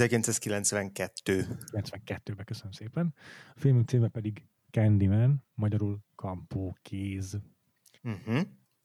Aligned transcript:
1992. 0.00 1.46
92-ben, 1.72 2.44
köszönöm 2.44 2.72
szépen. 2.72 3.14
A 3.54 3.58
filmünk 3.58 3.88
címe 3.88 4.08
pedig 4.08 4.46
Candyman, 4.70 5.44
magyarul 5.54 5.98
Kampó 6.14 6.76
kéz. 6.82 7.40
Uh-huh. 8.02 8.40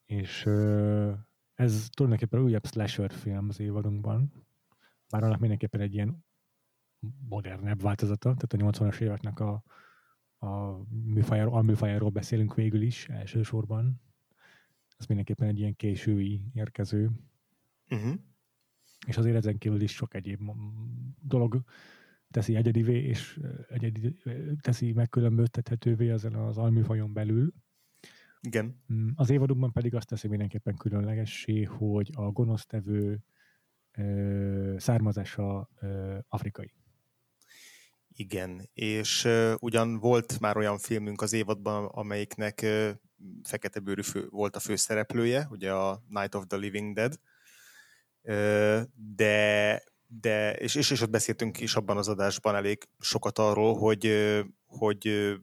És 0.06 0.46
uh, 0.46 1.14
ez 1.54 1.88
tulajdonképpen 1.94 2.42
újabb 2.42 2.66
slasher 2.66 3.12
film 3.12 3.50
az 3.50 3.60
évadunkban. 3.60 4.46
Bár 5.10 5.24
annak 5.24 5.40
mindenképpen 5.40 5.82
egy 5.82 5.94
ilyen 5.94 6.26
modernebb 7.30 7.82
változata, 7.82 8.36
tehát 8.36 8.76
a 8.76 8.82
80-as 8.82 9.00
éveknek 9.00 9.40
a, 9.40 9.64
a 10.38 10.82
műfajáról, 10.90 11.58
a 11.58 11.62
műfajáról 11.62 12.10
beszélünk 12.10 12.56
végül 12.56 12.82
is 12.82 13.08
elsősorban. 13.10 14.02
Ez 14.98 15.06
mindenképpen 15.06 15.48
egy 15.48 15.60
ilyen 15.60 15.76
késői 15.76 16.42
érkező. 16.54 17.12
Uh-huh 17.90 18.16
és 19.06 19.18
azért 19.18 19.36
ezen 19.36 19.58
kívül 19.58 19.82
is 19.82 19.92
sok 19.92 20.14
egyéb 20.14 20.40
dolog 21.22 21.64
teszi 22.32 22.56
egyedivé, 22.56 23.04
és 23.04 23.40
egyedi, 23.70 24.20
teszi 24.62 24.92
megkülönböztethetővé 24.92 26.10
ezen 26.10 26.36
az 26.36 26.58
alműfajon 26.58 27.14
belül. 27.14 27.54
Igen. 28.42 28.84
Mm, 28.94 29.10
az 29.16 29.30
évadokban 29.30 29.72
pedig 29.72 29.96
azt 29.96 30.08
teszi 30.08 30.28
mindenképpen 30.28 30.76
különlegessé, 30.76 31.64
hogy 31.64 32.12
a 32.14 32.32
gonosztevő 32.32 33.24
ö, 33.92 34.76
származása 34.78 35.70
ö, 35.82 36.18
afrikai. 36.28 36.74
Igen, 38.18 38.70
és 38.74 39.26
uh, 39.26 39.54
ugyan 39.60 40.00
volt 40.00 40.40
már 40.40 40.58
olyan 40.58 40.78
filmünk 40.78 41.22
az 41.22 41.34
évadban, 41.34 41.86
amelyiknek 41.86 42.60
uh, 42.64 42.90
fekete 43.44 43.80
bőrű 43.80 44.02
fő, 44.02 44.28
volt 44.30 44.56
a 44.56 44.60
főszereplője, 44.60 45.48
ugye 45.50 45.74
a 45.74 46.04
Night 46.08 46.36
of 46.36 46.46
the 46.48 46.58
Living 46.58 46.96
Dead, 46.96 47.20
de, 49.16 49.84
de 50.08 50.54
és, 50.54 50.76
és, 50.76 50.92
és 50.92 51.02
ott 51.02 51.10
beszéltünk 51.10 51.60
is 51.60 51.76
abban 51.76 51.98
az 51.98 52.08
adásban 52.08 52.56
elég 52.56 52.88
sokat 53.00 53.40
arról, 53.40 53.78
hogy, 53.78 54.34
hogy 54.66 55.34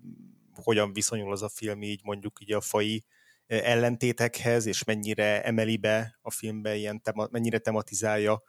hogyan 0.55 0.93
viszonyul 0.93 1.33
az 1.33 1.43
a 1.43 1.49
film 1.49 1.83
így 1.83 2.01
mondjuk 2.05 2.41
így 2.41 2.53
a 2.53 2.61
fai 2.61 3.05
ellentétekhez, 3.47 4.67
és 4.67 4.85
mennyire 4.85 5.43
emeli 5.43 5.77
be 5.77 6.19
a 6.23 6.31
filmbe, 6.31 6.75
ilyen 6.75 7.03
tema, 7.03 7.29
mennyire 7.31 7.59
tematizálja 7.59 8.43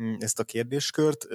mm, 0.00 0.14
ezt 0.18 0.38
a 0.38 0.44
kérdéskört. 0.44 1.26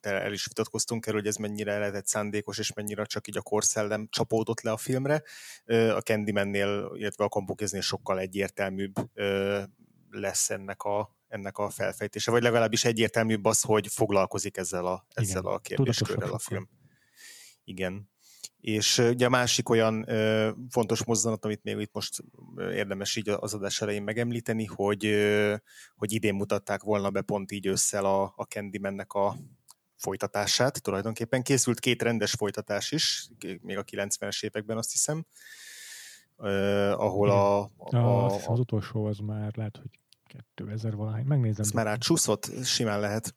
El 0.00 0.32
is 0.32 0.46
vitatkoztunk 0.46 1.06
erről, 1.06 1.18
hogy 1.18 1.28
ez 1.28 1.36
mennyire 1.36 1.78
lehetett 1.78 2.06
szándékos, 2.06 2.58
és 2.58 2.72
mennyire 2.72 3.04
csak 3.04 3.28
így 3.28 3.36
a 3.36 3.42
korszellem 3.42 4.06
csapódott 4.10 4.60
le 4.60 4.70
a 4.70 4.76
filmre. 4.76 5.22
A 5.66 6.00
Candyman-nél, 6.00 6.92
illetve 6.94 7.24
a 7.24 7.28
Kambukéznél 7.28 7.80
sokkal 7.80 8.18
egyértelműbb 8.18 8.94
lesz 10.10 10.50
ennek 10.50 10.82
a, 10.82 11.16
ennek 11.32 11.58
a 11.58 11.70
felfejtése, 11.70 12.30
vagy 12.30 12.42
legalábbis 12.42 12.84
egyértelműbb 12.84 13.44
az, 13.44 13.60
hogy 13.60 13.86
foglalkozik 13.86 14.56
ezzel 14.56 14.86
a, 14.86 15.06
ezzel 15.14 15.46
a 15.46 15.58
kérdéskörrel 15.58 16.32
a 16.32 16.38
film. 16.38 16.68
Igen. 17.64 18.10
És 18.60 18.98
ugye 18.98 19.26
a 19.26 19.28
másik 19.28 19.68
olyan 19.68 20.08
ö, 20.08 20.50
fontos 20.70 21.04
mozzanat, 21.04 21.44
amit 21.44 21.62
még 21.62 21.78
itt 21.78 21.92
most 21.92 22.24
érdemes 22.56 23.16
így 23.16 23.28
az 23.28 23.54
adás 23.54 23.80
elején 23.80 24.02
megemlíteni, 24.02 24.64
hogy, 24.64 25.06
ö, 25.06 25.54
hogy 25.96 26.12
idén 26.12 26.34
mutatták 26.34 26.82
volna 26.82 27.10
be 27.10 27.20
pont 27.22 27.50
így 27.52 27.66
összel 27.66 28.04
a, 28.04 28.22
a 28.36 28.42
Candymannek 28.42 29.12
a 29.12 29.36
folytatását. 29.96 30.82
Tulajdonképpen 30.82 31.42
készült 31.42 31.80
két 31.80 32.02
rendes 32.02 32.32
folytatás 32.32 32.92
is, 32.92 33.28
még 33.60 33.76
a 33.76 33.84
90-es 33.84 34.44
években 34.44 34.76
azt 34.76 34.92
hiszem, 34.92 35.26
ö, 36.36 36.90
ahol 36.90 37.30
a, 37.30 37.60
a, 37.62 37.96
a, 37.96 37.96
a... 37.96 38.48
Az 38.48 38.58
utolsó 38.58 39.04
az 39.04 39.18
már 39.18 39.56
lehet, 39.56 39.76
hogy 39.76 40.01
2000 40.54 40.96
valahány, 40.96 41.24
megnézem. 41.24 41.64
Ez 41.64 41.70
már 41.70 41.86
átcsúszott, 41.86 42.64
simán 42.64 43.00
lehet. 43.00 43.34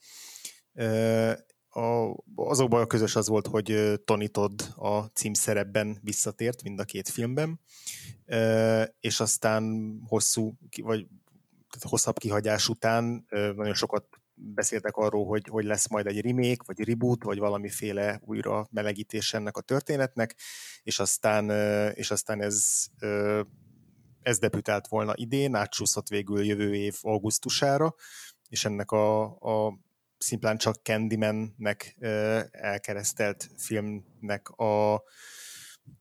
A, 1.70 2.16
azokban 2.36 2.82
a 2.82 2.88
közös 2.88 3.16
az 3.16 3.28
volt, 3.28 3.48
hogy 3.48 4.02
Tony 4.06 4.32
Todd 4.32 4.62
a 4.76 5.06
címszerepben 5.06 5.98
visszatért 6.02 6.64
mind 6.64 6.80
a 6.80 6.84
két 6.84 7.10
filmben, 7.10 7.60
és 9.00 9.20
aztán 9.20 9.94
hosszú, 10.08 10.58
vagy 10.82 11.08
hosszabb 11.82 12.18
kihagyás 12.18 12.70
után 12.70 13.26
nagyon 13.30 13.74
sokat 13.74 14.06
beszéltek 14.34 14.96
arról, 14.96 15.26
hogy, 15.26 15.48
hogy 15.48 15.66
lesz 15.66 15.90
majd 15.90 16.08
egy 16.08 16.22
remake, 16.22 16.64
vagy 16.66 16.88
reboot, 16.88 17.24
vagy 17.24 17.38
valamiféle 17.38 18.22
újra 18.24 18.68
melegítés 18.72 19.34
ennek 19.34 19.58
a 19.58 19.62
történetnek, 19.62 20.36
és 20.84 21.00
aztán, 21.00 21.50
és 21.92 22.12
aztán 22.12 22.42
ez 22.42 22.86
ez 24.26 24.40
debütált 24.40 24.88
volna 24.88 25.14
idén, 25.16 25.56
átsúszott 25.56 26.08
végül 26.08 26.46
jövő 26.46 26.76
év 26.76 26.96
augusztusára, 27.02 27.96
és 28.50 28.66
ennek 28.66 28.92
a, 28.92 29.24
a 29.24 29.80
szimplán 30.18 30.58
csak 30.58 30.76
Candyman-nek 30.84 31.96
elkeresztelt 32.52 33.50
filmnek 33.58 34.50
a 34.50 35.04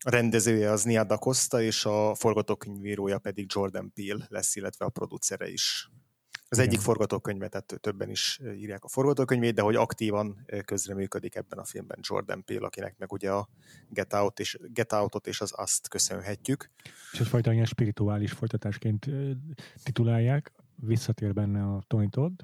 rendezője 0.04 0.70
az 0.70 0.82
Nia 0.82 1.06
Costa, 1.06 1.62
és 1.62 1.84
a 1.84 2.14
forgatókönyvírója 2.14 3.18
pedig 3.18 3.46
Jordan 3.54 3.92
Peele 3.92 4.26
lesz, 4.28 4.56
illetve 4.56 4.84
a 4.84 4.88
producere 4.88 5.48
is. 5.48 5.90
Az 6.58 6.66
egyik 6.66 6.80
forgatókönyvet, 6.80 7.50
tehát 7.50 7.80
többen 7.80 8.10
is 8.10 8.40
írják 8.56 8.84
a 8.84 8.88
forgatókönyvét, 8.88 9.54
de 9.54 9.62
hogy 9.62 9.74
aktívan 9.74 10.44
közreműködik 10.64 11.34
ebben 11.34 11.58
a 11.58 11.64
filmben 11.64 11.98
Jordan 12.00 12.44
Peele, 12.44 12.66
akinek 12.66 12.98
meg 12.98 13.12
ugye 13.12 13.30
a 13.30 13.48
Get, 13.88 14.12
Out 14.12 14.40
és, 14.40 14.58
Get 14.72 14.92
Out-ot 14.92 15.26
és 15.26 15.40
az 15.40 15.52
azt 15.56 15.88
köszönhetjük. 15.88 16.70
És 17.12 17.20
egyfajta 17.20 17.52
ilyen 17.52 17.64
spirituális 17.64 18.32
folytatásként 18.32 19.10
titulálják, 19.82 20.52
visszatér 20.76 21.32
benne 21.32 21.62
a 21.62 21.84
Tony 21.86 22.10
Todd, 22.10 22.42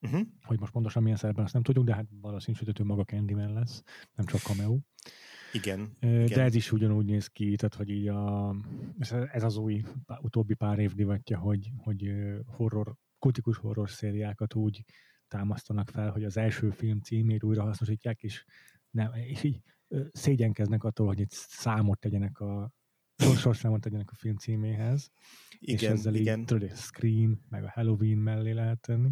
uh-huh. 0.00 0.20
hogy 0.42 0.60
most 0.60 0.72
pontosan 0.72 1.02
milyen 1.02 1.18
szerepben 1.18 1.44
azt 1.44 1.54
nem 1.54 1.62
tudjuk, 1.62 1.84
de 1.84 1.94
hát 1.94 2.06
valószínűsíthető 2.20 2.84
maga 2.84 3.04
Candyman 3.04 3.52
lesz, 3.52 3.82
nem 4.14 4.26
csak 4.26 4.40
cameo. 4.40 4.78
Igen. 5.52 5.96
De 6.00 6.24
igen. 6.24 6.40
ez 6.40 6.54
is 6.54 6.72
ugyanúgy 6.72 7.04
néz 7.04 7.26
ki, 7.26 7.56
tehát 7.56 7.74
hogy 7.74 7.90
így 7.90 8.08
a, 8.08 8.54
ez 9.32 9.42
az 9.42 9.56
új 9.56 9.84
utóbbi 10.20 10.54
pár 10.54 10.78
év 10.78 10.94
divatja, 10.94 11.38
hogy, 11.38 11.70
hogy 11.76 12.10
horror 12.46 12.96
kultikus 13.18 13.56
horror 13.56 13.90
szériákat 13.90 14.54
úgy 14.54 14.84
támasztanak 15.28 15.90
fel, 15.90 16.10
hogy 16.10 16.24
az 16.24 16.36
első 16.36 16.70
film 16.70 17.00
címét 17.00 17.44
újra 17.44 17.62
hasznosítják, 17.62 18.22
és, 18.22 18.44
nem, 18.90 19.12
és 19.14 19.42
így 19.42 19.60
szégyenkeznek 20.12 20.84
attól, 20.84 21.06
hogy 21.06 21.20
egy 21.20 21.30
számot 21.30 22.00
tegyenek 22.00 22.40
a 22.40 22.72
sorszámot 23.36 23.80
tegyenek 23.80 24.10
a 24.10 24.14
film 24.14 24.36
címéhez, 24.36 25.10
igen, 25.58 25.92
és 25.92 25.98
ezzel 25.98 26.14
igen. 26.14 26.38
így 26.38 26.44
tudod, 26.44 26.70
a 26.70 26.74
Scream, 26.74 27.40
meg 27.48 27.64
a 27.64 27.70
Halloween 27.70 28.18
mellé 28.18 28.50
lehet 28.50 28.80
tenni. 28.80 29.10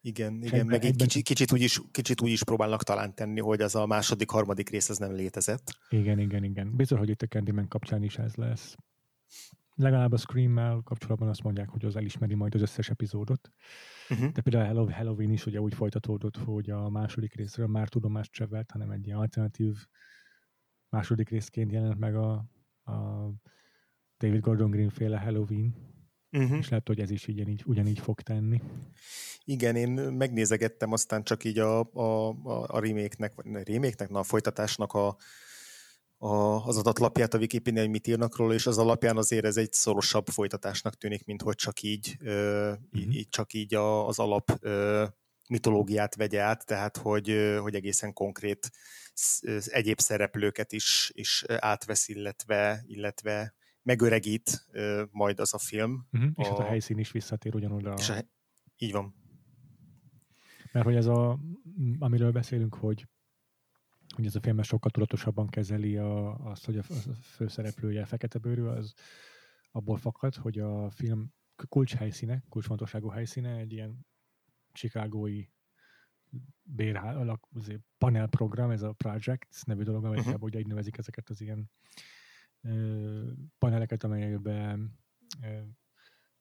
Igen, 0.00 0.42
igen, 0.42 0.66
meg 0.66 0.84
egy 0.84 0.96
kicsit, 0.96 1.24
kicsit, 1.24 1.52
úgy 1.52 1.60
is, 1.60 1.80
kicsit 1.90 2.20
úgy 2.20 2.30
is 2.30 2.44
próbálnak 2.44 2.82
talán 2.82 3.14
tenni, 3.14 3.40
hogy 3.40 3.60
az 3.60 3.74
a 3.74 3.86
második, 3.86 4.30
harmadik 4.30 4.68
rész 4.68 4.88
az 4.88 4.98
nem 4.98 5.12
létezett. 5.12 5.78
Igen, 5.88 6.18
igen, 6.18 6.44
igen. 6.44 6.76
Biztos, 6.76 6.98
hogy 6.98 7.08
itt 7.08 7.22
a 7.22 7.26
Candyman 7.26 7.68
kapcsán 7.68 8.02
is 8.02 8.18
ez 8.18 8.34
lesz 8.34 8.76
legalább 9.76 10.12
a 10.12 10.16
Scream-mel 10.16 10.80
kapcsolatban 10.84 11.28
azt 11.28 11.42
mondják, 11.42 11.68
hogy 11.68 11.84
az 11.84 11.96
elismeri 11.96 12.34
majd 12.34 12.54
az 12.54 12.60
összes 12.60 12.90
epizódot. 12.90 13.52
Uh-huh. 14.10 14.32
De 14.32 14.40
például 14.40 14.78
a 14.78 14.92
Halloween 14.92 15.32
is 15.32 15.46
ugye 15.46 15.60
úgy 15.60 15.74
folytatódott, 15.74 16.36
hogy 16.36 16.70
a 16.70 16.88
második 16.88 17.34
részről 17.34 17.66
már 17.66 17.88
tudomást 17.88 18.32
csevelt, 18.32 18.70
hanem 18.70 18.90
egy 18.90 19.06
ilyen 19.06 19.18
alternatív 19.18 19.86
második 20.88 21.28
részként 21.28 21.72
jelent 21.72 21.98
meg 21.98 22.16
a, 22.16 22.32
a 22.84 23.30
David 24.18 24.40
Gordon 24.40 24.70
Green 24.70 24.88
féle 24.88 25.18
Halloween. 25.18 25.74
Uh-huh. 26.32 26.58
És 26.58 26.68
lehet, 26.68 26.86
hogy 26.86 27.00
ez 27.00 27.10
is 27.10 27.28
ugyanígy, 27.28 27.62
ugyanígy 27.66 27.98
fog 27.98 28.20
tenni. 28.20 28.62
Igen, 29.44 29.76
én 29.76 29.90
megnézegettem 29.90 30.92
aztán 30.92 31.22
csak 31.22 31.44
így 31.44 31.58
a, 31.58 31.80
a, 31.80 32.28
a 32.66 32.80
remake-nek, 32.80 33.34
vagy 33.34 33.68
remake-nek, 33.68 34.08
na, 34.08 34.18
a 34.18 34.22
folytatásnak 34.22 34.92
a, 34.92 35.16
a, 36.18 36.66
az 36.66 36.76
adatlapját 36.76 37.34
a 37.34 37.38
Wikipedia, 37.38 37.80
hogy 37.80 37.90
mit 37.90 38.06
írnak 38.06 38.36
róla, 38.36 38.54
és 38.54 38.66
az 38.66 38.78
alapján 38.78 39.16
azért 39.16 39.44
ez 39.44 39.56
egy 39.56 39.72
szorosabb 39.72 40.26
folytatásnak 40.26 40.94
tűnik, 40.94 41.24
mint 41.24 41.42
hogy 41.42 41.54
csak 41.54 41.82
így, 41.82 42.16
ö, 42.20 42.72
mm-hmm. 42.98 43.10
így 43.10 43.28
csak 43.28 43.52
így 43.52 43.74
a, 43.74 44.06
az 44.06 44.18
alap 44.18 44.50
ö, 44.60 45.04
mitológiát 45.48 46.14
vegye 46.14 46.40
át, 46.40 46.66
tehát 46.66 46.96
hogy, 46.96 47.56
hogy 47.60 47.74
egészen 47.74 48.12
konkrét 48.12 48.70
egyéb 49.66 50.00
szereplőket 50.00 50.72
is, 50.72 51.10
is 51.14 51.44
átvesz, 51.46 52.08
illetve, 52.08 52.84
illetve 52.86 53.54
megöregít 53.82 54.66
majd 55.10 55.40
az 55.40 55.54
a 55.54 55.58
film. 55.58 56.06
Uh-huh, 56.12 56.30
és 56.36 56.46
a, 56.46 56.50
hát 56.50 56.58
a 56.58 56.64
helyszín 56.64 56.98
is 56.98 57.10
visszatér 57.10 57.54
ugyanoda. 57.54 57.94
És 57.98 58.08
a, 58.08 58.24
így 58.78 58.92
van. 58.92 59.14
Mert 60.72 60.84
hogy 60.84 60.96
ez 60.96 61.06
a, 61.06 61.38
amiről 61.98 62.32
beszélünk, 62.32 62.74
hogy 62.74 63.06
hogy 64.16 64.26
ez 64.26 64.36
a 64.36 64.40
film 64.40 64.62
sokkal 64.62 64.90
tudatosabban 64.90 65.46
kezeli 65.46 65.96
a, 65.96 66.34
azt, 66.34 66.64
hogy 66.64 66.78
a, 66.78 66.82
a 66.88 67.12
főszereplője 67.12 68.04
fekete 68.04 68.38
bőrű, 68.38 68.62
az 68.62 68.94
abból 69.70 69.96
fakad, 69.96 70.34
hogy 70.34 70.58
a 70.58 70.90
film 70.90 71.32
kulcs 71.68 71.94
helyszíne, 71.94 72.42
kulcsfontosságú 72.48 73.08
helyszíne 73.08 73.56
egy 73.56 73.72
ilyen 73.72 74.06
chicagói 74.72 75.44
panelprogram, 77.98 78.70
ez 78.70 78.82
a 78.82 78.92
Project 78.92 79.66
nevű 79.66 79.82
dolog, 79.82 80.04
Amerikában 80.04 80.34
uh-huh. 80.34 80.48
ugye 80.48 80.58
így 80.58 80.66
nevezik 80.66 80.98
ezeket 80.98 81.28
az 81.28 81.40
ilyen 81.40 81.70
ö, 82.60 83.30
paneleket, 83.58 84.04
amelyekben 84.04 84.98
ö, 85.42 85.60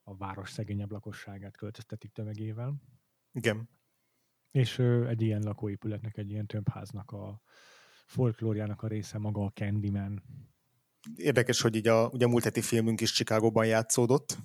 a 0.04 0.16
város 0.16 0.52
szegényebb 0.52 0.92
lakosságát 0.92 1.58
költöztetik 1.58 2.12
tömegével. 2.12 2.82
Igen. 3.32 3.70
És 4.56 4.80
egy 5.08 5.22
ilyen 5.22 5.42
lakóépületnek, 5.42 6.18
egy 6.18 6.30
ilyen 6.30 6.46
tömbháznak 6.46 7.12
a 7.12 7.42
folklóriának 8.06 8.82
a 8.82 8.88
része 8.88 9.18
maga 9.18 9.44
a 9.44 9.52
Candyman. 9.54 10.24
Érdekes, 11.16 11.62
hogy 11.62 11.76
így 11.76 11.88
a, 11.88 12.08
ugye 12.08 12.26
a 12.26 12.28
múlt 12.28 12.44
heti 12.44 12.62
filmünk 12.62 13.02
is 13.02 13.12
Chicagóban 13.12 13.66
játszódott, 13.66 14.38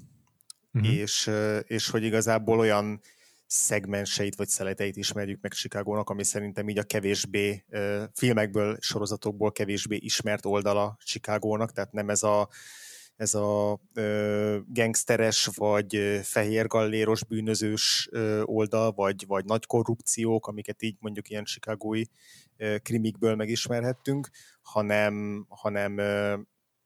uh-huh. 0.73 0.93
és, 0.93 1.31
és 1.65 1.91
hogy 1.91 2.03
igazából 2.03 2.59
olyan 2.59 3.01
szegmenseit 3.47 4.35
vagy 4.35 4.49
szeleteit 4.49 4.97
ismerjük 4.97 5.41
meg 5.41 5.53
Chicagónak, 5.53 6.11
ami 6.11 6.25
szerintem 6.25 6.69
így 6.69 6.79
a 6.79 6.83
kevésbé 6.83 7.65
filmekből, 8.13 8.77
sorozatokból 8.81 9.53
kevésbé 9.53 9.97
ismert 9.97 10.47
oldala 10.47 10.97
Chicagónak, 11.05 11.73
tehát 11.73 11.93
nem 11.93 12.09
ez 12.09 12.23
a 12.23 12.49
ez 13.21 13.35
a 13.35 13.81
ö, 13.95 14.59
gangsteres 14.67 15.49
vagy 15.55 16.21
fehér 16.23 16.67
galléros 16.67 17.25
bűnözős 17.25 18.09
ö, 18.11 18.43
oldal, 18.43 18.93
vagy, 18.93 19.27
vagy 19.27 19.45
nagy 19.45 19.67
korrupciók, 19.67 20.47
amiket 20.47 20.83
így 20.83 20.97
mondjuk 21.01 21.31
ilyen 21.31 21.45
chicagói 21.45 22.03
ö, 22.57 22.77
krimikből 22.79 23.35
megismerhettünk, 23.35 24.29
hanem, 24.63 25.47
hanem, 25.49 25.99
ö, 25.99 26.37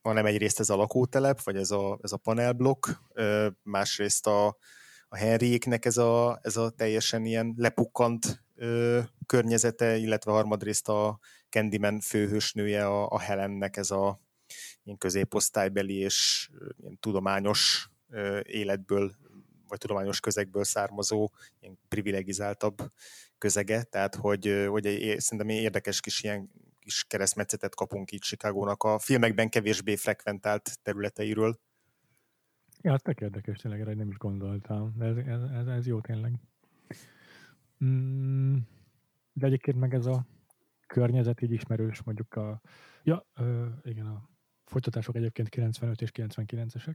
hanem 0.03 0.27
egyrészt 0.27 0.61
ez 0.61 0.71
a 0.71 0.77
lakótelep, 0.77 1.43
vagy 1.43 1.57
ez 1.57 1.71
a, 1.71 1.99
ez 2.03 2.13
a 2.13 2.17
panelblokk, 2.17 2.87
ö, 3.13 3.49
másrészt 3.63 4.27
a, 4.27 4.47
a 5.09 5.17
Henryéknek 5.17 5.85
ez 5.85 5.97
a, 5.97 6.39
ez 6.43 6.57
a 6.57 6.71
teljesen 6.71 7.25
ilyen 7.25 7.55
lepukkant 7.57 8.45
ö, 8.55 9.01
környezete, 9.27 9.97
illetve 9.97 10.31
harmadrészt 10.31 10.89
a 10.89 11.19
Candyman 11.49 12.01
főhősnője, 12.01 12.87
a, 12.87 13.09
a 13.09 13.21
Helennek 13.21 13.77
ez 13.77 13.91
a 13.91 14.24
ilyen 14.85 14.99
középosztálybeli 14.99 15.95
és 15.95 16.51
ilyen 16.81 16.99
tudományos 17.01 17.91
életből, 18.43 19.13
vagy 19.69 19.79
tudományos 19.79 20.21
közegből 20.21 20.65
származó, 20.65 21.31
ilyen 21.61 21.79
privilegizáltabb 21.89 22.93
közege, 23.39 23.83
tehát 23.83 24.15
hogy, 24.15 24.67
hogy 24.69 25.15
szerintem 25.19 25.49
érdekes 25.49 26.01
kis 26.01 26.23
ilyen 26.23 26.51
kis 26.79 27.05
keresztmetszetet 27.05 27.75
kapunk 27.75 28.13
itt 28.13 28.21
Chicagónak 28.21 28.83
a 28.83 28.99
filmekben 28.99 29.49
kevésbé 29.49 29.97
frekventált 29.97 30.79
területeiről. 30.83 31.59
Ja, 32.81 32.93
ez 32.93 33.01
tök 33.03 33.21
érdekes, 33.21 33.59
tényleg 33.59 33.81
erre 33.81 33.95
nem 33.95 34.09
is 34.09 34.17
gondoltam. 34.17 34.95
Ez, 35.01 35.17
ez, 35.17 35.67
ez 35.67 35.87
jó 35.87 36.01
tényleg. 36.01 36.33
Mm, 37.85 38.57
de 39.33 39.47
egyébként 39.47 39.79
meg 39.79 39.95
ez 39.95 40.07
a 40.07 40.27
környezet 40.87 41.41
így 41.41 41.53
ismerős, 41.53 42.03
mondjuk 42.03 42.35
a... 42.35 42.61
Ja, 43.03 43.27
ö, 43.35 43.67
igen, 43.83 44.07
a 44.07 44.29
folytatások 44.65 45.17
egyébként 45.17 45.49
95 45.49 46.01
és 46.01 46.11
99-esek. 46.15 46.95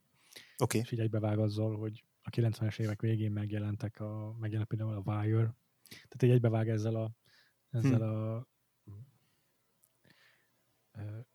Okay. 0.58 0.82
És 0.82 0.92
így 0.92 1.00
egybevág 1.00 1.40
azzal, 1.40 1.78
hogy 1.78 2.04
a 2.22 2.30
90-es 2.30 2.80
évek 2.80 3.02
végén 3.02 3.32
megjelentek 3.32 4.00
a, 4.00 4.36
megjelent 4.40 4.70
például 4.70 4.94
a 4.94 5.12
Wire. 5.12 5.56
Tehát 5.88 6.24
így 6.24 6.30
egybevág 6.30 6.70
ezzel 6.70 6.96
a, 6.96 7.12
ezzel 7.70 8.00
hmm. 8.00 8.10
a 8.10 8.48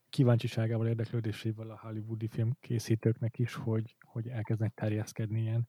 kíváncsiságával, 0.09 0.87
érdeklődésével 0.87 1.69
a 1.69 1.79
hollywoodi 1.81 2.27
filmkészítőknek 2.27 3.39
is, 3.39 3.53
hogy, 3.53 3.95
hogy 3.99 4.27
elkezdnek 4.27 4.73
terjeszkedni 4.73 5.41
ilyen 5.41 5.67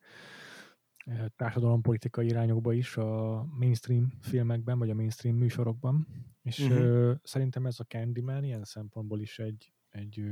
társadalompolitikai 1.37 2.27
irányokba 2.27 2.73
is 2.73 2.97
a 2.97 3.45
mainstream 3.45 4.13
filmekben, 4.21 4.79
vagy 4.79 4.91
a 4.91 4.95
mainstream 4.95 5.37
műsorokban. 5.37 6.07
És 6.43 6.59
uh-huh. 6.59 7.15
szerintem 7.23 7.67
ez 7.67 7.81
a 7.81 7.85
Candyman 7.85 8.45
ilyen 8.45 8.65
szempontból 8.65 9.21
is 9.21 9.39
egy, 9.39 9.73
egy 9.97 10.23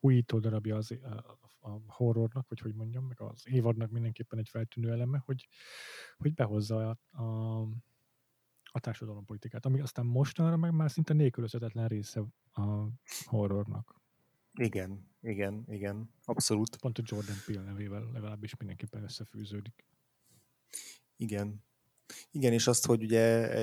újító 0.00 0.38
darabja 0.38 0.76
az, 0.76 0.90
a, 0.90 1.38
a 1.58 1.80
horrornak, 1.86 2.48
vagy 2.48 2.60
hogy 2.60 2.74
mondjam, 2.74 3.06
meg 3.06 3.20
az 3.20 3.42
évadnak 3.44 3.90
mindenképpen 3.90 4.38
egy 4.38 4.48
feltűnő 4.48 4.90
eleme, 4.90 5.22
hogy, 5.24 5.48
hogy 6.16 6.34
behozza 6.34 6.88
a, 6.90 7.22
a, 7.22 7.60
a 8.72 8.80
társadalompolitikát, 8.80 9.66
ami 9.66 9.80
aztán 9.80 10.06
mostanra 10.06 10.56
meg 10.56 10.72
már 10.72 10.90
szinte 10.90 11.14
nélkülözhetetlen 11.14 11.88
része 11.88 12.24
a 12.52 12.88
horrornak. 13.24 14.02
Igen, 14.54 15.08
igen, 15.20 15.64
igen, 15.66 16.10
abszolút. 16.24 16.76
Pont 16.76 16.98
a 16.98 17.02
Jordan 17.04 17.36
Peele 17.46 17.62
nevével 17.62 18.10
legalábbis 18.12 18.56
mindenképpen 18.56 19.02
összefűződik. 19.02 19.86
Igen. 21.16 21.64
Igen, 22.30 22.52
és 22.52 22.66
azt, 22.66 22.86
hogy 22.86 23.02
ugye 23.02 23.20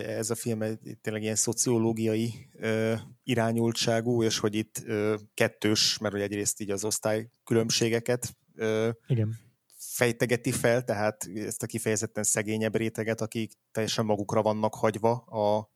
ez 0.07 0.29
a 0.29 0.35
film 0.35 0.59
tényleg 1.01 1.21
ilyen 1.21 1.35
szociológiai 1.35 2.49
ö, 2.53 2.93
irányultságú, 3.23 4.23
és 4.23 4.39
hogy 4.39 4.55
itt 4.55 4.81
ö, 4.85 5.15
kettős, 5.33 5.97
mert 5.97 6.13
hogy 6.13 6.23
egyrészt 6.23 6.61
így 6.61 6.71
az 6.71 6.83
osztály 6.83 7.29
különbségeket 7.43 8.35
ö, 8.55 8.89
Igen. 9.07 9.35
fejtegeti 9.75 10.51
fel, 10.51 10.83
tehát 10.83 11.29
ezt 11.35 11.63
a 11.63 11.65
kifejezetten 11.65 12.23
szegényebb 12.23 12.75
réteget, 12.75 13.21
akik 13.21 13.51
teljesen 13.71 14.05
magukra 14.05 14.41
vannak 14.41 14.75
hagyva 14.75 15.11
a, 15.11 15.69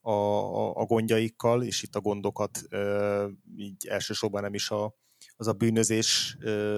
a, 0.00 0.12
a, 0.12 0.74
a 0.74 0.84
gondjaikkal, 0.84 1.62
és 1.62 1.82
itt 1.82 1.94
a 1.94 2.00
gondokat 2.00 2.60
ö, 2.68 3.28
így 3.56 3.86
elsősorban 3.86 4.42
nem 4.42 4.54
is 4.54 4.70
a, 4.70 4.96
az 5.36 5.46
a 5.46 5.52
bűnözés 5.52 6.36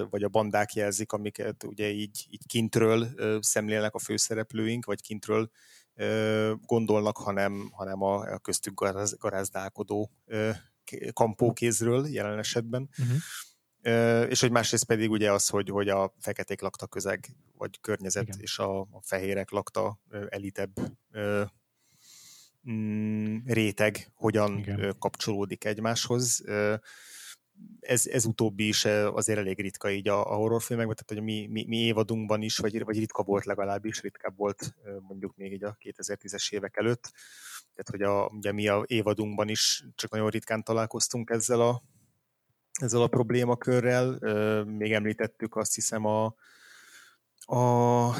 vagy 0.09 0.23
a 0.23 0.29
bandák 0.29 0.73
jelzik, 0.73 1.11
amiket 1.11 1.63
ugye 1.63 1.89
így, 1.89 2.27
így 2.29 2.45
kintről 2.47 3.07
szemlélnek 3.39 3.93
a 3.93 3.99
főszereplőink, 3.99 4.85
vagy 4.85 5.01
kintről 5.01 5.51
gondolnak, 6.65 7.17
hanem, 7.17 7.69
hanem 7.73 8.01
a, 8.01 8.33
a 8.33 8.39
köztük 8.39 8.73
garáz, 8.73 9.17
garázdálkodó 9.19 10.11
kampókézről 11.13 12.07
jelen 12.07 12.37
esetben. 12.37 12.89
Uh-huh. 12.97 13.17
És 14.29 14.41
hogy 14.41 14.51
másrészt 14.51 14.85
pedig 14.85 15.09
ugye 15.09 15.31
az, 15.31 15.47
hogy, 15.47 15.69
hogy 15.69 15.89
a 15.89 16.13
feketék 16.19 16.61
lakta 16.61 16.87
közeg, 16.87 17.35
vagy 17.57 17.79
környezet, 17.81 18.23
Igen. 18.23 18.39
és 18.39 18.59
a, 18.59 18.79
a 18.79 19.01
fehérek 19.01 19.49
lakta 19.49 19.99
elitebb 20.29 20.71
mm, 22.71 23.37
réteg 23.45 24.11
hogyan 24.15 24.57
Igen. 24.57 24.95
kapcsolódik 24.99 25.65
egymáshoz. 25.65 26.43
Ez, 27.79 28.07
ez 28.07 28.25
utóbbi 28.25 28.67
is 28.67 28.85
azért 28.85 29.39
elég 29.39 29.61
ritka 29.61 29.91
így 29.91 30.07
a, 30.07 30.31
a 30.31 30.35
horrorfilmekben, 30.35 30.95
tehát 30.95 31.23
hogy 31.23 31.33
mi, 31.33 31.47
mi, 31.47 31.65
mi 31.67 31.77
évadunkban 31.77 32.41
is, 32.41 32.57
vagy, 32.57 32.83
vagy 32.83 32.97
ritka 32.97 33.23
volt 33.23 33.45
legalábbis, 33.45 34.01
ritkább 34.01 34.37
volt 34.37 34.75
mondjuk 35.01 35.35
még 35.35 35.51
így 35.51 35.63
a 35.63 35.77
2010-es 35.79 36.51
évek 36.51 36.77
előtt. 36.77 37.11
Tehát, 37.73 37.89
hogy 37.89 38.01
a, 38.01 38.37
ugye 38.37 38.51
mi 38.51 38.67
a 38.67 38.83
évadunkban 38.87 39.49
is 39.49 39.85
csak 39.95 40.11
nagyon 40.11 40.29
ritkán 40.29 40.63
találkoztunk 40.63 41.29
ezzel 41.29 41.61
a, 41.61 41.81
ezzel 42.81 43.01
a 43.01 43.07
problémakörrel. 43.07 44.19
Még 44.63 44.93
említettük 44.93 45.55
azt 45.55 45.75
hiszem 45.75 46.05
a, 46.05 46.35
a 47.45 48.15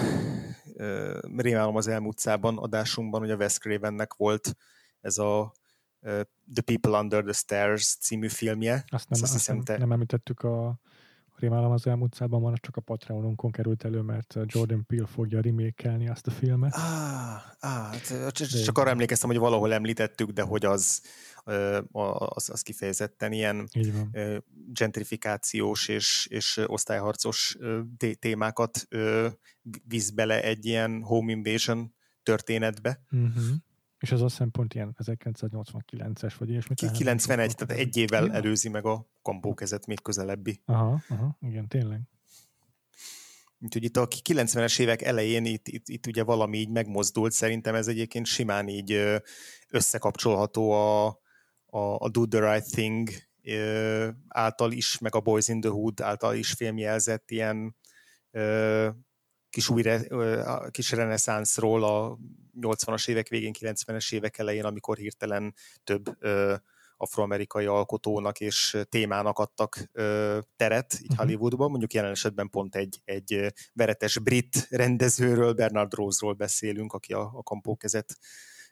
rémálom 1.35 1.75
az 1.75 1.87
elmúlt 1.87 2.19
szában 2.19 2.57
adásunkban, 2.57 3.19
hogy 3.19 3.31
a 3.31 3.35
Wes 3.35 3.57
Cravennek 3.57 4.13
volt 4.13 4.55
ez 5.01 5.17
a 5.17 5.53
The 6.53 6.61
People 6.65 6.99
Under 6.99 7.23
the 7.23 7.33
Stairs 7.33 7.95
című 7.95 8.27
filmje. 8.27 8.83
Azt 8.87 9.09
nem, 9.09 9.21
azt 9.21 9.33
hiszem, 9.33 9.61
te... 9.61 9.77
nem 9.77 9.91
említettük 9.91 10.39
a 10.39 10.79
Rémálom 11.41 11.71
az 11.71 11.87
elmúlt 11.87 12.13
szában 12.13 12.41
van, 12.41 12.57
csak 12.61 12.75
a 12.75 12.81
Patreonunkon 12.81 13.51
került 13.51 13.83
elő, 13.83 14.01
mert 14.01 14.37
Jordan 14.45 14.85
Peele 14.85 15.07
fogja 15.07 15.41
remékelni 15.41 16.09
azt 16.09 16.27
a 16.27 16.31
filmet. 16.31 16.73
Ah, 16.73 17.41
ah 17.59 18.01
csak 18.65 18.77
arra 18.77 18.89
emlékeztem, 18.89 19.29
hogy 19.29 19.37
valahol 19.37 19.73
említettük, 19.73 20.29
de 20.29 20.41
hogy 20.41 20.65
az, 20.65 21.01
az, 21.91 22.49
az 22.49 22.61
kifejezetten 22.61 23.31
ilyen 23.31 23.69
gentrifikációs 24.73 25.87
és, 25.87 26.27
és 26.29 26.63
osztályharcos 26.65 27.57
témákat 28.19 28.87
visz 29.87 30.09
bele 30.09 30.43
egy 30.43 30.65
ilyen 30.65 31.01
home 31.01 31.31
invasion 31.31 31.95
történetbe. 32.23 33.03
Uh-huh. 33.11 33.43
És 34.01 34.11
az 34.11 34.21
azt 34.21 34.31
hiszem 34.31 34.51
pont 34.51 34.73
ilyen 34.73 34.95
1989-es, 35.03 36.33
vagy 36.37 36.49
ilyesmi. 36.49 36.75
91, 36.75 37.55
tehát 37.55 37.83
egy 37.83 37.97
évvel 37.97 38.25
ja. 38.25 38.33
előzi 38.33 38.69
meg 38.69 38.85
a 38.85 39.07
kampókezet 39.21 39.85
még 39.85 40.01
közelebbi. 40.01 40.61
Aha, 40.65 41.01
aha, 41.09 41.37
igen, 41.41 41.67
tényleg. 41.67 42.01
Úgyhogy 43.59 43.83
itt 43.83 43.97
a 43.97 44.07
90-es 44.07 44.79
évek 44.79 45.01
elején 45.01 45.45
itt, 45.45 45.67
itt, 45.67 45.87
itt 45.87 46.07
ugye 46.07 46.23
valami 46.23 46.57
így 46.57 46.69
megmozdult, 46.69 47.31
szerintem 47.31 47.75
ez 47.75 47.87
egyébként 47.87 48.25
simán 48.25 48.67
így 48.67 49.19
összekapcsolható 49.69 50.71
a, 50.71 51.07
a, 51.65 51.77
a 51.77 52.09
Do 52.09 52.27
the 52.27 52.51
Right 52.53 52.71
Thing 52.71 53.09
által 54.27 54.71
is, 54.71 54.97
meg 54.97 55.15
a 55.15 55.19
Boys 55.19 55.47
in 55.47 55.61
the 55.61 55.69
Hood 55.69 56.01
által 56.01 56.35
is 56.35 56.51
filmjelzett 56.51 57.31
ilyen 57.31 57.75
kis 59.49 59.69
új 59.69 59.83
kis 60.71 60.91
reneszánszról 60.91 61.83
a 61.83 62.17
80-as 62.61 63.09
évek 63.09 63.27
végén, 63.27 63.53
90-es 63.59 64.13
évek 64.13 64.37
elején, 64.37 64.65
amikor 64.65 64.97
hirtelen 64.97 65.53
több 65.83 66.17
afroamerikai 67.01 67.65
alkotónak 67.65 68.39
és 68.39 68.77
témának 68.89 69.39
adtak 69.39 69.89
ö, 69.91 70.39
teret 70.55 70.93
így 71.01 71.11
uh-huh. 71.11 71.25
Hollywoodban. 71.25 71.69
Mondjuk 71.69 71.93
jelen 71.93 72.11
esetben 72.11 72.49
pont 72.49 72.75
egy, 72.75 73.01
egy 73.05 73.53
veretes 73.73 74.19
brit 74.19 74.67
rendezőről, 74.69 75.53
Bernard 75.53 75.93
Rose-ról 75.93 76.33
beszélünk, 76.33 76.93
aki 76.93 77.13
a, 77.13 77.31
a 77.33 77.43
kampókezet 77.43 78.17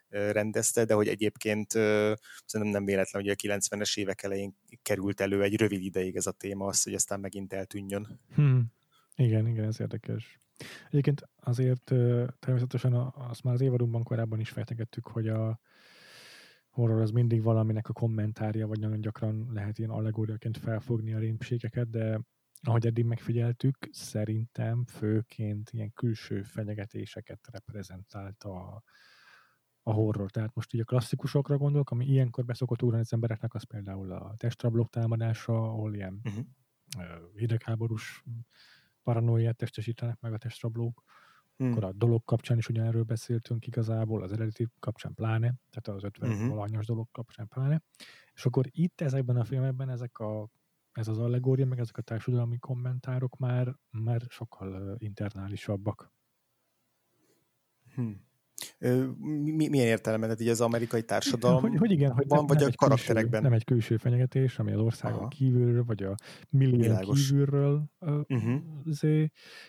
rendezte, 0.08 0.84
de 0.84 0.94
hogy 0.94 1.08
egyébként 1.08 1.70
szerintem 1.70 2.70
nem 2.70 2.84
véletlen, 2.84 3.22
hogy 3.22 3.30
a 3.30 3.34
90-es 3.34 3.98
évek 3.98 4.22
elején 4.22 4.56
került 4.82 5.20
elő 5.20 5.42
egy 5.42 5.56
rövid 5.56 5.82
ideig 5.82 6.16
ez 6.16 6.26
a 6.26 6.32
téma, 6.32 6.66
az, 6.66 6.82
hogy 6.82 6.94
aztán 6.94 7.20
megint 7.20 7.52
eltűnjön. 7.52 8.20
Hmm. 8.34 8.72
Igen, 9.16 9.46
igen, 9.46 9.64
ez 9.64 9.80
érdekes. 9.80 10.40
Egyébként 10.88 11.28
azért 11.36 11.92
természetesen 12.38 12.92
azt 13.14 13.42
már 13.42 13.54
az 13.54 13.60
évadunkban 13.60 14.02
korábban 14.02 14.40
is 14.40 14.50
fejtegettük, 14.50 15.06
hogy 15.06 15.28
a 15.28 15.60
horror 16.70 17.00
az 17.00 17.10
mindig 17.10 17.42
valaminek 17.42 17.88
a 17.88 17.92
kommentárja, 17.92 18.66
vagy 18.66 18.80
nagyon 18.80 19.00
gyakran 19.00 19.48
lehet 19.52 19.78
ilyen 19.78 19.90
allegóriaként 19.90 20.56
felfogni 20.56 21.14
a 21.14 21.18
rémségeket, 21.18 21.90
de 21.90 22.20
ahogy 22.62 22.86
eddig 22.86 23.04
megfigyeltük, 23.04 23.88
szerintem 23.90 24.84
főként 24.84 25.70
ilyen 25.70 25.92
külső 25.92 26.42
fenyegetéseket 26.42 27.48
reprezentált 27.52 28.44
a, 28.44 28.82
a 29.82 29.92
horror. 29.92 30.30
Tehát 30.30 30.54
most 30.54 30.74
így 30.74 30.80
a 30.80 30.84
klasszikusokra 30.84 31.56
gondolok, 31.56 31.90
ami 31.90 32.06
ilyenkor 32.06 32.44
beszokott 32.44 32.82
ugrani 32.82 33.02
az 33.02 33.12
embereknek, 33.12 33.54
az 33.54 33.62
például 33.62 34.12
a 34.12 34.34
testrablok 34.36 34.88
támadása, 34.88 35.52
ahol 35.52 35.94
ilyen 35.94 36.20
uh-huh. 36.24 36.44
hidegháborús 37.34 38.24
paranoiát 39.02 39.56
testesítenek 39.56 40.20
meg 40.20 40.32
a 40.32 40.38
testrablók. 40.38 41.02
Hmm. 41.56 41.70
Akkor 41.70 41.84
a 41.84 41.92
dolog 41.92 42.24
kapcsán 42.24 42.58
is 42.58 42.68
ugyanerről 42.68 43.02
beszéltünk 43.02 43.66
igazából, 43.66 44.22
az 44.22 44.32
eredeti 44.32 44.68
kapcsán 44.78 45.14
pláne, 45.14 45.54
tehát 45.70 45.98
az 45.98 46.04
50 46.04 46.30
uh-huh. 46.30 46.48
valahanyas 46.48 46.86
dolog 46.86 47.08
kapcsán 47.12 47.48
pláne. 47.48 47.82
És 48.34 48.46
akkor 48.46 48.66
itt 48.70 49.00
ezekben 49.00 49.36
a 49.36 49.44
filmekben 49.44 49.88
ezek 49.88 50.18
a, 50.18 50.48
ez 50.92 51.08
az 51.08 51.18
allegória, 51.18 51.66
meg 51.66 51.78
ezek 51.78 51.96
a 51.96 52.02
társadalmi 52.02 52.58
kommentárok 52.58 53.36
már, 53.36 53.74
már 53.90 54.22
sokkal 54.28 54.96
internálisabbak. 54.98 56.12
Hmm. 57.94 58.28
Mi, 58.80 59.68
milyen 59.68 59.86
értelemben? 59.86 60.28
Tehát 60.28 60.44
így 60.44 60.48
az 60.48 60.60
amerikai 60.60 61.02
társadalom 61.02 61.60
hogy, 61.60 61.76
hogy 61.76 61.90
igen, 61.90 62.12
hogy 62.12 62.28
van, 62.28 62.38
nem, 62.38 62.46
vagy 62.46 62.58
nem 62.58 62.68
a 62.72 62.76
karakterekben? 62.76 63.30
Külső, 63.30 63.42
nem 63.42 63.52
egy 63.52 63.64
külső 63.64 63.96
fenyegetés, 63.96 64.58
ami 64.58 64.72
az 64.72 64.80
országon 64.80 65.18
Aha. 65.18 65.28
kívülről, 65.28 65.84
vagy 65.84 66.02
a 66.02 66.14
millió 66.50 67.12
kívülről 67.12 67.90
uh-huh. 67.98 69.24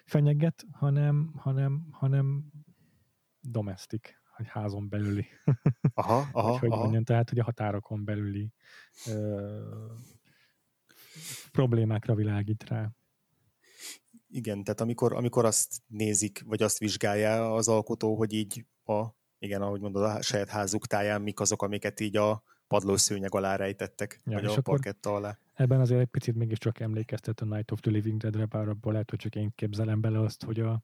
fenyeget, 0.06 0.66
hanem, 0.72 1.34
hanem, 1.36 1.88
hanem 1.92 2.44
domestic, 3.42 4.10
hogy 4.36 4.46
házon 4.48 4.90
belüli. 4.90 5.26
Aha, 5.94 6.30
aha, 6.32 6.60
hogy 6.60 6.70
aha. 6.72 6.82
Mondjam, 6.82 7.04
tehát, 7.04 7.30
hogy 7.30 7.40
a 7.40 7.44
határokon 7.44 8.06
belüli 8.06 8.54
ö, 9.08 9.60
problémákra 11.52 12.16
világít 12.16 12.64
rá. 12.70 12.92
Igen, 14.28 14.64
tehát 14.64 14.82
amikor, 14.82 15.14
amikor 15.14 15.46
azt 15.46 15.82
nézik, 15.88 16.42
vagy 16.46 16.62
azt 16.62 16.78
vizsgálja 16.78 17.54
az 17.54 17.68
alkotó, 17.68 18.16
hogy 18.16 18.34
így 18.34 18.66
a, 18.86 19.06
igen, 19.40 19.62
ahogy 19.62 19.82
mondod, 19.82 20.04
a 20.04 20.22
saját 20.22 20.50
házuk 20.50 20.88
táján 20.88 21.22
mik 21.22 21.40
azok, 21.40 21.62
amiket 21.62 22.00
így 22.00 22.18
a 22.18 22.44
padlószőnyeg 22.68 23.36
alá 23.36 23.56
rejtettek, 23.56 24.22
ja, 24.26 24.40
vagy 24.40 24.46
a 24.46 24.62
parketta 24.62 25.16
alá. 25.16 25.38
Ebben 25.54 25.80
azért 25.80 26.02
egy 26.02 26.08
picit 26.08 26.36
mégiscsak 26.36 26.80
emlékeztet 26.80 27.40
a 27.40 27.46
Night 27.46 27.72
of 27.72 27.80
the 27.80 27.92
Living 27.92 28.22
Dead-re, 28.22 28.46
bár 28.46 28.68
abból 28.68 28.92
lehet, 28.92 29.10
hogy 29.10 29.20
csak 29.20 29.36
én 29.36 29.52
képzelem 29.56 30.02
bele 30.02 30.20
azt, 30.20 30.44
hogy 30.44 30.60
a, 30.60 30.84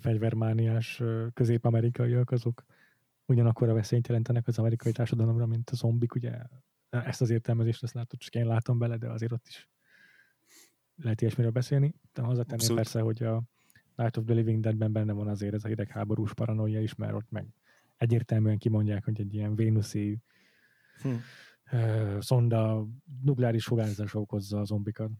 fegyvermániás 0.00 1.02
közép-amerikaiak 1.34 2.30
azok 2.30 2.64
ugyanakkor 3.26 3.68
a 3.68 3.74
veszélyt 3.74 4.06
jelentenek 4.06 4.46
az 4.46 4.58
amerikai 4.58 4.92
társadalomra, 4.92 5.46
mint 5.46 5.70
a 5.70 5.74
zombik, 5.74 6.14
ugye 6.14 6.32
ezt 6.90 7.20
az 7.20 7.30
értelmezést 7.30 7.82
ezt 7.82 7.94
látod, 7.94 8.18
csak 8.18 8.34
én 8.34 8.46
látom 8.46 8.78
bele, 8.78 8.96
de 8.96 9.08
azért 9.08 9.32
ott 9.32 9.46
is 9.46 9.68
lehet 10.96 11.20
ilyesmiről 11.20 11.52
beszélni. 11.52 11.94
De 12.12 12.22
hozzátenném 12.22 12.74
persze, 12.74 13.00
hogy 13.00 13.22
a 13.22 13.42
Night 13.96 14.16
of 14.16 14.24
the 14.24 14.34
Living 14.34 14.60
Dead-ben 14.60 14.92
benne 14.92 15.12
van 15.12 15.28
azért 15.28 15.54
ez 15.54 15.64
a 15.64 15.68
hidegháborús 15.68 16.34
paranoia 16.34 16.80
is, 16.80 16.94
mert 16.94 17.12
ott 17.12 17.30
meg 17.30 17.46
egyértelműen 17.96 18.58
kimondják, 18.58 19.04
hogy 19.04 19.20
egy 19.20 19.34
ilyen 19.34 19.54
vénuszi 19.54 20.18
hm. 21.02 21.14
szonda 22.18 22.86
nukleáris 23.22 23.62
sugárzás 23.62 24.14
okozza 24.14 24.60
a 24.60 24.64
zombikat. 24.64 25.10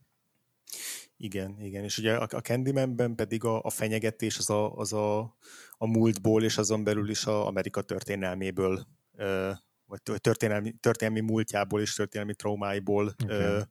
Igen, 1.16 1.60
igen, 1.60 1.84
és 1.84 1.98
ugye 1.98 2.16
a, 2.16 2.22
a 2.30 2.40
Candymanben 2.40 3.14
pedig 3.14 3.44
a, 3.44 3.62
a 3.62 3.70
fenyegetés 3.70 4.38
az, 4.38 4.50
a, 4.50 4.74
az 4.74 4.92
a, 4.92 5.36
a 5.70 5.86
múltból, 5.86 6.42
és 6.42 6.58
azon 6.58 6.84
belül 6.84 7.10
is 7.10 7.24
a 7.24 7.46
Amerika 7.46 7.82
történelméből, 7.82 8.86
uh, 9.12 9.50
vagy 9.86 10.02
történelmi, 10.02 10.72
történelmi 10.72 11.20
múltjából 11.20 11.80
és 11.80 11.94
történelmi 11.94 12.34
traumáiból 12.34 13.14
okay. 13.24 13.56
uh, 13.56 13.62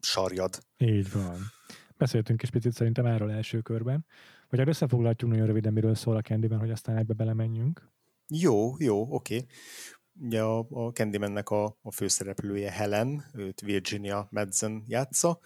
sarjad. 0.00 0.58
Így 0.78 1.12
van. 1.12 1.38
Beszéltünk 1.98 2.42
is 2.42 2.50
picit 2.50 2.72
szerintem 2.72 3.06
erről 3.06 3.30
első 3.30 3.60
körben. 3.60 4.06
Vagy 4.48 4.58
hát 4.58 4.68
összefoglaltjuk 4.68 5.30
nagyon 5.30 5.46
röviden, 5.46 5.72
miről 5.72 5.94
szól 5.94 6.16
a 6.16 6.20
Candyman, 6.20 6.58
hogy 6.58 6.70
aztán 6.70 6.96
ebbe 6.96 7.14
belemenjünk. 7.14 7.88
Jó, 8.28 8.74
jó, 8.78 9.14
oké. 9.14 9.36
Okay. 9.36 9.46
Ugye 10.20 10.42
a, 10.42 10.66
a 10.70 10.92
Candymannek 10.92 11.50
a, 11.50 11.78
a 11.82 11.90
főszereplője 11.90 12.70
Helen, 12.70 13.24
őt 13.34 13.60
Virginia 13.60 14.28
Madsen 14.30 14.84
játsza, 14.86 15.40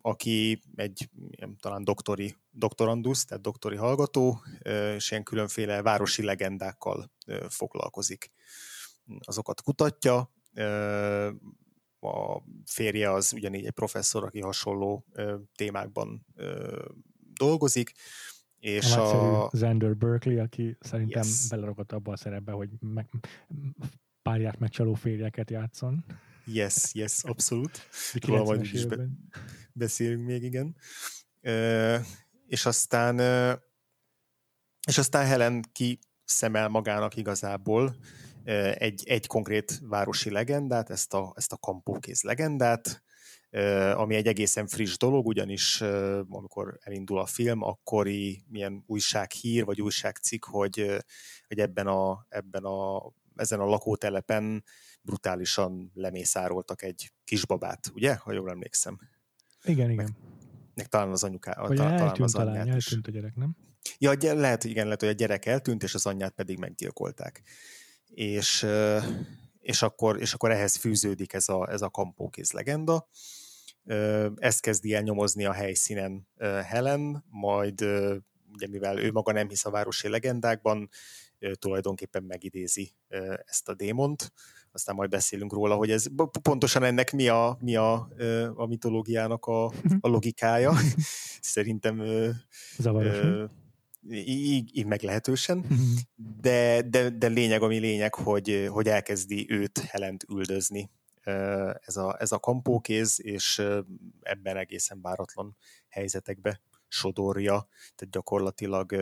aki 0.00 0.62
egy 0.74 1.08
ilyen, 1.30 1.56
talán 1.60 1.84
doktori, 1.84 2.34
doktorandusz, 2.50 3.24
tehát 3.24 3.42
doktori 3.42 3.76
hallgató, 3.76 4.42
és 4.96 5.10
ilyen 5.10 5.22
különféle 5.22 5.82
városi 5.82 6.22
legendákkal 6.24 7.10
foglalkozik. 7.48 8.30
Azokat 9.20 9.62
kutatja, 9.62 10.32
a 12.02 12.42
férje 12.64 13.12
az 13.12 13.32
ugyanígy 13.32 13.66
egy 13.66 13.72
professzor, 13.72 14.24
aki 14.24 14.40
hasonló 14.40 15.04
ö, 15.12 15.36
témákban 15.54 16.26
ö, 16.34 16.82
dolgozik, 17.32 17.92
és 18.58 18.92
a... 18.96 19.48
Xander 19.52 19.96
Berkeley, 19.96 20.42
aki 20.42 20.76
szerintem 20.80 21.22
yes. 21.22 21.48
beleragadt 21.48 21.92
abba 21.92 22.12
a 22.12 22.16
szerepbe, 22.16 22.52
hogy 22.52 22.70
meg, 22.80 23.08
párját 24.22 24.58
megcsaló 24.58 24.94
férjeket 24.94 25.50
játszon. 25.50 26.04
Yes, 26.44 26.90
yes, 26.94 27.24
abszolút. 27.24 27.88
Róla 28.20 28.42
majd 28.42 28.62
is 28.62 28.86
be, 28.86 28.96
beszélünk 29.72 30.26
még, 30.26 30.42
igen. 30.42 30.76
Ö, 31.40 31.96
és 32.46 32.66
aztán 32.66 33.18
és 34.86 34.98
aztán 34.98 35.26
Helen 35.26 35.62
ki 35.72 35.98
szemel 36.24 36.68
magának 36.68 37.16
igazából 37.16 37.96
egy, 38.44 39.02
egy 39.06 39.26
konkrét 39.26 39.78
városi 39.82 40.30
legendát, 40.30 40.90
ezt 40.90 41.14
a, 41.14 41.32
ezt 41.36 41.52
a 41.52 41.56
kampókéz 41.56 42.22
legendát, 42.22 43.02
ami 43.94 44.14
egy 44.14 44.26
egészen 44.26 44.66
friss 44.66 44.96
dolog, 44.96 45.26
ugyanis 45.26 45.80
amikor 46.28 46.78
elindul 46.80 47.18
a 47.18 47.26
film, 47.26 47.62
akkori 47.62 48.44
milyen 48.48 48.82
újsághír 48.86 49.64
vagy 49.64 49.80
újságcikk, 49.80 50.44
hogy, 50.44 51.04
hogy 51.48 51.58
ebben 51.58 51.86
a, 51.86 52.26
ebben 52.28 52.64
a, 52.64 53.12
ezen 53.36 53.60
a 53.60 53.64
lakótelepen 53.64 54.64
brutálisan 55.02 55.90
lemészároltak 55.94 56.82
egy 56.82 57.12
kisbabát, 57.24 57.90
ugye? 57.94 58.14
Ha 58.14 58.32
jól 58.32 58.50
emlékszem. 58.50 58.98
Igen, 59.64 59.90
igen. 59.90 60.16
Meg, 60.74 60.86
talán 60.86 61.10
az 61.10 61.24
anyuká, 61.24 61.60
Vagy 61.60 61.76
talán, 61.76 61.92
eltűnt 61.92 62.20
az 62.20 62.32
talán, 62.32 62.48
anyját 62.48 62.68
eltűnt 62.68 63.06
a 63.06 63.10
gyerek, 63.10 63.34
nem? 63.34 63.56
Ja, 63.98 64.12
lehet, 64.34 64.64
igen, 64.64 64.84
lehet, 64.84 65.00
hogy 65.00 65.08
a 65.08 65.12
gyerek 65.12 65.46
eltűnt, 65.46 65.82
és 65.82 65.94
az 65.94 66.06
anyját 66.06 66.32
pedig 66.32 66.58
meggyilkolták 66.58 67.42
és, 68.14 68.66
és, 69.60 69.82
akkor, 69.82 70.20
és 70.20 70.32
akkor 70.32 70.50
ehhez 70.50 70.76
fűződik 70.76 71.32
ez 71.32 71.48
a, 71.48 71.68
ez 71.70 71.82
a 71.82 71.90
kampókéz 71.90 72.52
legenda. 72.52 73.08
Ezt 74.36 74.60
kezdi 74.60 74.94
el 74.94 75.02
nyomozni 75.02 75.44
a 75.44 75.52
helyszínen 75.52 76.28
Helen, 76.64 77.24
majd 77.30 77.80
ugye 78.52 78.68
mivel 78.68 78.98
ő 78.98 79.12
maga 79.12 79.32
nem 79.32 79.48
hisz 79.48 79.64
a 79.64 79.70
városi 79.70 80.08
legendákban, 80.08 80.88
tulajdonképpen 81.52 82.22
megidézi 82.22 82.94
ezt 83.44 83.68
a 83.68 83.74
démont. 83.74 84.32
Aztán 84.72 84.94
majd 84.94 85.10
beszélünk 85.10 85.52
róla, 85.52 85.74
hogy 85.74 85.90
ez 85.90 86.06
pontosan 86.42 86.82
ennek 86.82 87.12
mi 87.12 87.28
a, 87.28 87.56
mi 87.60 87.76
a, 87.76 88.08
a 88.54 88.66
mitológiának 88.66 89.46
a, 89.46 89.64
a 90.00 90.08
logikája. 90.08 90.72
Szerintem 91.40 92.02
Zavarosan 92.78 93.61
így, 94.10 94.76
így 94.76 94.86
meglehetősen, 94.86 95.58
mhm. 95.58 95.80
de, 96.40 96.82
de, 96.82 97.10
de 97.10 97.26
lényeg, 97.26 97.62
ami 97.62 97.78
lényeg, 97.78 98.14
hogy, 98.14 98.68
hogy 98.70 98.88
elkezdi 98.88 99.46
őt 99.48 99.78
Helent 99.78 100.24
üldözni 100.28 100.90
ez 101.80 101.96
a, 101.96 102.16
ez 102.18 102.32
a 102.32 102.38
kampókéz, 102.38 103.18
és 103.22 103.62
ebben 104.20 104.56
egészen 104.56 105.00
váratlan 105.00 105.56
helyzetekbe 105.88 106.60
sodorja, 106.88 107.68
tehát 107.94 108.14
gyakorlatilag 108.14 108.96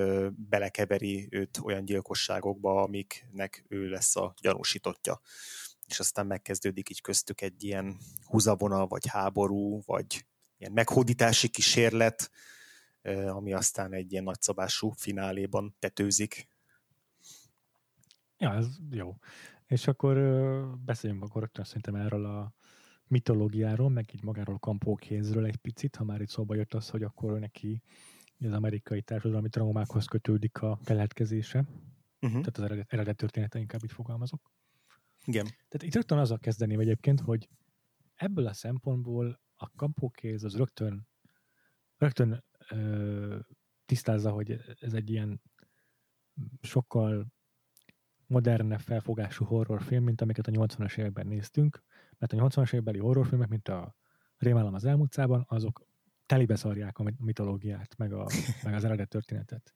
belekeveri 0.49 1.29
őt 1.31 1.59
olyan 1.63 1.85
gyilkosságokba, 1.85 2.83
amiknek 2.83 3.65
ő 3.69 3.89
lesz 3.89 4.17
a 4.17 4.35
gyanúsítottja. 4.41 5.21
És 5.87 5.99
aztán 5.99 6.27
megkezdődik 6.27 6.91
így 6.91 7.01
köztük 7.01 7.41
egy 7.41 7.65
ilyen 7.65 7.99
húzavona, 8.25 8.87
vagy 8.87 9.07
háború, 9.07 9.83
vagy 9.87 10.27
ilyen 10.59 10.73
meghódítási 10.73 11.49
kísérlet, 11.49 12.31
ami 13.29 13.53
aztán 13.53 13.93
egy 13.93 14.13
ilyen 14.13 14.25
nagyszabású 14.25 14.91
fináléban 14.91 15.75
tetőzik. 15.79 16.49
Ja, 18.39 18.55
ez 18.55 18.79
jó. 18.91 19.17
És 19.67 19.87
akkor 19.87 20.17
beszéljünk 20.85 21.23
akkor 21.25 21.41
rögtön 21.41 21.65
szerintem 21.65 21.95
erről 21.95 22.25
a 22.25 22.55
mitológiáról, 23.07 23.89
meg 23.89 24.15
így 24.15 24.23
magáról 24.23 24.55
a 24.55 24.59
kampókézről 24.59 25.45
egy 25.45 25.57
picit, 25.57 25.97
ha 25.97 26.05
már 26.05 26.21
itt 26.21 26.29
szóba 26.29 26.55
jött 26.55 26.75
az, 26.75 26.91
hogy 26.91 27.03
akkor 27.03 27.39
neki 27.39 27.83
az 28.39 28.53
amerikai 28.53 29.03
társadalmi 29.03 29.49
traumákhoz 29.49 30.05
kötődik 30.05 30.63
a 30.63 30.79
keletkezése. 30.85 31.59
Uh-huh. 31.59 32.31
Tehát 32.31 32.59
az 32.59 32.65
eredet, 32.65 32.93
eredet 32.93 33.17
története 33.17 33.59
inkább 33.59 33.85
így 33.85 33.93
fogalmazok. 33.93 34.51
Igen. 35.25 35.45
Tehát 35.45 35.83
itt 35.83 35.95
rögtön 35.95 36.19
azzal 36.19 36.39
kezdeném 36.39 36.81
egyébként, 36.81 37.21
hogy 37.21 37.49
ebből 38.15 38.47
a 38.47 38.53
szempontból 38.53 39.41
a 39.57 39.71
kampókéz 39.77 40.45
az 40.45 40.57
rögtön, 40.57 41.09
rögtön 42.01 42.45
ö, 42.71 43.39
tisztázza, 43.87 44.31
hogy 44.31 44.61
ez 44.81 44.93
egy 44.93 45.11
ilyen 45.11 45.43
sokkal 46.61 47.27
modernebb 48.27 48.81
felfogású 48.81 49.45
horrorfilm, 49.45 50.05
mint 50.05 50.21
amiket 50.21 50.47
a 50.47 50.51
80-as 50.51 50.99
években 50.99 51.27
néztünk, 51.27 51.83
mert 52.19 52.33
a 52.33 52.37
80-as 52.37 52.73
évekbeli 52.73 52.99
horrorfilmek, 52.99 53.49
mint 53.49 53.69
a 53.69 53.99
Rémálom 54.37 54.75
az 54.75 54.85
elmúltszában, 54.85 55.45
azok 55.49 55.87
telibe 56.27 56.57
szarják 56.57 56.99
a 56.99 57.13
mitológiát, 57.19 57.97
meg, 57.97 58.13
a, 58.13 58.27
meg 58.65 58.75
az 58.75 58.85
eredet 58.85 59.09
történetet. 59.09 59.73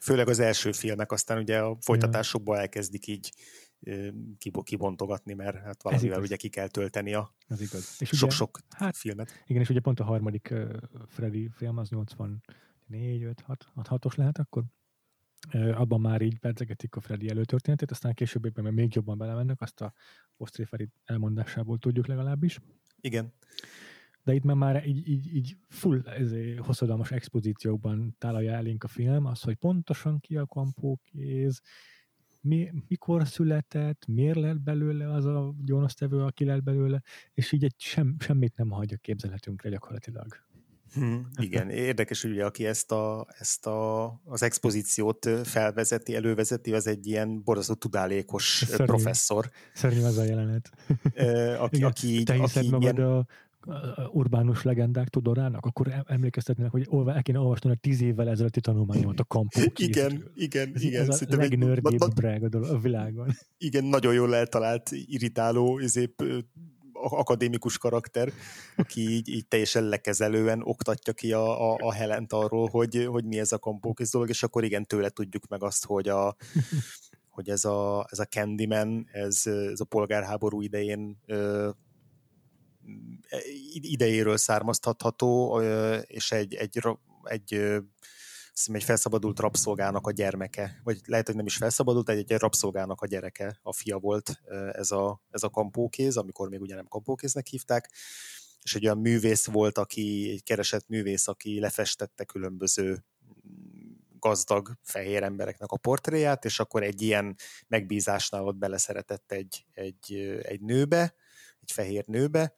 Főleg 0.00 0.28
az 0.28 0.38
első 0.38 0.72
filmek, 0.72 1.12
aztán 1.12 1.38
ugye 1.38 1.58
a 1.58 1.76
folytatásokból 1.80 2.58
elkezdik 2.58 3.06
így 3.06 3.32
kibontogatni, 4.64 5.34
mert 5.34 5.56
hát 5.56 5.82
valamivel 5.82 6.20
ugye 6.20 6.36
ki 6.36 6.48
kell 6.48 6.68
tölteni 6.68 7.14
a 7.14 7.34
sok-sok 8.00 8.60
hát, 8.68 8.96
filmet. 8.96 9.42
Igen, 9.46 9.62
és 9.62 9.68
ugye 9.68 9.80
pont 9.80 10.00
a 10.00 10.04
harmadik 10.04 10.48
uh, 10.52 10.70
Freddy 11.06 11.50
film 11.52 11.78
az 11.78 11.88
84, 11.88 13.22
5, 13.22 13.40
6, 13.40 13.66
6 13.84 14.04
os 14.04 14.14
lehet 14.14 14.38
akkor? 14.38 14.64
Uh, 15.54 15.80
abban 15.80 16.00
már 16.00 16.22
így 16.22 16.38
pedzegetik 16.38 16.96
a 16.96 17.00
Freddy 17.00 17.28
előtörténetét, 17.28 17.90
aztán 17.90 18.14
később 18.14 18.44
éppen 18.44 18.74
még 18.74 18.94
jobban 18.94 19.18
belemennek, 19.18 19.60
azt 19.60 19.80
a 19.80 19.92
Osztréferi 20.36 20.88
elmondásából 21.04 21.78
tudjuk 21.78 22.06
legalábbis. 22.06 22.58
Igen. 23.00 23.32
De 24.22 24.34
itt 24.34 24.44
már 24.44 24.86
így, 24.86 25.08
így, 25.08 25.34
így 25.34 25.56
full 25.68 26.02
ezé, 26.06 26.54
hosszadalmas 26.54 27.10
expozíciókban 27.10 28.16
tálalja 28.18 28.52
elénk 28.52 28.84
a 28.84 28.88
film, 28.88 29.24
az, 29.24 29.40
hogy 29.40 29.54
pontosan 29.54 30.20
ki 30.20 30.36
a 30.36 30.46
kampókéz, 30.46 31.60
mi, 32.40 32.70
mikor 32.88 33.26
született, 33.26 34.06
miért 34.06 34.38
lett 34.38 34.60
belőle 34.60 35.12
az 35.12 35.24
a 35.24 35.54
gonosztevő, 35.64 36.22
aki 36.22 36.44
lett 36.44 36.62
belőle, 36.62 37.02
és 37.34 37.52
így 37.52 37.64
egy 37.64 37.74
sem, 37.76 38.16
semmit 38.18 38.56
nem 38.56 38.70
hagyja 38.70 38.96
képzelhetünkre 38.96 39.68
gyakorlatilag. 39.68 40.48
Hmm, 40.94 41.28
igen, 41.36 41.70
érdekes, 41.70 42.22
hogy 42.22 42.30
ugye, 42.30 42.44
aki 42.44 42.66
ezt, 42.66 42.92
a, 42.92 43.26
ezt 43.38 43.66
a, 43.66 44.04
az 44.24 44.42
expozíciót 44.42 45.28
felvezeti, 45.44 46.14
elővezeti, 46.14 46.72
az 46.72 46.86
egy 46.86 47.06
ilyen 47.06 47.42
borzasztó 47.42 47.74
tudálékos 47.74 48.64
Szörnyű. 48.66 48.84
professzor. 48.84 49.50
Szörnyű 49.74 50.02
az 50.02 50.18
a 50.18 50.24
jelenet. 50.24 50.70
aki, 51.58 51.76
igen, 51.76 51.88
aki, 51.88 52.22
te 52.22 52.34
hiszed 52.34 52.56
aki 52.56 52.70
magad 52.70 52.98
ilyen... 52.98 53.10
a 53.10 53.26
urbánus 54.12 54.62
legendák 54.62 55.08
tudorának, 55.08 55.64
akkor 55.64 56.04
emlékeztetnének, 56.06 56.72
hogy 56.72 56.86
olva, 56.88 57.14
el 57.14 57.22
kéne 57.22 57.38
olvasni 57.38 57.70
a 57.70 57.74
tíz 57.74 58.00
évvel 58.00 58.28
ezelőtti 58.28 58.60
tanulmányomat 58.60 59.20
a 59.20 59.24
kampó 59.24 59.60
Igen, 59.74 60.30
igen, 60.34 60.72
igen. 60.74 61.10
Ez 61.10 61.22
a 61.22 61.36
legnördibb 61.36 62.14
brag 62.14 62.54
a 62.54 62.78
világon. 62.78 63.28
Igen, 63.58 63.84
nagyon 63.84 64.14
jól 64.14 64.34
eltalált, 64.34 64.90
irritáló, 64.90 65.78
ezért 65.78 66.24
akadémikus 66.92 67.78
karakter, 67.78 68.32
aki 68.76 69.00
így, 69.00 69.28
így 69.28 69.46
teljesen 69.46 69.84
lekezelően 69.84 70.60
oktatja 70.62 71.12
ki 71.12 71.32
a, 71.32 71.72
a, 71.72 71.76
a 71.80 71.92
Helent 71.92 72.32
arról, 72.32 72.68
hogy, 72.68 73.06
hogy 73.10 73.24
mi 73.24 73.38
ez 73.38 73.52
a 73.52 73.58
kampókész 73.58 74.10
dolog, 74.10 74.28
és 74.28 74.42
akkor 74.42 74.64
igen, 74.64 74.86
tőle 74.86 75.08
tudjuk 75.08 75.48
meg 75.48 75.62
azt, 75.62 75.84
hogy 75.84 76.08
a 76.08 76.36
hogy 77.30 77.48
ez 77.48 77.64
a, 77.64 78.06
ez 78.10 78.18
a 78.18 78.24
Candyman, 78.24 79.08
ez, 79.12 79.42
ez 79.46 79.80
a 79.80 79.84
polgárháború 79.84 80.62
idején 80.62 81.18
idejéről 83.72 84.36
származtatható, 84.36 85.60
és 86.02 86.32
egy, 86.32 86.54
egy, 86.54 86.80
egy, 87.22 87.54
egy 88.66 88.82
felszabadult 88.84 89.40
rabszolgának 89.40 90.06
a 90.06 90.10
gyermeke, 90.10 90.80
vagy 90.84 91.00
lehet, 91.06 91.26
hogy 91.26 91.36
nem 91.36 91.46
is 91.46 91.56
felszabadult, 91.56 92.08
egy, 92.08 92.32
egy 92.32 92.38
rabszolgának 92.38 93.00
a 93.00 93.06
gyereke, 93.06 93.58
a 93.62 93.72
fia 93.72 93.98
volt 93.98 94.40
ez 94.72 94.90
a, 94.90 95.22
ez 95.30 95.42
a 95.42 95.50
kampókéz, 95.50 96.16
amikor 96.16 96.48
még 96.48 96.60
ugye 96.60 96.74
nem 96.74 96.86
kampókéznek 96.86 97.46
hívták, 97.46 97.90
és 98.62 98.74
egy 98.74 98.84
olyan 98.84 98.98
művész 98.98 99.46
volt, 99.46 99.78
aki, 99.78 100.30
egy 100.32 100.42
keresett 100.42 100.88
művész, 100.88 101.28
aki 101.28 101.60
lefestette 101.60 102.24
különböző 102.24 103.04
gazdag 104.18 104.70
fehér 104.82 105.22
embereknek 105.22 105.70
a 105.70 105.76
portréját, 105.76 106.44
és 106.44 106.60
akkor 106.60 106.82
egy 106.82 107.02
ilyen 107.02 107.36
megbízásnál 107.68 108.44
ott 108.44 108.56
beleszeretett 108.56 109.32
egy, 109.32 109.66
egy, 109.72 110.12
egy 110.42 110.60
nőbe, 110.60 111.14
egy 111.60 111.72
fehér 111.72 112.04
nőbe, 112.06 112.54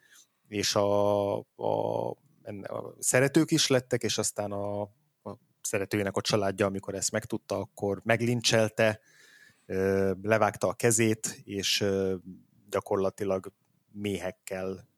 és 0.52 0.74
a, 0.74 1.36
a, 1.38 2.08
a 2.62 2.94
szeretők 2.98 3.50
is 3.50 3.66
lettek, 3.66 4.02
és 4.02 4.18
aztán 4.18 4.52
a, 4.52 4.80
a 4.82 5.38
szeretőjének 5.60 6.16
a 6.16 6.20
családja, 6.20 6.66
amikor 6.66 6.94
ezt 6.94 7.10
megtudta, 7.10 7.56
akkor 7.56 8.00
meglincselte, 8.04 9.00
levágta 10.22 10.68
a 10.68 10.74
kezét, 10.74 11.40
és 11.44 11.84
gyakorlatilag 12.70 13.52
méhekkel 13.92 14.88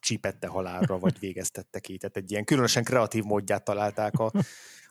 csípette 0.00 0.46
halálra, 0.46 0.98
vagy 0.98 1.18
végeztette 1.26 1.78
ki. 1.78 1.96
Tehát 1.96 2.16
egy 2.16 2.30
ilyen 2.30 2.44
különösen 2.44 2.84
kreatív 2.84 3.24
módját 3.24 3.64
találták 3.64 4.18
a, 4.18 4.32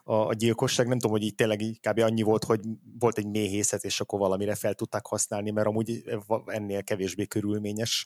a, 0.04 0.14
a 0.14 0.34
gyilkosság. 0.34 0.88
Nem 0.88 1.00
tudom, 1.00 1.12
hogy 1.12 1.26
így 1.26 1.36
tényleg 1.36 1.62
így 1.62 1.80
kb. 1.80 2.00
annyi 2.00 2.22
volt, 2.22 2.44
hogy 2.44 2.62
volt 3.00 3.18
egy 3.18 3.28
méhészet, 3.28 3.84
és 3.84 4.00
akkor 4.00 4.20
valamire 4.20 4.56
fel 4.56 4.74
tudták 4.74 5.06
használni, 5.06 5.52
mert 5.52 5.68
amúgy 5.68 6.04
ennél 6.46 6.84
kevésbé 6.84 7.26
körülményes 7.26 8.06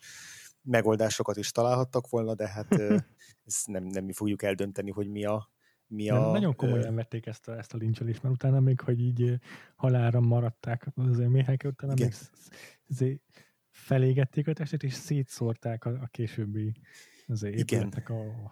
megoldásokat 0.62 1.38
is 1.38 1.52
találhattak 1.52 2.10
volna, 2.10 2.36
de 2.36 2.48
hát 2.48 2.74
ezt 3.48 3.68
nem, 3.68 3.84
nem 3.84 4.06
mi 4.06 4.14
fogjuk 4.14 4.44
eldönteni, 4.44 4.92
hogy 4.92 5.08
mi 5.08 5.26
a, 5.26 5.50
mi 5.88 6.10
a... 6.10 6.20
Nem, 6.20 6.32
nagyon 6.32 6.56
komolyan 6.56 6.96
vették 6.96 7.26
ezt 7.26 7.48
a, 7.48 7.58
ezt 7.58 7.74
a 7.74 7.78
lincselést, 7.78 8.24
mert 8.24 8.36
utána 8.36 8.60
még, 8.60 8.80
hogy 8.82 9.00
így 9.00 9.40
halára 9.76 10.20
maradták 10.20 10.88
az 10.96 11.18
méhek, 11.18 11.64
utána 11.66 11.94
még 11.94 12.14
azért 12.90 13.22
felégették 13.70 14.48
a 14.48 14.54
testet, 14.54 14.84
és 14.84 14.94
szétszórták 14.94 15.86
a, 15.86 15.90
a 15.90 16.08
későbbi 16.12 16.74
az 17.28 17.44
épületek 17.44 18.10
a 18.10 18.52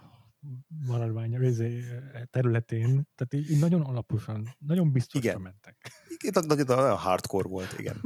maradvány 0.87 1.43
izé, 1.43 1.83
területén, 2.31 2.87
tehát 3.15 3.33
így, 3.33 3.51
így 3.51 3.59
nagyon 3.59 3.81
alaposan, 3.81 4.55
nagyon 4.59 4.91
biztosan 4.91 5.29
igen. 5.29 5.41
mentek. 5.41 5.75
Igen, 6.07 6.43
nagyon, 6.47 6.65
nagyon 6.65 6.97
hardcore 6.97 7.47
volt, 7.49 7.79
igen. 7.79 8.01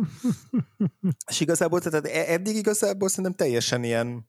és 1.30 1.40
igazából, 1.40 1.82
tehát 1.82 2.08
e- 2.08 2.34
eddig 2.34 2.56
igazából 2.56 3.10
szerintem 3.10 3.34
teljesen 3.34 3.84
ilyen 3.84 4.26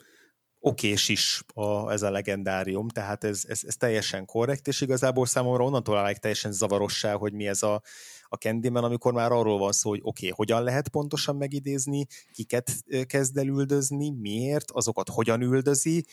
okés 0.67 1.09
is 1.09 1.45
a, 1.55 1.91
ez 1.93 2.03
a 2.03 2.11
legendárium, 2.11 2.89
tehát 2.89 3.25
ez, 3.25 3.45
ez, 3.49 3.61
ez 3.67 3.77
teljesen 3.77 4.25
korrekt, 4.25 4.67
és 4.69 4.81
igazából 4.81 5.27
számomra 5.27 5.65
onnantól 5.65 5.95
válik 5.95 6.17
teljesen 6.17 6.53
zavarossá, 6.53 7.15
hogy 7.15 7.33
mi 7.33 7.47
ez 7.47 7.63
a, 7.63 7.83
a 8.29 8.37
Candyman, 8.37 8.85
amikor 8.85 9.13
már 9.13 9.33
arról 9.33 9.59
van 9.59 9.73
szó, 9.73 9.91
hogy 9.91 10.01
oké, 10.03 10.27
okay, 10.27 10.37
hogyan 10.37 10.63
lehet 10.63 10.89
pontosan 10.89 11.37
megidézni, 11.37 12.07
kiket 12.33 12.71
kezd 13.07 13.37
el 13.37 13.47
üldözni, 13.47 14.11
miért, 14.11 14.71
azokat 14.71 15.09
hogyan 15.09 15.41
üldözi, 15.41 16.05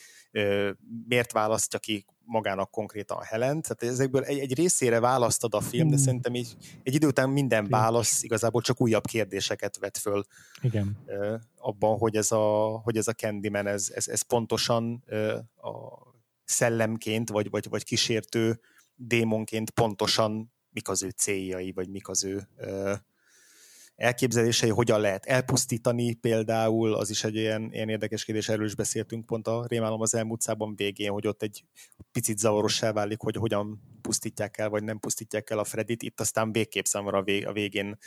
miért 1.08 1.32
választja 1.32 1.80
ki 1.80 2.06
magának 2.32 2.72
konkrétan 2.72 3.17
a 3.17 3.24
Helen. 3.24 3.62
Tehát 3.62 3.84
ezekből 3.84 4.24
egy, 4.24 4.39
egy 4.39 4.56
részére 4.56 5.00
választad 5.00 5.54
a 5.54 5.62
film, 5.62 5.89
de 5.89 5.96
hmm. 5.96 6.04
szerintem 6.04 6.36
így, 6.36 6.56
egy 6.84 6.94
idő 6.94 7.08
után 7.08 7.30
minden 7.30 7.67
válasz 7.70 8.24
igazából 8.24 8.62
csak 8.62 8.82
újabb 8.82 9.06
kérdéseket 9.06 9.78
vet 9.78 9.98
föl. 9.98 10.24
Igen. 10.62 10.98
Abban, 11.58 11.98
hogy 11.98 12.15
ez 12.15 12.32
a, 12.32 12.78
hogy 12.84 12.98
ez 12.98 13.08
a 13.08 13.13
Candyman, 13.13 13.67
ez, 13.67 13.91
ez, 13.96 14.08
ez 14.08 14.22
pontosan 14.22 15.04
a 15.62 15.72
szellemként, 16.44 17.30
vagy, 17.30 17.50
vagy, 17.50 17.70
vagy 17.70 17.84
kísértő 17.84 18.60
démonként 18.96 19.70
pontosan 19.70 20.54
mik 20.70 20.89
az 20.89 21.04
ő 21.04 21.10
céljai, 21.10 21.72
vagy 21.72 21.89
mik 21.89 22.08
az 22.08 22.24
ő 22.24 22.48
elképzelései, 24.02 24.70
hogyan 24.70 25.02
lehet 25.02 25.26
elpusztítani 25.26 26.14
például, 26.14 26.94
az 26.94 27.10
is 27.10 27.24
egy 27.24 27.36
ilyen, 27.36 27.70
ilyen 27.74 27.90
érdekes 27.90 28.26
kérdés, 28.26 28.50
erről 28.50 28.66
is 28.66 28.76
beszéltünk 28.76 29.26
pont 29.26 29.48
a 29.48 29.66
Rémálom 29.68 30.02
az 30.02 30.16
elmúlt 30.16 30.42
szában 30.42 30.76
végén, 30.76 31.12
hogy 31.12 31.28
ott 31.28 31.42
egy 31.42 31.64
picit 32.12 32.38
zavorossá 32.38 32.92
válik, 32.92 33.20
hogy 33.20 33.36
hogyan 33.36 33.82
pusztítják 34.02 34.58
el, 34.58 34.70
vagy 34.70 34.84
nem 34.84 35.00
pusztítják 35.00 35.50
el 35.50 35.60
a 35.60 35.64
Fredit, 35.64 36.04
itt 36.04 36.20
aztán 36.20 36.52
végképp 36.52 36.86
számomra 36.86 37.24
a 37.46 37.54
végén 37.54 37.98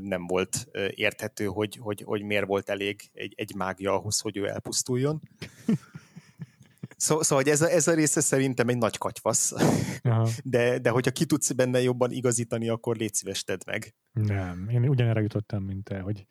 nem 0.00 0.26
volt 0.26 0.68
érthető, 0.90 1.44
hogy, 1.44 1.76
hogy, 1.76 2.02
hogy 2.02 2.22
miért 2.22 2.46
volt 2.46 2.68
elég 2.68 3.10
egy, 3.12 3.32
egy 3.36 3.54
mágia 3.54 3.92
ahhoz, 3.92 4.20
hogy 4.20 4.36
ő 4.36 4.48
elpusztuljon. 4.48 5.22
Szó, 6.96 7.22
szóval 7.22 7.44
ez 7.44 7.60
a, 7.60 7.70
ez 7.70 7.88
a 7.88 7.94
része 7.94 8.20
szerintem 8.20 8.68
egy 8.68 8.78
nagy 8.78 8.98
katyvasz, 8.98 9.52
de, 10.44 10.78
de 10.78 10.90
hogyha 10.90 11.10
ki 11.10 11.26
tudsz 11.26 11.52
benne 11.52 11.80
jobban 11.80 12.10
igazítani, 12.10 12.68
akkor 12.68 12.96
légy 12.96 13.14
szíves, 13.14 13.44
tedd 13.44 13.60
meg. 13.66 13.94
Nem, 14.12 14.68
én 14.68 14.88
ugyanerre 14.88 15.20
jutottam, 15.20 15.62
mint 15.62 15.84
te, 15.84 16.00
hogy 16.00 16.26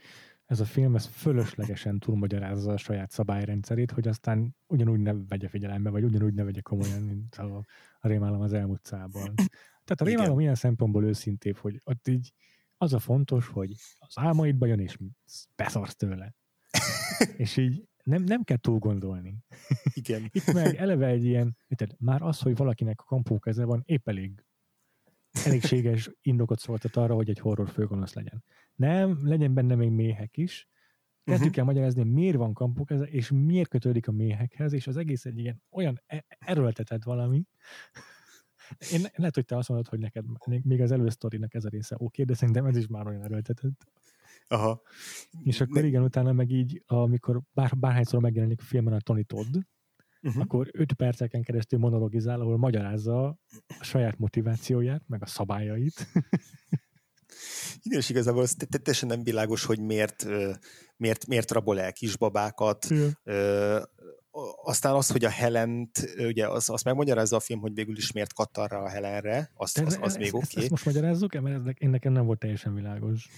ez 0.45 0.59
a 0.59 0.65
film 0.65 0.95
ez 0.95 1.05
fölöslegesen 1.05 1.99
túlmagyarázza 1.99 2.71
a 2.71 2.77
saját 2.77 3.11
szabályrendszerét, 3.11 3.91
hogy 3.91 4.07
aztán 4.07 4.55
ugyanúgy 4.67 4.99
ne 4.99 5.13
vegye 5.13 5.47
figyelembe, 5.47 5.89
vagy 5.89 6.03
ugyanúgy 6.03 6.33
ne 6.33 6.43
vegye 6.43 6.61
komolyan, 6.61 7.01
mint 7.01 7.35
a, 7.35 7.65
a 7.99 8.07
rémálom 8.07 8.41
az 8.41 8.53
elmúltszában. 8.53 9.33
Tehát 9.83 10.01
a 10.01 10.05
rémálom 10.05 10.39
ilyen 10.39 10.55
szempontból 10.55 11.05
őszintébb, 11.05 11.57
hogy 11.57 11.81
ott 11.83 12.07
így 12.07 12.33
az 12.77 12.93
a 12.93 12.99
fontos, 12.99 13.47
hogy 13.47 13.71
az 13.99 14.13
álmaidba 14.15 14.65
jön, 14.65 14.79
és 14.79 14.97
beszarsz 15.55 15.95
tőle. 15.95 16.35
és 17.37 17.57
így 17.57 17.83
nem, 18.05 18.23
nem 18.23 18.43
kell 18.43 18.57
túl 18.57 18.79
gondolni. 18.79 19.43
Igen. 19.93 20.29
Itt 20.31 20.53
meg 20.53 20.75
eleve 20.75 21.07
egy 21.07 21.25
ilyen, 21.25 21.57
tehát 21.75 21.95
már 21.99 22.21
az, 22.21 22.39
hogy 22.39 22.55
valakinek 22.55 23.01
a 23.01 23.03
kampó 23.03 23.39
keze 23.39 23.65
van, 23.65 23.83
épp 23.85 24.07
elég 24.07 24.43
elégséges 25.43 26.11
indokot 26.21 26.59
szóltat 26.59 26.95
arra, 26.95 27.15
hogy 27.15 27.29
egy 27.29 27.39
horror 27.39 27.69
főgonosz 27.69 28.13
legyen. 28.13 28.43
Nem, 28.75 29.27
legyen 29.27 29.53
benne 29.53 29.75
még 29.75 29.89
méhek 29.89 30.37
is. 30.37 30.67
Kettő 31.23 31.37
uh-huh. 31.37 31.53
kell 31.53 31.63
magyarázni, 31.63 32.03
miért 32.03 32.35
van 32.35 32.53
kampókeze, 32.53 33.05
és 33.05 33.31
miért 33.31 33.69
kötődik 33.69 34.07
a 34.07 34.11
méhekhez, 34.11 34.73
és 34.73 34.87
az 34.87 34.97
egész 34.97 35.25
egy 35.25 35.39
ilyen 35.39 35.61
olyan 35.69 36.01
e- 36.05 36.25
erőltetett 36.39 37.03
valami. 37.03 37.43
Én 38.91 39.01
lehet, 39.15 39.35
hogy 39.35 39.45
te 39.45 39.57
azt 39.57 39.69
mondod, 39.69 39.87
hogy 39.87 39.99
neked 39.99 40.25
még 40.63 40.81
az 40.81 40.91
elősztorinak 40.91 41.53
ez 41.53 41.65
a 41.65 41.69
része 41.69 41.95
oké, 41.99 42.23
de 42.23 42.33
szerintem 42.33 42.65
ez 42.65 42.77
is 42.77 42.87
már 42.87 43.07
olyan 43.07 43.23
erőltetett. 43.23 43.85
Aha. 44.47 44.81
És 45.43 45.61
akkor 45.61 45.81
ne... 45.81 45.87
igen, 45.87 46.03
utána 46.03 46.33
meg 46.33 46.49
így, 46.49 46.83
amikor 46.85 47.41
bár, 47.53 47.71
bárhányszor 47.77 48.21
megjelenik 48.21 48.61
a 48.61 48.63
filmen 48.63 48.93
a 48.93 48.99
Tony 48.99 49.25
Todd, 49.25 49.57
uh-huh. 50.21 50.41
akkor 50.41 50.69
öt 50.71 50.93
perceken 50.93 51.43
keresztül 51.43 51.79
monologizál, 51.79 52.41
ahol 52.41 52.57
magyarázza 52.57 53.25
a 53.79 53.83
saját 53.83 54.17
motivációját, 54.17 55.03
meg 55.07 55.21
a 55.21 55.25
szabályait. 55.27 56.07
Igen, 57.81 57.99
és 57.99 58.09
igazából 58.09 58.43
ez 58.43 58.55
teljesen 58.69 59.09
nem 59.09 59.23
világos, 59.23 59.65
hogy 59.65 59.79
miért, 59.79 60.25
miért, 60.97 61.27
miért 61.27 61.51
rabol 61.51 61.79
el 61.79 61.93
kisbabákat. 61.93 62.87
Ja 62.89 63.11
aztán 64.63 64.93
az, 64.93 65.11
hogy 65.11 65.25
a 65.25 65.29
Helent, 65.29 66.15
ugye 66.17 66.47
az, 66.47 66.69
azt 66.69 66.83
megmagyarázza 66.83 67.35
a 67.35 67.39
film, 67.39 67.59
hogy 67.59 67.73
végül 67.73 67.97
is 67.97 68.11
miért 68.11 68.33
kattar 68.33 68.73
a 68.73 68.89
Helenre, 68.89 69.51
az, 69.53 69.77
az, 69.85 69.97
az 70.01 70.15
még 70.15 70.35
oké. 70.35 70.45
Okay. 70.45 70.61
Ezt 70.61 70.69
most 70.69 70.85
magyarázzuk-e, 70.85 71.41
mert 71.41 71.67
ez, 71.67 71.73
én 71.77 71.89
nekem 71.89 72.11
nem 72.11 72.25
volt 72.25 72.39
teljesen 72.39 72.73
világos. 72.73 73.29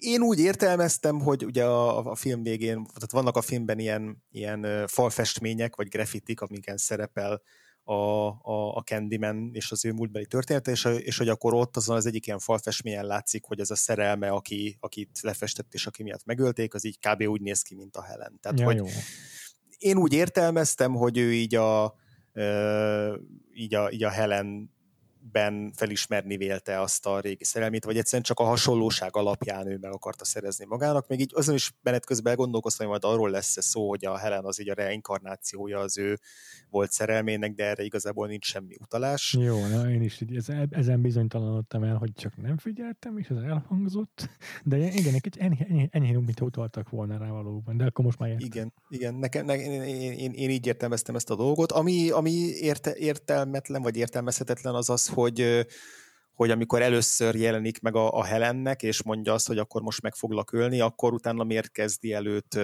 Én 0.00 0.22
úgy 0.22 0.38
értelmeztem, 0.38 1.20
hogy 1.20 1.44
ugye 1.44 1.64
a, 1.64 2.10
a 2.10 2.14
film 2.14 2.42
végén, 2.42 2.84
tehát 2.84 3.10
vannak 3.10 3.36
a 3.36 3.42
filmben 3.42 3.78
ilyen, 3.78 4.24
ilyen 4.30 4.86
falfestmények, 4.86 5.76
vagy 5.76 5.88
graffitik, 5.88 6.40
amiken 6.40 6.76
szerepel 6.76 7.42
a, 7.82 7.92
a, 7.92 8.74
a 8.74 8.82
Candyman 8.82 9.50
és 9.52 9.70
az 9.70 9.84
ő 9.84 9.92
múltbeli 9.92 10.26
története, 10.26 10.70
és, 10.70 10.84
és 10.84 11.18
hogy 11.18 11.28
akkor 11.28 11.54
ott 11.54 11.76
azon 11.76 11.96
az 11.96 12.06
egyik 12.06 12.26
ilyen 12.26 12.38
falfestményen 12.38 13.06
látszik, 13.06 13.44
hogy 13.44 13.60
ez 13.60 13.70
a 13.70 13.76
szerelme, 13.76 14.28
aki, 14.28 14.76
akit 14.80 15.18
lefestett 15.22 15.74
és 15.74 15.86
aki 15.86 16.02
miatt 16.02 16.24
megölték, 16.24 16.74
az 16.74 16.84
így 16.84 16.98
kb. 16.98 17.22
úgy 17.22 17.40
néz 17.40 17.62
ki, 17.62 17.74
mint 17.74 17.96
a 17.96 18.02
Helen. 18.02 18.38
Tehát, 18.40 18.58
ja, 18.58 18.64
hogy, 18.64 18.76
jó 18.76 18.86
én 19.80 19.96
úgy 19.96 20.12
értelmeztem, 20.12 20.94
hogy 20.94 21.18
ő 21.18 21.32
így 21.32 21.54
a, 21.54 21.94
így 23.54 23.74
a, 23.74 23.90
így 23.90 24.04
a 24.04 24.10
Helen 24.10 24.70
ben 25.32 25.72
felismerni 25.76 26.36
vélte 26.36 26.80
azt 26.80 27.06
a 27.06 27.20
régi 27.20 27.44
szerelmét, 27.44 27.84
vagy 27.84 27.96
egyszerűen 27.96 28.22
csak 28.22 28.38
a 28.38 28.44
hasonlóság 28.44 29.16
alapján 29.16 29.66
ő 29.66 29.78
meg 29.80 29.92
akarta 29.92 30.24
szerezni 30.24 30.64
magának. 30.64 31.08
Még 31.08 31.20
így 31.20 31.32
azon 31.34 31.54
is 31.54 31.72
menet 31.82 32.06
közben 32.06 32.36
gondolkoztam, 32.36 32.88
hogy 32.88 33.00
majd 33.00 33.14
arról 33.14 33.30
lesz 33.30 33.62
szó, 33.62 33.88
hogy 33.88 34.04
a 34.04 34.18
Helen 34.18 34.44
az 34.44 34.60
így 34.60 34.70
a 34.70 34.74
reinkarnációja 34.74 35.78
az 35.78 35.98
ő 35.98 36.18
volt 36.70 36.92
szerelmének, 36.92 37.54
de 37.54 37.64
erre 37.64 37.82
igazából 37.82 38.26
nincs 38.26 38.44
semmi 38.44 38.76
utalás. 38.80 39.36
Jó, 39.38 39.66
na 39.66 39.90
én 39.90 40.02
is 40.02 40.20
így 40.20 40.38
ezen 40.70 41.00
bizonytalanodtam 41.00 41.82
el, 41.82 41.96
hogy 41.96 42.12
csak 42.12 42.36
nem 42.36 42.58
figyeltem, 42.58 43.18
és 43.18 43.28
ez 43.28 43.36
elhangzott, 43.36 44.28
de 44.64 44.76
igen, 44.76 45.14
egy 45.14 45.36
enyhén, 45.38 45.88
enyhén 45.90 46.18
mint 46.18 46.40
utaltak 46.40 46.88
volna 46.88 47.18
rá 47.18 47.30
valóban, 47.30 47.76
de 47.76 47.84
akkor 47.84 48.04
most 48.04 48.18
már 48.18 48.28
értem. 48.28 48.46
Igen, 48.46 48.72
igen, 48.88 49.14
nekem, 49.14 49.44
ne, 49.44 49.56
én, 49.56 49.82
én, 49.82 50.12
én, 50.12 50.32
én, 50.32 50.50
így 50.50 50.66
értelmeztem 50.66 51.14
ezt 51.14 51.30
a 51.30 51.36
dolgot. 51.36 51.72
Ami, 51.72 52.10
ami 52.10 52.30
érte, 52.60 52.96
értelmetlen, 52.96 53.82
vagy 53.82 53.96
értelmezhetetlen 53.96 54.74
az 54.74 54.90
az, 54.90 55.08
hogy 55.20 55.66
hogy 56.40 56.50
amikor 56.50 56.82
először 56.82 57.34
jelenik 57.34 57.80
meg 57.80 57.96
a, 57.96 58.12
a 58.12 58.24
Helennek, 58.24 58.82
és 58.82 59.02
mondja 59.02 59.32
azt, 59.32 59.46
hogy 59.46 59.58
akkor 59.58 59.82
most 59.82 60.02
meg 60.02 60.14
foglak 60.14 60.52
ölni, 60.52 60.80
akkor 60.80 61.12
utána 61.12 61.44
miért 61.44 61.70
kezdi 61.72 62.12
el 62.12 62.26
őt, 62.26 62.58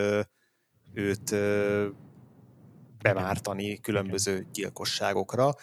bemártani 3.03 3.81
különböző 3.81 4.47
gyilkosságokra. 4.53 5.55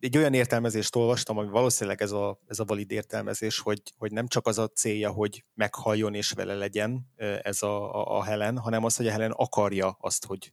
Egy 0.00 0.16
olyan 0.16 0.34
értelmezést 0.34 0.96
olvastam, 0.96 1.38
ami 1.38 1.48
valószínűleg 1.48 2.02
ez 2.02 2.12
a, 2.12 2.40
ez 2.46 2.58
a 2.58 2.64
valid 2.64 2.90
értelmezés, 2.90 3.58
hogy, 3.58 3.82
hogy 3.96 4.12
nem 4.12 4.26
csak 4.26 4.46
az 4.46 4.58
a 4.58 4.68
célja, 4.68 5.10
hogy 5.10 5.44
meghalljon 5.54 6.14
és 6.14 6.30
vele 6.30 6.54
legyen 6.54 7.12
ez 7.42 7.62
a, 7.62 7.94
a, 7.94 8.18
a 8.18 8.22
Helen, 8.24 8.58
hanem 8.58 8.84
az, 8.84 8.96
hogy 8.96 9.06
a 9.06 9.10
Helen 9.10 9.30
akarja 9.30 9.96
azt, 10.00 10.24
hogy, 10.24 10.52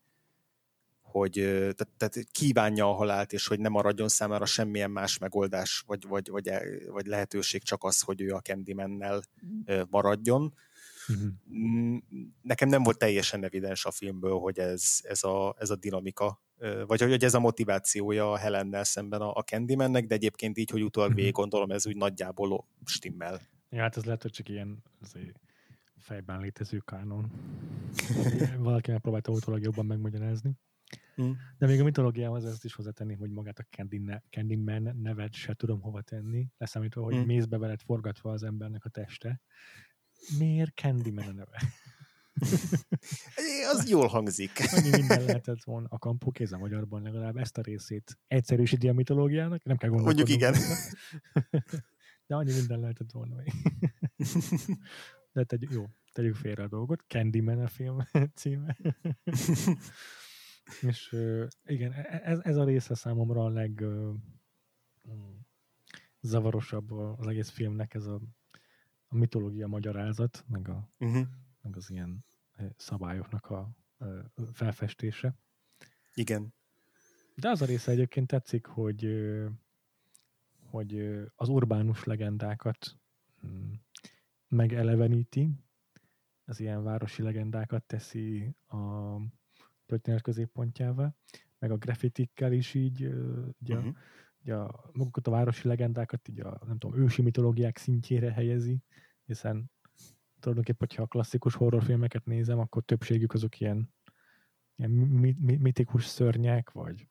hogy 1.13 1.31
tehát, 1.31 1.87
tehát 1.97 2.19
kívánja 2.31 2.89
a 2.89 2.93
halált, 2.93 3.33
és 3.33 3.47
hogy 3.47 3.59
nem 3.59 3.71
maradjon 3.71 4.07
számára 4.07 4.45
semmilyen 4.45 4.91
más 4.91 5.17
megoldás, 5.17 5.83
vagy, 5.87 6.07
vagy, 6.07 6.29
vagy, 6.29 6.47
e, 6.47 6.61
vagy 6.91 7.05
lehetőség 7.05 7.63
csak 7.63 7.83
az, 7.83 8.01
hogy 8.01 8.21
ő 8.21 8.33
a 8.33 8.39
Candymannel 8.39 9.21
maradjon. 9.89 10.53
Uh-huh. 11.07 11.97
Nekem 12.41 12.69
nem 12.69 12.83
volt 12.83 12.97
teljesen 12.97 13.43
evidens 13.43 13.85
a 13.85 13.91
filmből, 13.91 14.39
hogy 14.39 14.59
ez, 14.59 14.99
ez, 15.01 15.23
a, 15.23 15.55
ez 15.59 15.69
a 15.69 15.75
dinamika, 15.75 16.41
vagy 16.87 17.01
hogy 17.01 17.23
ez 17.23 17.33
a 17.33 17.39
motivációja 17.39 18.31
a 18.31 18.37
Helennel 18.37 18.83
szemben 18.83 19.21
a, 19.21 19.33
a 19.33 19.41
Candymannek, 19.41 20.05
de 20.05 20.15
egyébként 20.15 20.57
így, 20.57 20.69
hogy 20.69 20.83
utólag 20.83 21.09
uh-huh. 21.09 21.21
végig 21.21 21.37
gondolom, 21.37 21.71
ez 21.71 21.87
úgy 21.87 21.95
nagyjából 21.95 22.67
stimmel. 22.85 23.41
Ja, 23.69 23.81
hát 23.81 23.97
ez 23.97 24.03
lehet, 24.03 24.21
hogy 24.21 24.31
csak 24.31 24.49
ilyen 24.49 24.83
azért 25.01 25.39
fejben 25.97 26.39
létező 26.39 26.77
kánon. 26.77 27.31
Valaki 28.57 28.91
megpróbálta 28.91 29.31
utólag 29.31 29.61
jobban 29.61 29.85
megmagyarázni. 29.85 30.51
Mm. 31.21 31.31
De 31.57 31.65
még 31.67 31.79
a 31.79 31.83
mitológiához 31.83 32.45
ezt 32.45 32.65
is 32.65 32.73
hozzátenni, 32.73 33.13
hogy 33.13 33.29
magát 33.29 33.59
a 33.59 33.67
Candyman 34.29 34.97
nevet 35.01 35.33
se 35.33 35.53
tudom 35.53 35.81
hova 35.81 36.01
tenni, 36.01 36.47
leszámítva, 36.57 37.03
hogy 37.03 37.15
mm. 37.15 37.25
mézbe 37.25 37.57
veled 37.57 37.81
forgatva 37.81 38.31
az 38.31 38.43
embernek 38.43 38.85
a 38.85 38.89
teste. 38.89 39.41
Miért 40.37 40.73
Candyman 40.75 41.27
a 41.27 41.31
neve? 41.31 41.61
az 43.73 43.89
jól 43.89 44.07
hangzik. 44.07 44.51
Annyi 44.75 44.89
minden 44.89 45.23
lehetett 45.23 45.63
volna 45.63 45.87
a 45.89 45.97
kampó 45.97 46.31
kéz 46.31 46.53
a 46.53 46.57
magyarban 46.57 47.01
legalább 47.01 47.37
ezt 47.37 47.57
a 47.57 47.61
részét 47.61 48.19
egyszerűsíti 48.27 48.87
a 48.89 48.93
mitológiának, 48.93 49.63
nem 49.63 49.77
kell 49.77 49.89
gondolkodni. 49.89 50.21
Mondjuk 50.21 50.41
igen. 50.41 50.53
De 52.27 52.35
annyi 52.35 52.53
minden 52.53 52.79
lehetett 52.79 53.11
volna 53.11 53.35
még. 53.35 53.53
De 55.31 55.43
tegy, 55.43 55.67
jó, 55.71 55.85
tegyük 56.11 56.35
félre 56.35 56.63
a 56.63 56.67
dolgot. 56.67 57.03
Candyman 57.07 57.59
a 57.59 57.67
film 57.67 57.97
címe. 58.35 58.77
És 60.81 61.15
igen, 61.65 61.91
e, 61.91 62.07
e, 62.09 62.21
ez, 62.23 62.39
ez 62.39 62.55
a 62.55 62.63
része 62.63 62.95
számomra 62.95 63.43
a 63.43 63.49
leg 63.49 63.83
mm, 63.83 65.35
zavarosabb 66.21 66.91
az 66.91 67.27
egész 67.27 67.49
filmnek, 67.49 67.93
ez 67.93 68.05
a, 68.05 68.21
a 69.07 69.15
mitológia 69.15 69.67
magyarázat, 69.67 70.43
meg, 70.47 70.69
a, 70.69 70.89
uh-huh. 70.99 71.27
meg 71.61 71.75
az 71.75 71.89
ilyen 71.89 72.25
szabályoknak 72.77 73.49
a, 73.49 73.69
felfestése. 74.53 75.35
Igen. 76.13 76.53
De 77.35 77.49
az 77.49 77.61
a 77.61 77.65
része 77.65 77.91
egyébként 77.91 78.27
tetszik, 78.27 78.65
hogy 78.65 79.05
hogy 80.73 81.21
az 81.35 81.49
urbánus 81.49 82.03
legendákat 82.03 82.97
mm, 83.47 83.71
megeleveníti, 84.47 85.49
az 86.45 86.59
ilyen 86.59 86.83
városi 86.83 87.21
legendákat 87.21 87.83
teszi 87.83 88.55
a, 88.67 88.77
történet 89.93 90.21
középpontjává, 90.21 91.15
meg 91.59 91.71
a 91.71 91.77
graffitikkel 91.77 92.51
is 92.51 92.73
így, 92.73 93.05
ugye, 93.61 93.75
uh-huh. 93.75 93.95
ugye 94.41 94.55
a, 94.55 94.89
magukat 94.93 95.27
a 95.27 95.31
városi 95.31 95.67
legendákat 95.67 96.27
így 96.27 96.39
a, 96.39 96.61
nem 96.65 96.77
tudom, 96.77 96.99
ősi 96.99 97.21
mitológiák 97.21 97.77
szintjére 97.77 98.31
helyezi, 98.31 98.81
hiszen 99.25 99.71
tulajdonképpen, 100.39 100.87
hogyha 100.87 101.03
a 101.03 101.07
klasszikus 101.07 101.55
horrorfilmeket 101.55 102.25
nézem, 102.25 102.59
akkor 102.59 102.83
többségük 102.83 103.33
azok 103.33 103.59
ilyen, 103.59 103.93
ilyen 104.75 104.91
mitikus 105.39 106.05
szörnyek, 106.05 106.71
vagy, 106.71 107.07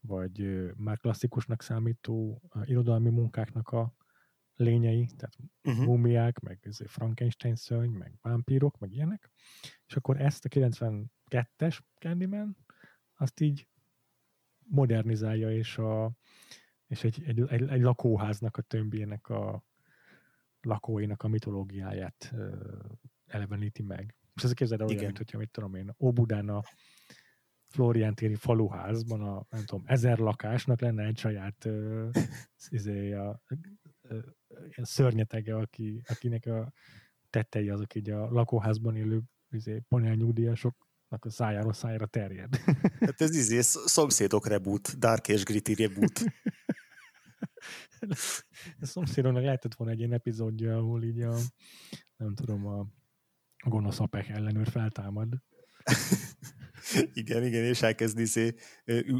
vagy 0.00 0.66
már 0.76 0.98
klasszikusnak 0.98 1.62
számító 1.62 2.42
irodalmi 2.64 3.10
munkáknak 3.10 3.68
a 3.68 3.94
lényei, 4.58 5.08
tehát 5.16 5.36
uh-huh. 5.62 5.84
mumiák, 5.84 6.38
meg 6.38 6.68
Frankenstein 6.86 7.56
szörny, 7.56 7.90
meg 7.90 8.18
vámpírok, 8.22 8.78
meg 8.78 8.92
ilyenek. 8.92 9.30
És 9.86 9.96
akkor 9.96 10.20
ezt 10.20 10.44
a 10.44 10.48
92-es 10.48 11.78
Candyman, 11.98 12.56
azt 13.14 13.40
így 13.40 13.68
modernizálja, 14.58 15.50
és, 15.50 15.78
a, 15.78 16.12
és 16.86 17.04
egy, 17.04 17.22
egy, 17.26 17.40
egy, 17.48 17.68
egy 17.68 17.82
lakóháznak 17.82 18.56
a 18.56 18.62
tömbjének 18.62 19.28
a 19.28 19.64
lakóinak 20.60 21.22
a 21.22 21.28
mitológiáját 21.28 22.30
ö, 22.32 22.56
eleveníti 23.26 23.82
meg. 23.82 24.16
Most 24.32 24.46
ez 24.46 24.52
képzeld 24.52 24.80
el 24.80 24.86
olyan, 24.86 25.04
mint 25.04 25.16
hogyha, 25.16 25.38
mit 25.38 25.50
tudom 25.50 25.74
én, 25.74 25.94
Óbudán 25.98 26.48
a, 26.48 26.62
Florian 27.68 28.14
téri 28.14 28.34
faluházban 28.34 29.22
a, 29.22 29.46
nem 29.50 29.64
tudom, 29.64 29.84
ezer 29.86 30.18
lakásnak 30.18 30.80
lenne 30.80 31.04
egy 31.04 31.18
saját 31.18 31.64
uh, 31.64 32.10
izé, 32.68 33.12
a, 33.12 33.42
uh, 34.10 34.22
szörnyetege, 34.82 35.56
aki, 35.56 36.02
akinek 36.08 36.46
a 36.46 36.72
tettei 37.30 37.68
azok 37.68 37.94
így 37.94 38.10
a 38.10 38.30
lakóházban 38.30 38.96
élő 38.96 39.22
izé, 39.50 39.82
panel 39.88 40.14
nyugdíjasoknak 40.14 41.24
a 41.24 41.30
szájáról 41.30 41.72
szájára 41.72 42.06
terjed. 42.06 42.56
Hát 43.06 43.20
ez 43.20 43.36
izé, 43.36 43.60
szomszédok 43.60 44.46
reboot, 44.46 44.98
Dark 44.98 45.28
és 45.28 45.44
Gritty 45.44 45.74
reboot. 45.74 46.24
a 48.80 48.86
szomszédoknak 48.86 49.42
lehetett 49.42 49.74
volna 49.74 49.92
egy 49.92 49.98
ilyen 49.98 50.12
epizódja, 50.12 50.76
ahol 50.76 51.02
így 51.02 51.20
a, 51.20 51.36
nem 52.16 52.34
tudom, 52.34 52.66
a 52.66 52.86
gonosz 53.68 54.00
apek 54.00 54.28
ellenőr 54.28 54.68
feltámad. 54.68 55.28
igen, 57.12 57.44
igen, 57.44 57.64
és 57.64 57.82
elkezdi 57.82 58.20
izé, 58.22 58.54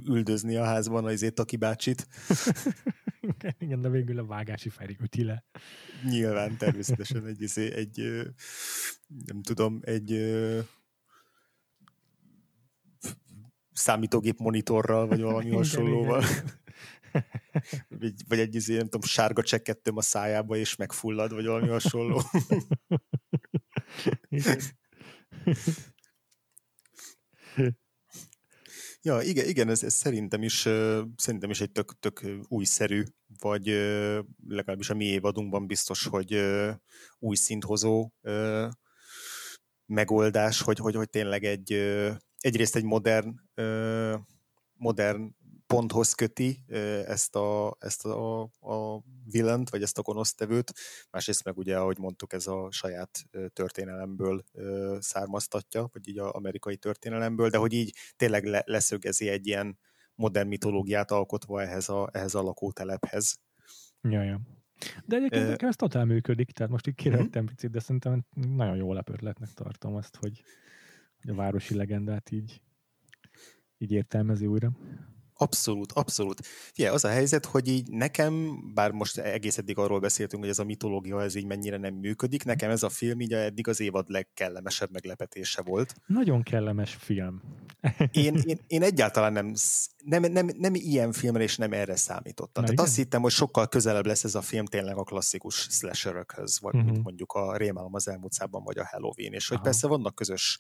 üldözni 0.05 0.57
a 0.57 0.65
házban 0.65 1.05
az 1.05 1.13
izé 1.13 1.29
Taki 1.29 1.57
bácsit. 1.57 2.07
igen, 3.59 3.81
de 3.81 3.89
végül 3.89 4.19
a 4.19 4.27
vágási 4.27 4.69
Feri 4.69 4.97
üti 5.01 5.25
le. 5.25 5.45
Nyilván, 6.05 6.57
természetesen 6.59 7.27
egy, 7.27 7.43
izé, 7.43 7.73
egy 7.73 8.25
nem 9.27 9.43
tudom, 9.43 9.81
egy 9.83 10.35
számítógép 13.73 14.39
monitorral, 14.39 15.07
vagy 15.07 15.21
valami 15.21 15.51
hasonlóval. 15.57 16.25
vagy, 17.89 18.15
vagy 18.29 18.39
egy 18.39 18.55
izé, 18.55 18.77
nem 18.77 18.85
tudom, 18.85 19.03
sárga 19.03 19.43
csekettöm 19.43 19.97
a 19.97 20.03
szájába, 20.03 20.57
és 20.57 20.77
megfullad, 20.77 21.33
vagy 21.33 21.47
valami 21.47 21.69
hasonló. 21.69 22.23
Ja, 29.03 29.21
igen, 29.21 29.47
igen 29.47 29.69
ez, 29.69 29.83
ez 29.83 29.95
szerintem, 29.95 30.43
is, 30.43 30.59
szerintem 31.17 31.51
is 31.51 31.61
egy 31.61 31.73
tök, 31.73 31.99
tök 32.01 32.27
újszerű, 32.49 33.03
vagy 33.39 33.67
legalábbis 34.49 34.91
a 34.91 34.95
mi 34.95 35.05
évadunkban 35.05 35.67
biztos, 35.67 36.07
hogy 36.07 36.41
új 37.19 37.37
szinthozó 37.37 38.13
megoldás, 39.87 40.61
hogy, 40.61 40.79
hogy, 40.79 40.95
hogy 40.95 41.11
tényleg 41.11 41.45
egy 41.45 41.73
egyrészt 42.39 42.77
egy 42.77 42.85
modern 42.85 43.35
modern 44.73 45.37
ponthoz 45.69 46.13
köti 46.13 46.65
ezt 47.07 47.37
a, 47.37 47.77
ezt 47.79 48.05
a, 48.05 48.43
a 48.43 49.03
villant, 49.25 49.71
vagy 49.71 49.83
ezt 49.83 49.99
a 49.99 50.03
gonosztevőt, 50.03 50.73
másrészt 51.11 51.45
meg 51.45 51.59
ugye, 51.59 51.79
ahogy 51.79 51.99
mondtuk, 51.99 52.33
ez 52.33 52.47
a 52.47 52.71
saját 52.71 53.25
történelemből 53.53 54.45
származtatja, 54.99 55.89
vagy 55.93 56.09
így 56.09 56.19
az 56.19 56.31
amerikai 56.31 56.77
történelemből, 56.77 57.49
de 57.49 57.59
hogy 57.59 57.73
így 57.73 57.95
tényleg 58.17 58.45
le, 58.45 58.63
leszögezi 58.67 59.29
egy 59.29 59.47
ilyen 59.47 59.79
modern 60.15 60.49
mitológiát 60.49 61.11
alkotva 61.11 61.63
ehhez 61.63 61.89
a, 61.89 62.09
ehhez 62.13 62.35
a 62.35 62.43
lakótelephez. 62.43 63.41
Ja, 64.01 64.23
ja. 64.23 64.41
De 65.05 65.17
egyébként 65.17 65.63
uh, 65.63 65.69
ez 65.69 65.77
totál 65.77 66.05
működik, 66.05 66.51
tehát 66.51 66.73
most 66.73 66.87
így 66.87 66.95
kirejtem 66.95 67.27
uh-huh. 67.27 67.49
picit, 67.49 67.71
de 67.71 67.81
szerintem 67.81 68.25
nagyon 68.35 68.77
jó 68.77 68.93
lepörletnek 68.93 69.53
tartom 69.53 69.95
azt, 69.95 70.17
hogy, 70.17 70.43
hogy 71.21 71.31
a 71.31 71.35
városi 71.35 71.75
legendát 71.75 72.31
így, 72.31 72.63
így 73.79 73.93
értelmezi 73.93 74.47
újra. 74.47 74.77
Abszolút, 75.41 75.93
abszolút. 75.93 76.41
Fie, 76.73 76.93
az 76.93 77.05
a 77.05 77.09
helyzet, 77.09 77.45
hogy 77.45 77.69
így 77.69 77.91
nekem, 77.91 78.63
bár 78.75 78.91
most 78.91 79.19
egész 79.19 79.59
eddig 79.59 79.79
arról 79.79 80.01
beszéltünk, 80.01 80.43
hogy 80.43 80.51
ez 80.51 80.59
a 80.59 80.65
mitológia 80.65 81.23
ez 81.23 81.35
így 81.35 81.47
mennyire 81.47 81.77
nem 81.77 81.95
működik, 81.95 82.45
nekem 82.45 82.71
ez 82.71 82.83
a 82.83 82.89
film 82.89 83.21
így 83.21 83.33
eddig 83.33 83.69
az 83.69 83.81
évad 83.81 84.09
legkellemesebb 84.09 84.91
meglepetése 84.93 85.63
volt. 85.63 85.95
Nagyon 86.07 86.43
kellemes 86.43 86.97
film. 87.01 87.43
én, 88.13 88.35
én, 88.45 88.59
én 88.67 88.83
egyáltalán 88.83 89.33
nem, 89.33 89.53
nem, 90.05 90.33
nem, 90.33 90.51
nem 90.59 90.75
ilyen 90.75 91.13
filmre 91.13 91.43
és 91.43 91.57
nem 91.57 91.73
erre 91.73 91.97
számítottam. 91.97 92.63
Na, 92.63 92.69
Tehát 92.69 92.73
igen? 92.73 92.85
azt 92.85 92.97
hittem, 92.97 93.23
hogy 93.23 93.33
sokkal 93.33 93.69
közelebb 93.69 94.07
lesz 94.07 94.25
ez 94.25 94.35
a 94.35 94.43
film 94.43 94.65
tényleg 94.65 94.97
a 94.97 95.03
klasszikus 95.03 95.55
slasherökhöz, 95.55 96.61
vagy 96.61 96.75
uh-huh. 96.75 96.91
mint 96.91 97.05
mondjuk 97.05 97.33
a 97.33 97.57
Rémálom 97.57 97.95
az 97.95 98.09
elmúlt 98.09 98.37
vagy 98.51 98.79
a 98.79 98.87
Halloween, 98.87 99.33
és 99.33 99.49
hogy 99.49 99.57
Aha. 99.57 99.67
persze 99.67 99.87
vannak 99.87 100.15
közös 100.15 100.59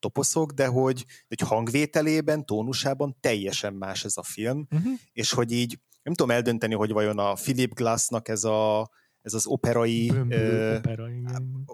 toposzok, 0.00 0.52
de 0.52 0.66
hogy, 0.66 1.06
hogy 1.28 1.40
hangvételében, 1.40 2.46
tónusában 2.46 3.16
teljesen 3.20 3.74
más 3.74 4.04
ez 4.04 4.16
a 4.16 4.22
film, 4.22 4.66
uh-huh. 4.70 4.92
és 5.12 5.32
hogy 5.32 5.52
így 5.52 5.78
nem 6.02 6.14
tudom 6.14 6.36
eldönteni, 6.36 6.74
hogy 6.74 6.90
vajon 6.90 7.18
a 7.18 7.32
Philip 7.32 7.74
Glassnak 7.74 8.28
ez 8.28 8.44
a 8.44 8.90
ez 9.22 9.34
az 9.34 9.46
operai, 9.46 10.10
ö, 10.28 10.76
opera, 10.76 11.08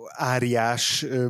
áriás, 0.07 1.03
ö, 1.03 1.27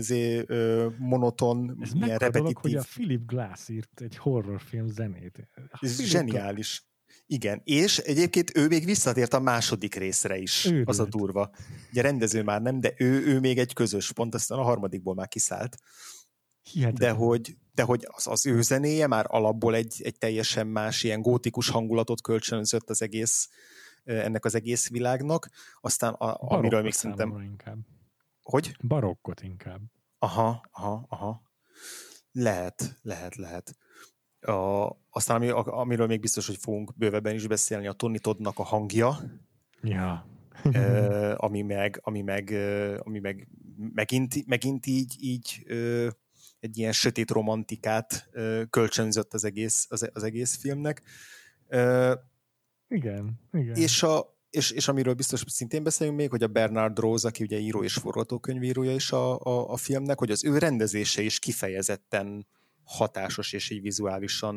zé, 0.00 0.44
ö, 0.46 0.88
monoton, 0.98 1.78
ez 1.80 1.92
milyen 1.92 2.18
repetitív. 2.18 2.42
Dolog, 2.42 2.58
hogy 2.58 2.74
a 2.74 2.82
Philip 2.82 3.26
Glass 3.26 3.68
írt 3.68 4.00
egy 4.00 4.16
horrorfilm 4.16 4.86
zenét. 4.86 5.48
Ez 5.80 5.94
Philip 5.94 6.10
zseniális. 6.10 6.86
Igen, 7.26 7.60
és 7.64 7.98
egyébként 7.98 8.56
ő 8.56 8.66
még 8.66 8.84
visszatért 8.84 9.34
a 9.34 9.40
második 9.40 9.94
részre 9.94 10.36
is, 10.36 10.64
Őrült. 10.64 10.88
az 10.88 11.00
a 11.00 11.04
durva. 11.04 11.50
Ugye 11.90 12.02
rendező 12.02 12.42
már 12.42 12.62
nem, 12.62 12.80
de 12.80 12.92
ő, 12.96 13.26
ő 13.26 13.40
még 13.40 13.58
egy 13.58 13.72
közös 13.72 14.12
pont, 14.12 14.34
aztán 14.34 14.58
a 14.58 14.62
harmadikból 14.62 15.14
már 15.14 15.28
kiszállt. 15.28 15.76
De 16.92 17.10
hogy, 17.10 17.56
de 17.74 17.82
hogy 17.82 18.06
az, 18.10 18.26
az 18.26 18.46
ő 18.46 18.62
zenéje 18.62 19.06
már 19.06 19.26
alapból 19.28 19.74
egy, 19.74 20.00
egy 20.02 20.18
teljesen 20.18 20.66
más 20.66 21.02
ilyen 21.02 21.22
gótikus 21.22 21.68
hangulatot 21.68 22.20
kölcsönzött 22.20 22.90
az 22.90 23.02
egész, 23.02 23.48
ennek 24.04 24.44
az 24.44 24.54
egész 24.54 24.90
világnak. 24.90 25.48
Aztán 25.80 26.12
a, 26.12 26.36
amiről 26.38 26.82
még 26.82 26.92
szerintem... 26.92 27.40
Inkább. 27.40 27.78
Hogy? 28.42 28.76
Barokkot 28.88 29.42
inkább. 29.42 29.80
Aha, 30.18 30.62
aha, 30.70 31.06
aha. 31.08 31.42
Lehet, 32.32 32.98
lehet, 33.02 33.36
lehet. 33.36 33.76
A, 34.40 34.90
aztán 35.10 35.36
ami, 35.36 35.48
amiről 35.54 36.06
még 36.06 36.20
biztos, 36.20 36.46
hogy 36.46 36.56
fogunk 36.56 36.96
bővebben 36.96 37.34
is 37.34 37.46
beszélni, 37.46 37.86
a 37.86 37.92
Tony 37.92 38.20
Toddnak 38.20 38.58
a 38.58 38.62
hangja. 38.62 39.18
Ja. 39.82 40.26
ami 41.36 41.62
meg, 41.62 42.00
ami 42.02 42.22
meg, 42.22 42.50
ami 42.98 43.18
meg 43.18 43.48
megint, 43.76 44.46
megint 44.46 44.86
így, 44.86 45.16
így 45.18 45.66
egy 46.62 46.78
ilyen 46.78 46.92
sötét 46.92 47.30
romantikát 47.30 48.28
kölcsönzött 48.70 49.34
az 49.34 49.44
egész, 49.44 49.86
az, 49.88 50.10
az 50.12 50.22
egész 50.22 50.56
filmnek. 50.56 51.02
Igen, 52.88 53.40
igen. 53.52 53.76
És, 53.76 54.02
a, 54.02 54.38
és, 54.50 54.70
és 54.70 54.88
amiről 54.88 55.14
biztos 55.14 55.44
szintén 55.46 55.82
beszélünk 55.82 56.16
még, 56.16 56.30
hogy 56.30 56.42
a 56.42 56.46
Bernard 56.46 56.98
Rose, 56.98 57.28
aki 57.28 57.42
ugye 57.42 57.58
író 57.58 57.82
és 57.82 57.94
forgatókönyvírója 57.94 58.94
is 58.94 59.12
a, 59.12 59.40
a, 59.40 59.70
a 59.70 59.76
filmnek, 59.76 60.18
hogy 60.18 60.30
az 60.30 60.44
ő 60.44 60.58
rendezése 60.58 61.22
is 61.22 61.38
kifejezetten 61.38 62.46
hatásos 62.84 63.52
és 63.52 63.70
így 63.70 63.82
vizuálisan 63.82 64.56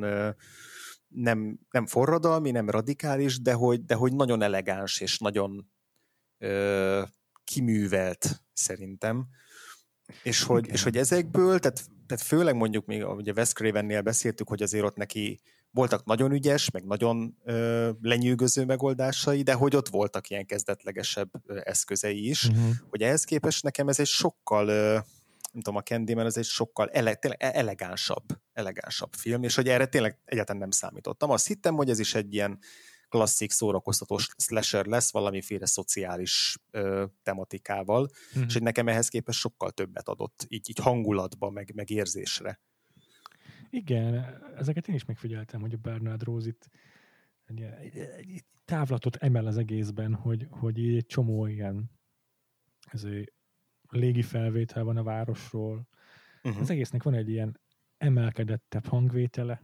nem, 1.07 1.59
nem 1.71 1.85
forradalmi, 1.85 2.51
nem 2.51 2.69
radikális, 2.69 3.41
de 3.41 3.53
hogy, 3.53 3.85
de 3.85 3.95
hogy 3.95 4.13
nagyon 4.13 4.41
elegáns 4.41 4.99
és 4.99 5.17
nagyon 5.17 5.71
ö, 6.37 7.03
kiművelt 7.43 8.43
szerintem. 8.53 9.27
És 10.23 10.43
hogy, 10.43 10.67
és 10.67 10.83
hogy 10.83 10.97
ezekből, 10.97 11.59
tehát 11.59 11.89
tehát 12.07 12.23
főleg 12.23 12.55
mondjuk 12.55 12.85
még 12.85 13.05
ugye 13.07 13.31
Wes 13.35 13.53
Cravennél 13.53 14.01
beszéltük, 14.01 14.47
hogy 14.47 14.61
azért 14.61 14.83
ott 14.83 14.95
neki 14.95 15.39
voltak 15.71 16.05
nagyon 16.05 16.31
ügyes, 16.31 16.71
meg 16.71 16.85
nagyon 16.85 17.37
ö, 17.43 17.89
lenyűgöző 18.01 18.65
megoldásai, 18.65 19.41
de 19.41 19.53
hogy 19.53 19.75
ott 19.75 19.89
voltak 19.89 20.29
ilyen 20.29 20.45
kezdetlegesebb 20.45 21.29
ö, 21.45 21.59
eszközei 21.63 22.29
is, 22.29 22.43
uh-huh. 22.43 22.69
hogy 22.89 23.01
ehhez 23.01 23.23
képest 23.23 23.63
nekem 23.63 23.87
ez 23.87 23.99
egy 23.99 24.07
sokkal, 24.07 24.67
ö, 24.67 24.93
nem 25.51 25.61
tudom, 25.61 25.75
a 25.75 25.81
Candyman 25.81 26.25
ez 26.25 26.37
egy 26.37 26.45
sokkal 26.45 26.89
ele, 26.89 27.15
tényleg 27.15 27.43
e-, 27.43 27.51
elegánsabb, 27.53 28.23
elegánsabb 28.53 29.13
film, 29.13 29.43
és 29.43 29.55
hogy 29.55 29.67
erre 29.67 29.85
tényleg 29.85 30.17
egyáltalán 30.25 30.61
nem 30.61 30.71
számítottam. 30.71 31.29
Azt 31.29 31.47
hittem, 31.47 31.75
hogy 31.75 31.89
ez 31.89 31.99
is 31.99 32.15
egy 32.15 32.33
ilyen 32.33 32.59
klasszik 33.15 33.51
szórakoztató 33.51 34.17
slasher 34.17 34.85
lesz 34.85 35.11
valamiféle 35.11 35.65
szociális 35.65 36.57
ö, 36.71 37.05
tematikával, 37.23 38.09
mm-hmm. 38.37 38.47
és 38.47 38.53
hogy 38.53 38.61
nekem 38.61 38.87
ehhez 38.87 39.07
képest 39.07 39.39
sokkal 39.39 39.71
többet 39.71 40.07
adott, 40.07 40.45
így, 40.47 40.69
így 40.69 40.79
hangulatba, 40.79 41.49
meg, 41.49 41.71
meg 41.75 41.89
érzésre. 41.89 42.59
Igen, 43.69 44.41
ezeket 44.57 44.87
én 44.87 44.95
is 44.95 45.05
megfigyeltem, 45.05 45.61
hogy 45.61 45.73
a 45.73 45.77
Bernard 45.77 46.23
Rose 46.23 46.47
itt 46.47 46.69
egy, 47.45 48.43
távlatot 48.65 49.15
emel 49.15 49.45
az 49.45 49.57
egészben, 49.57 50.13
hogy, 50.13 50.47
hogy 50.49 50.77
így 50.77 50.95
egy 50.95 51.05
csomó 51.05 51.45
ilyen 51.45 51.91
ez 52.91 53.07
légi 53.89 54.21
felvétel 54.21 54.83
van 54.83 54.97
a 54.97 55.03
városról. 55.03 55.87
Uh-huh. 56.43 56.61
Az 56.61 56.69
egésznek 56.69 57.03
van 57.03 57.13
egy 57.13 57.29
ilyen 57.29 57.59
emelkedettebb 57.97 58.85
hangvétele. 58.85 59.61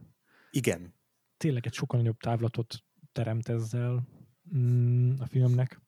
Igen. 0.50 0.94
Tényleg 1.36 1.66
egy 1.66 1.72
sokkal 1.72 1.98
nagyobb 2.00 2.18
távlatot 2.18 2.84
teremt 3.12 3.48
ezzel 3.48 4.08
mm, 4.56 5.12
a 5.18 5.26
filmnek, 5.26 5.80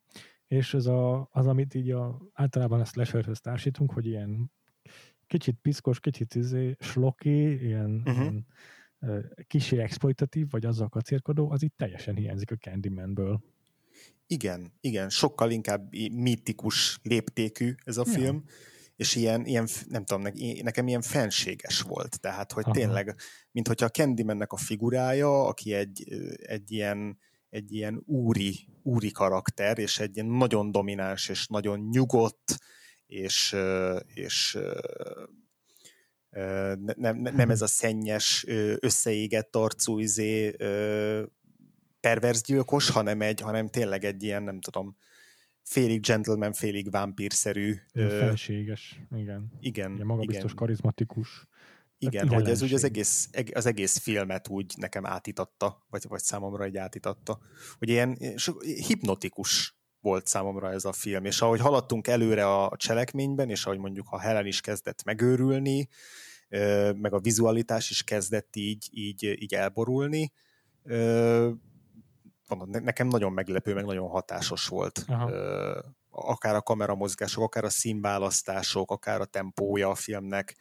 és 0.46 0.74
ez 0.74 0.86
a, 0.86 1.28
az, 1.32 1.46
amit 1.46 1.74
így 1.74 1.90
a, 1.90 2.20
általában 2.32 2.80
a 2.80 2.84
slasherhöz 2.84 3.40
társítunk, 3.40 3.92
hogy 3.92 4.06
ilyen 4.06 4.52
kicsit 5.26 5.58
piszkos, 5.62 6.00
kicsit 6.00 6.34
izé, 6.34 6.76
sloki, 6.78 7.64
ilyen, 7.64 8.02
uh-huh. 8.04 8.20
ilyen 8.20 8.46
kicsi 9.46 9.78
exploitatív, 9.78 10.50
vagy 10.50 10.64
azzal 10.64 10.88
kacérkodó, 10.88 11.50
az 11.50 11.62
itt 11.62 11.76
teljesen 11.76 12.16
hiányzik 12.16 12.50
a 12.50 12.56
Candymanből. 12.56 13.42
Igen, 14.26 14.72
igen, 14.80 15.08
sokkal 15.08 15.50
inkább 15.50 15.92
mítikus 16.12 16.98
léptékű 17.02 17.74
ez 17.84 17.96
a 17.96 18.04
ja. 18.06 18.12
film, 18.12 18.44
és 18.96 19.14
ilyen, 19.14 19.46
ilyen 19.46 19.68
nem 19.88 20.04
tudom, 20.04 20.32
nekem 20.62 20.88
ilyen 20.88 21.02
fenséges 21.02 21.80
volt, 21.80 22.20
tehát, 22.20 22.52
hogy 22.52 22.64
Aha. 22.64 22.72
tényleg, 22.72 23.14
mint 23.50 23.66
hogyha 23.66 23.86
a 23.86 23.90
Candymannek 23.90 24.52
a 24.52 24.56
figurája, 24.56 25.46
aki 25.46 25.74
egy, 25.74 26.04
egy 26.36 26.72
ilyen 26.72 27.18
egy 27.54 27.72
ilyen 27.72 28.02
úri, 28.06 28.68
úri 28.82 29.10
karakter, 29.10 29.78
és 29.78 29.98
egy 29.98 30.16
ilyen 30.16 30.28
nagyon 30.28 30.72
domináns, 30.72 31.28
és 31.28 31.46
nagyon 31.46 31.88
nyugodt, 31.92 32.58
és, 33.06 33.56
és 34.06 34.58
nem, 36.96 37.16
nem 37.16 37.50
ez 37.50 37.62
a 37.62 37.66
szennyes, 37.66 38.44
összeégett 38.78 39.56
arcú 39.56 39.98
izé, 39.98 40.56
perverz 42.00 42.42
gyilkos, 42.42 42.90
hanem, 42.90 43.20
egy, 43.20 43.40
hanem 43.40 43.68
tényleg 43.68 44.04
egy 44.04 44.22
ilyen, 44.22 44.42
nem 44.42 44.60
tudom, 44.60 44.96
félig 45.64 46.00
gentleman, 46.00 46.52
félig 46.52 46.90
vámpírszerű. 46.90 47.74
Felséges, 47.92 49.00
igen. 49.16 49.52
Igen. 49.60 49.92
Ugye 49.92 50.04
magabiztos, 50.04 50.44
igen. 50.44 50.56
karizmatikus. 50.56 51.46
Igen, 51.98 52.28
hogy 52.28 52.48
ez 52.48 52.62
úgy 52.62 52.74
az 52.74 52.84
egész, 52.84 53.30
az 53.52 53.66
egész 53.66 53.98
filmet 53.98 54.48
úgy 54.48 54.74
nekem 54.76 55.06
átítatta, 55.06 55.86
vagy, 55.90 56.04
vagy 56.08 56.20
számomra 56.20 56.64
egy 56.64 56.76
átítatta, 56.76 57.38
hogy 57.78 57.88
ilyen 57.88 58.16
hipnotikus 58.86 59.76
volt 60.00 60.26
számomra 60.26 60.70
ez 60.72 60.84
a 60.84 60.92
film, 60.92 61.24
és 61.24 61.40
ahogy 61.40 61.60
haladtunk 61.60 62.06
előre 62.06 62.46
a 62.46 62.76
cselekményben, 62.76 63.50
és 63.50 63.66
ahogy 63.66 63.78
mondjuk 63.78 64.08
ha 64.08 64.18
Helen 64.18 64.46
is 64.46 64.60
kezdett 64.60 65.04
megőrülni, 65.04 65.88
meg 66.94 67.12
a 67.12 67.20
vizualitás 67.20 67.90
is 67.90 68.02
kezdett 68.02 68.56
így, 68.56 68.88
így, 68.90 69.22
így 69.42 69.54
elborulni, 69.54 70.32
nekem 72.64 73.06
nagyon 73.06 73.32
meglepő, 73.32 73.74
meg 73.74 73.84
nagyon 73.84 74.08
hatásos 74.08 74.68
volt. 74.68 75.04
Aha. 75.08 75.30
Akár 76.10 76.54
a 76.54 76.62
kameramozgások, 76.62 77.42
akár 77.42 77.64
a 77.64 77.68
színválasztások, 77.68 78.90
akár 78.90 79.20
a 79.20 79.24
tempója 79.24 79.88
a 79.88 79.94
filmnek, 79.94 80.56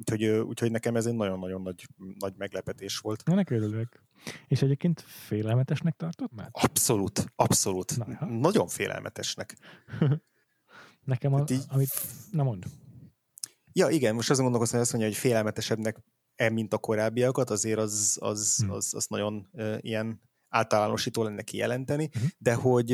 Úgyhogy, 0.00 0.24
úgyhogy 0.24 0.70
nekem 0.70 0.96
ez 0.96 1.06
egy 1.06 1.14
nagyon-nagyon 1.14 1.62
nagy, 1.62 1.86
nagy 2.18 2.34
meglepetés 2.36 2.98
volt. 2.98 3.24
Na, 3.24 3.42
örülök. 3.48 4.02
És 4.46 4.62
egyébként 4.62 5.00
félelmetesnek 5.00 5.96
tartott 5.96 6.32
már? 6.32 6.48
Abszolút, 6.52 7.32
abszolút. 7.36 7.96
Na, 7.96 8.26
Nagyon 8.26 8.68
félelmetesnek. 8.68 9.56
nekem, 11.04 11.34
a, 11.34 11.44
így... 11.48 11.64
amit... 11.68 12.00
Na 12.30 12.42
mond. 12.42 12.64
Ja, 13.72 13.88
igen, 13.88 14.14
most 14.14 14.30
azon 14.30 14.42
gondolkozom, 14.42 14.74
hogy 14.76 14.86
azt 14.86 14.92
mondja, 14.96 15.10
hogy 15.10 15.20
félelmetesebbnek 15.20 15.96
e, 16.34 16.50
mint 16.50 16.72
a 16.72 16.78
korábbiakat, 16.78 17.50
azért 17.50 17.78
az, 17.78 18.18
az, 18.20 18.56
hmm. 18.56 18.70
az, 18.70 18.94
az 18.94 19.06
nagyon 19.06 19.48
uh, 19.52 19.76
ilyen 19.80 20.20
általánosító 20.50 21.22
lenne 21.22 21.42
kijelenteni, 21.42 22.10
uh-huh. 22.14 22.30
de 22.38 22.54
hogy 22.54 22.92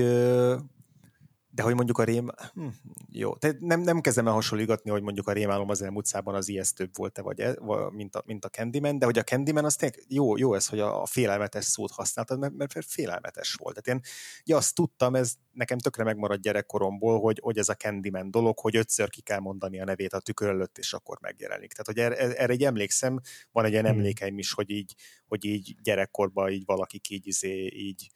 de 1.56 1.62
hogy 1.62 1.74
mondjuk 1.74 1.98
a 1.98 2.04
rém... 2.04 2.30
Hm, 2.54 2.66
jó, 3.10 3.36
tehát 3.36 3.60
nem, 3.60 3.80
nem 3.80 4.00
kezdem 4.00 4.26
el 4.26 4.32
hasonlítani, 4.32 4.90
hogy 4.90 5.02
mondjuk 5.02 5.28
a 5.28 5.32
rémálom 5.32 5.68
az 5.68 5.82
elmúlt 5.82 6.06
szában 6.06 6.34
az 6.34 6.48
ijesztőbb 6.48 6.90
volt-e, 6.96 7.22
vagy, 7.22 7.40
e, 7.40 7.56
mint, 7.90 8.14
a, 8.14 8.22
mint 8.26 8.44
a 8.44 8.48
Candyman, 8.48 8.98
de 8.98 9.04
hogy 9.04 9.18
a 9.18 9.22
Candyman 9.22 9.64
az 9.64 9.76
tényleg 9.76 10.04
jó, 10.08 10.36
jó 10.36 10.54
ez, 10.54 10.66
hogy 10.66 10.80
a, 10.80 11.02
a 11.02 11.06
félelmetes 11.06 11.64
szót 11.64 11.90
használtad, 11.90 12.38
mert, 12.38 12.56
mert 12.56 12.86
félelmetes 12.86 13.54
volt. 13.54 13.82
Tehát 13.82 14.00
én 14.00 14.10
ja, 14.44 14.56
azt 14.56 14.74
tudtam, 14.74 15.14
ez 15.14 15.34
nekem 15.52 15.78
tökre 15.78 16.04
megmaradt 16.04 16.40
gyerekkoromból, 16.40 17.20
hogy, 17.20 17.38
hogy 17.42 17.58
ez 17.58 17.68
a 17.68 17.74
Candyman 17.74 18.30
dolog, 18.30 18.58
hogy 18.58 18.76
ötször 18.76 19.10
ki 19.10 19.20
kell 19.20 19.40
mondani 19.40 19.80
a 19.80 19.84
nevét 19.84 20.12
a 20.12 20.20
tükör 20.20 20.48
előtt, 20.48 20.78
és 20.78 20.92
akkor 20.92 21.18
megjelenik. 21.20 21.72
Tehát, 21.72 21.86
hogy 21.86 21.98
erre, 21.98 22.36
erre 22.36 22.52
egy 22.52 22.64
emlékszem, 22.64 23.20
van 23.52 23.64
egy 23.64 23.72
ilyen 23.72 23.84
hmm. 23.84 23.96
emlékeim 23.96 24.38
is, 24.38 24.52
hogy 24.52 24.70
így, 24.70 24.94
hogy 25.26 25.44
így 25.44 25.76
gyerekkorban 25.82 26.50
így 26.50 26.64
valaki 26.64 27.00
így, 27.08 27.26
izé, 27.26 27.66
így 27.66 28.10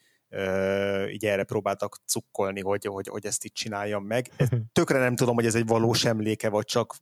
így 1.12 1.24
erre 1.24 1.44
próbáltak 1.44 1.96
cukkolni, 2.06 2.60
hogy, 2.60 2.84
hogy, 2.84 3.08
hogy 3.08 3.26
ezt 3.26 3.44
itt 3.44 3.54
csináljam 3.54 4.04
meg. 4.04 4.30
Tökre 4.72 4.98
nem 4.98 5.16
tudom, 5.16 5.34
hogy 5.34 5.46
ez 5.46 5.54
egy 5.54 5.66
valós 5.66 6.04
emléke, 6.04 6.48
vagy 6.48 6.64
csak 6.64 6.96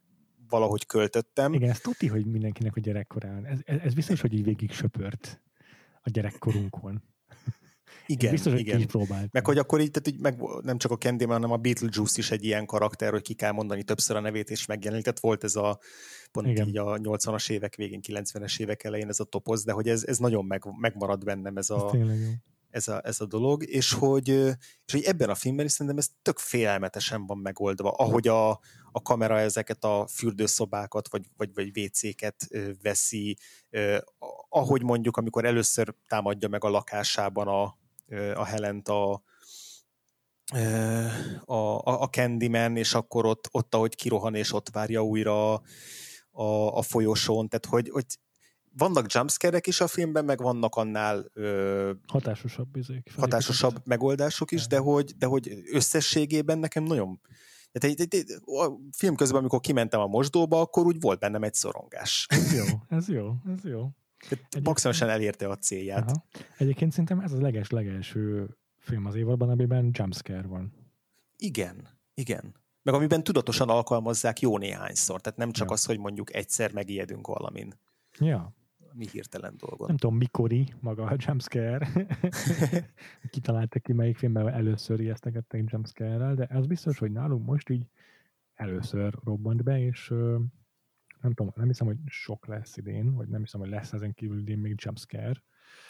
valahogy 0.48 0.86
költöttem. 0.86 1.52
Igen, 1.52 1.70
ez 1.70 1.80
tuti, 1.80 2.06
hogy 2.06 2.26
mindenkinek 2.26 2.76
a 2.76 2.80
gyerekkorán. 2.80 3.46
Ez, 3.46 3.58
ez, 3.64 3.78
ez 3.82 3.94
biztos, 3.94 4.20
hogy 4.20 4.32
így 4.32 4.44
végig 4.44 4.72
söpört 4.72 5.40
a 6.02 6.10
gyerekkorunkon. 6.10 7.02
Igen, 8.06 8.30
biztos, 8.30 8.60
igen. 8.60 8.86
Hogy 8.92 9.08
meg 9.30 9.46
hogy 9.46 9.58
akkor 9.58 9.80
így, 9.80 9.90
tehát 9.90 10.08
így 10.08 10.20
meg, 10.20 10.42
nem 10.62 10.78
csak 10.78 10.90
a 10.90 10.96
Candyman, 10.96 11.34
hanem 11.34 11.50
a 11.50 11.56
Beetlejuice 11.56 12.18
is 12.18 12.30
egy 12.30 12.44
ilyen 12.44 12.66
karakter, 12.66 13.12
hogy 13.12 13.22
ki 13.22 13.34
kell 13.34 13.52
mondani 13.52 13.82
többször 13.82 14.16
a 14.16 14.20
nevét, 14.20 14.50
és 14.50 14.66
megjelenik. 14.66 15.04
Tehát 15.04 15.20
volt 15.20 15.44
ez 15.44 15.56
a 15.56 15.78
pont 16.32 16.46
igen. 16.46 16.68
így 16.68 16.78
a 16.78 16.98
80-as 16.98 17.50
évek 17.50 17.74
végén, 17.74 18.00
90-es 18.06 18.60
évek 18.60 18.84
elején 18.84 19.08
ez 19.08 19.20
a 19.20 19.24
topoz, 19.24 19.64
de 19.64 19.72
hogy 19.72 19.88
ez, 19.88 20.04
ez 20.04 20.18
nagyon 20.18 20.44
meg, 20.44 20.64
megmarad 20.80 21.24
bennem 21.24 21.56
ez 21.56 21.70
a, 21.70 21.94
ez 21.94 22.10
ez 22.70 22.88
a, 22.88 23.00
ez 23.04 23.20
a 23.20 23.26
dolog, 23.26 23.64
és 23.64 23.92
hogy, 23.92 24.28
és 24.28 24.92
hogy 24.92 25.02
ebben 25.02 25.30
a 25.30 25.34
filmben 25.34 25.64
is 25.64 25.72
szerintem 25.72 25.98
ez 25.98 26.08
tök 26.22 26.38
félelmetesen 26.38 27.26
van 27.26 27.38
megoldva, 27.38 27.90
ahogy 27.90 28.28
a, 28.28 28.50
a 28.92 29.02
kamera 29.02 29.38
ezeket 29.38 29.84
a 29.84 30.06
fürdőszobákat, 30.06 31.08
vagy, 31.10 31.26
vagy, 31.36 31.50
vagy 31.54 31.78
WC-ket 31.78 32.48
veszi, 32.82 33.38
ahogy 34.48 34.82
mondjuk, 34.82 35.16
amikor 35.16 35.44
először 35.44 35.94
támadja 36.08 36.48
meg 36.48 36.64
a 36.64 36.68
lakásában 36.68 37.48
a, 37.48 37.78
a 38.34 38.44
Helent 38.44 38.88
a, 38.88 39.22
a, 41.44 41.78
a 41.84 42.08
Candyman, 42.08 42.76
és 42.76 42.94
akkor 42.94 43.26
ott, 43.26 43.48
ott, 43.50 43.74
ahogy 43.74 43.94
kirohan, 43.94 44.34
és 44.34 44.52
ott 44.52 44.68
várja 44.68 45.04
újra 45.04 45.54
a, 46.30 46.76
a 46.76 46.82
folyosón, 46.82 47.48
tehát 47.48 47.66
hogy, 47.66 47.90
hogy 47.90 48.04
vannak 48.76 49.12
jumpscare 49.12 49.60
is 49.64 49.80
a 49.80 49.86
filmben, 49.86 50.24
meg 50.24 50.38
vannak 50.38 50.74
annál 50.74 51.24
ö, 51.32 51.92
hatásosabb, 52.06 52.76
izék, 52.76 53.12
hatásosabb 53.16 53.80
megoldások 53.84 54.50
is, 54.50 54.66
de 54.66 54.78
hogy, 54.78 55.14
de 55.18 55.26
hogy 55.26 55.52
összességében 55.72 56.58
nekem 56.58 56.82
nagyon 56.82 57.20
tehát 57.72 57.98
egy, 57.98 58.00
egy, 58.00 58.14
egy, 58.14 58.30
a 58.44 58.72
film 58.96 59.14
közben, 59.14 59.38
amikor 59.38 59.60
kimentem 59.60 60.00
a 60.00 60.06
mosdóba, 60.06 60.60
akkor 60.60 60.86
úgy 60.86 61.00
volt 61.00 61.18
bennem 61.18 61.42
egy 61.42 61.54
szorongás. 61.54 62.26
Ez 62.28 62.54
jó, 62.54 62.64
ez 62.98 63.08
jó, 63.08 63.34
ez 63.54 63.64
jó. 63.64 63.90
Maximálisan 64.62 65.08
elérte 65.08 65.48
a 65.48 65.56
célját. 65.56 66.10
Aha. 66.10 66.24
Egyébként 66.56 66.90
szerintem 66.90 67.20
ez 67.20 67.32
az 67.32 67.40
leges-legelső 67.40 68.56
film 68.78 69.06
az 69.06 69.14
évadban, 69.14 69.50
amiben 69.50 69.90
jumpscare 69.92 70.46
van. 70.46 70.72
Igen, 71.36 71.88
igen. 72.14 72.54
Meg 72.82 72.94
amiben 72.94 73.24
tudatosan 73.24 73.68
alkalmazzák 73.68 74.40
jó 74.40 74.58
néhányszor. 74.58 75.20
Tehát 75.20 75.38
nem 75.38 75.52
csak 75.52 75.66
ja. 75.66 75.72
az, 75.72 75.84
hogy 75.84 75.98
mondjuk 75.98 76.34
egyszer 76.34 76.72
megijedünk 76.72 77.26
valamin. 77.26 77.74
Ja 78.18 78.56
mi 78.98 79.06
hirtelen 79.12 79.54
dolgon. 79.56 79.86
Nem 79.86 79.96
tudom, 79.96 80.16
mikori 80.16 80.74
maga 80.80 81.04
a 81.04 81.16
jumpscare. 81.18 81.88
Kitaláltak 83.30 83.82
ki, 83.82 83.92
melyik 83.92 84.16
filmben 84.16 84.48
először 84.48 85.00
ijesztegettek 85.00 85.62
jumpscare-rel, 85.66 86.34
de 86.34 86.48
az 86.50 86.66
biztos, 86.66 86.98
hogy 86.98 87.12
nálunk 87.12 87.46
most 87.46 87.68
így 87.68 87.86
először 88.54 89.14
robbant 89.24 89.62
be, 89.62 89.80
és 89.80 90.08
nem 91.20 91.32
tudom, 91.34 91.52
nem 91.56 91.66
hiszem, 91.66 91.86
hogy 91.86 91.96
sok 92.06 92.46
lesz 92.46 92.76
idén, 92.76 93.14
vagy 93.14 93.28
nem 93.28 93.40
hiszem, 93.40 93.60
hogy 93.60 93.68
lesz 93.68 93.92
ezen 93.92 94.14
kívül 94.14 94.38
idén 94.38 94.58
még 94.58 94.74
jumpscare. 94.76 95.42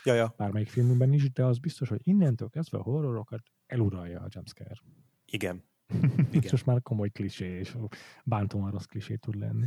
Ja, 0.05 0.15
ja. 0.15 0.35
Bármelyik 0.37 0.69
filmben 0.69 1.13
is, 1.13 1.33
de 1.33 1.45
az 1.45 1.59
biztos, 1.59 1.89
hogy 1.89 2.01
innentől 2.03 2.49
kezdve 2.49 2.79
a 2.79 2.83
horrorokat 2.83 3.43
eluralja 3.67 4.21
a 4.21 4.27
jumpscare. 4.29 4.81
Igen. 5.25 5.63
Igen. 6.31 6.49
Most 6.51 6.67
már 6.67 6.83
komoly 6.83 7.09
klisé, 7.09 7.59
és 7.59 7.77
bántóan 8.25 8.71
rossz 8.71 8.85
klisé 8.85 9.17
tud 9.17 9.35
lenni. 9.35 9.67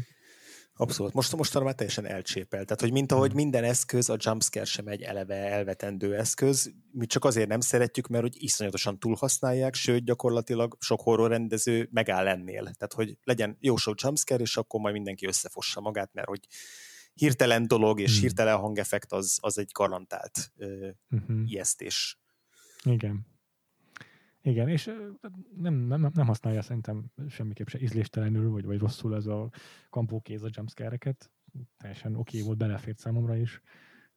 Abszolút. 0.76 1.14
Most, 1.14 1.36
mostanra 1.36 1.68
már 1.68 1.76
teljesen 1.76 2.06
elcsépelt. 2.06 2.66
Tehát, 2.66 2.82
hogy 2.82 2.92
mint 2.92 3.12
ahogy 3.12 3.32
hmm. 3.32 3.38
minden 3.38 3.64
eszköz, 3.64 4.10
a 4.10 4.16
jumpscare 4.20 4.66
sem 4.66 4.88
egy 4.88 5.02
eleve 5.02 5.36
elvetendő 5.36 6.16
eszköz. 6.16 6.72
Mi 6.92 7.06
csak 7.06 7.26
azért 7.26 7.48
nem 7.48 7.60
szeretjük, 7.60 8.08
mert 8.08 8.24
hogy 8.24 8.44
iszonyatosan 8.44 9.00
túlhasználják, 9.00 9.74
sőt, 9.74 10.04
gyakorlatilag 10.06 10.78
sok 10.80 11.02
horror 11.02 11.30
rendező 11.30 11.90
megáll 11.92 12.28
ennél. 12.28 12.64
Tehát, 12.64 12.94
hogy 12.94 13.18
legyen 13.24 13.58
jó 13.60 13.76
sok 13.76 14.02
jumpscare, 14.02 14.42
és 14.42 14.58
akkor 14.58 14.80
majd 14.80 14.94
mindenki 14.94 15.28
összefossa 15.28 15.82
magát, 15.82 16.14
mert 16.14 16.28
hogy 16.28 16.48
hirtelen 17.14 17.68
dolog 17.68 18.00
és 18.00 18.12
hmm. 18.12 18.22
hirtelen 18.22 18.58
hangeffekt 18.58 19.12
az, 19.12 19.38
az 19.42 19.58
egy 19.58 19.70
garantált 19.74 20.52
uh, 20.58 20.68
uh-huh. 21.10 21.52
ijesztés. 21.52 22.20
Igen. 22.84 23.31
Igen, 24.42 24.68
és 24.68 24.92
nem, 25.56 25.74
nem, 25.74 26.12
nem 26.14 26.28
használja 26.28 26.62
szerintem 26.62 27.12
semmiképp 27.28 27.68
se 27.68 27.80
ízléstelenül, 27.80 28.50
vagy, 28.50 28.66
vagy 28.66 28.80
rosszul 28.80 29.16
ez 29.16 29.26
a 29.26 29.50
kampókéz 29.90 30.44
a 30.44 30.50
jumpscare-eket. 30.52 31.32
Teljesen 31.78 32.16
oké 32.16 32.36
okay 32.36 32.48
volt, 32.48 32.58
belefért 32.58 32.98
számomra 32.98 33.36
is. 33.36 33.62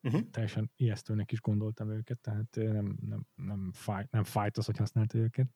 Uh-huh. 0.02 0.30
Teljesen 0.30 0.70
ijesztőnek 0.76 1.32
is 1.32 1.40
gondoltam 1.40 1.90
őket, 1.90 2.18
tehát 2.18 2.54
nem, 2.54 2.96
nem, 3.06 3.26
nem, 3.34 3.70
fáj, 3.72 4.06
nem 4.10 4.24
fájt 4.24 4.56
az, 4.56 4.66
hogy 4.66 4.76
használta 4.76 5.18
őket. 5.18 5.48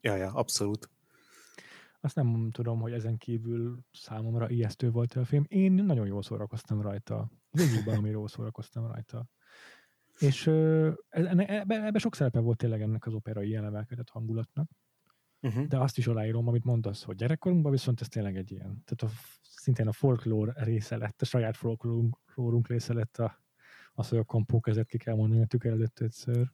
Ja, 0.00 0.16
ja, 0.16 0.32
abszolút. 0.32 0.90
Azt 2.00 2.14
nem 2.14 2.50
tudom, 2.50 2.80
hogy 2.80 2.92
ezen 2.92 3.16
kívül 3.16 3.84
számomra 3.92 4.50
ijesztő 4.50 4.90
volt 4.90 5.14
a 5.14 5.24
film. 5.24 5.44
Én 5.48 5.72
nagyon 5.72 6.06
jól 6.06 6.22
szórakoztam 6.22 6.80
rajta. 6.80 7.30
Végig 7.50 7.84
valami 7.84 8.08
jól 8.08 8.28
szórakoztam 8.28 8.86
rajta. 8.86 9.28
És 10.18 10.46
ebben 11.08 11.84
ebbe 11.84 11.98
sok 11.98 12.14
szerepe 12.14 12.40
volt 12.40 12.58
tényleg 12.58 12.82
ennek 12.82 13.06
az 13.06 13.14
operai 13.14 13.54
elemelkedett 13.54 14.08
hangulatnak. 14.08 14.70
Uh-huh. 15.40 15.66
De 15.66 15.78
azt 15.78 15.98
is 15.98 16.06
aláírom, 16.06 16.48
amit 16.48 16.64
mondasz, 16.64 17.02
hogy 17.02 17.16
gyerekkorunkban 17.16 17.72
viszont 17.72 18.00
ez 18.00 18.08
tényleg 18.08 18.36
egy 18.36 18.50
ilyen. 18.50 18.82
Tehát 18.84 19.14
a, 19.14 19.18
szintén 19.42 19.88
a 19.88 19.92
folklór 19.92 20.52
része 20.56 20.96
lett, 20.96 21.22
a 21.22 21.24
saját 21.24 21.56
folklórunk 21.56 22.68
része 22.68 22.92
lett 22.94 23.16
a, 23.16 23.42
az, 23.92 24.08
hogy 24.08 24.18
a 24.18 24.24
kompó 24.24 24.60
kezet 24.60 24.86
ki 24.86 24.98
kell 24.98 25.14
mondani 25.14 25.42
a 25.42 25.46
tükör 25.46 25.72
előtt 25.72 26.00
egyszer. 26.00 26.52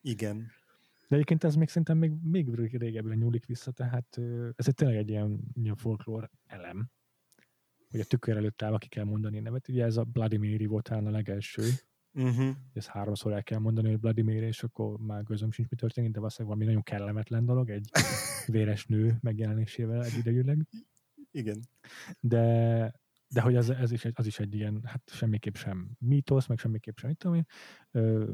Igen. 0.00 0.36
De 1.08 1.14
egyébként 1.14 1.44
ez 1.44 1.54
még 1.54 1.68
szerintem 1.68 1.98
még, 1.98 2.12
még 2.22 2.54
régebbre 2.54 3.14
nyúlik 3.14 3.46
vissza, 3.46 3.70
tehát 3.70 4.20
ez 4.56 4.68
egy 4.68 4.74
tényleg 4.74 4.96
egy 4.96 5.08
ilyen, 5.08 5.40
ilyen 5.54 5.76
folklór 5.76 6.30
elem, 6.46 6.90
hogy 7.90 8.00
a 8.00 8.04
tükör 8.04 8.36
előtt 8.36 8.62
áll, 8.62 8.72
aki 8.72 8.88
kell 8.88 9.04
mondani 9.04 9.38
a 9.38 9.40
nevet. 9.40 9.68
Ugye 9.68 9.84
ez 9.84 9.96
a 9.96 10.04
Bloody 10.04 10.36
Mary 10.36 10.66
volt 10.66 10.84
talán 10.84 11.06
a 11.06 11.10
legelső. 11.10 11.62
Uh-huh. 12.14 12.56
Ezt 12.72 12.88
háromszor 12.88 13.32
el 13.32 13.42
kell 13.42 13.58
mondani, 13.58 13.98
hogy 14.00 14.24
Mary, 14.24 14.46
és 14.46 14.62
akkor 14.62 14.98
már 14.98 15.22
közöm 15.22 15.50
sincs, 15.50 15.68
mi 15.68 15.76
történik, 15.76 16.10
de 16.10 16.18
valószínűleg 16.18 16.56
valami 16.56 16.72
nagyon 16.72 16.96
kellemetlen 16.96 17.44
dolog, 17.44 17.70
egy 17.70 17.90
véres 18.46 18.86
nő 18.86 19.18
megjelenésével 19.20 20.04
egyidejűleg. 20.04 20.66
Igen. 21.30 21.60
De, 22.20 22.94
de 23.28 23.40
hogy 23.40 23.54
ez, 23.54 23.68
ez 23.68 23.90
is, 23.92 24.04
egy, 24.04 24.12
az 24.14 24.26
is 24.26 24.38
egy 24.38 24.54
ilyen, 24.54 24.80
hát 24.84 25.10
semmiképp 25.12 25.54
sem 25.54 25.90
mítosz, 25.98 26.46
meg 26.46 26.58
semmiképp 26.58 26.96
sem, 26.96 27.08
mit 27.08 27.18
tudom 27.18 27.36
én, 27.36 27.46
ö, 27.90 28.32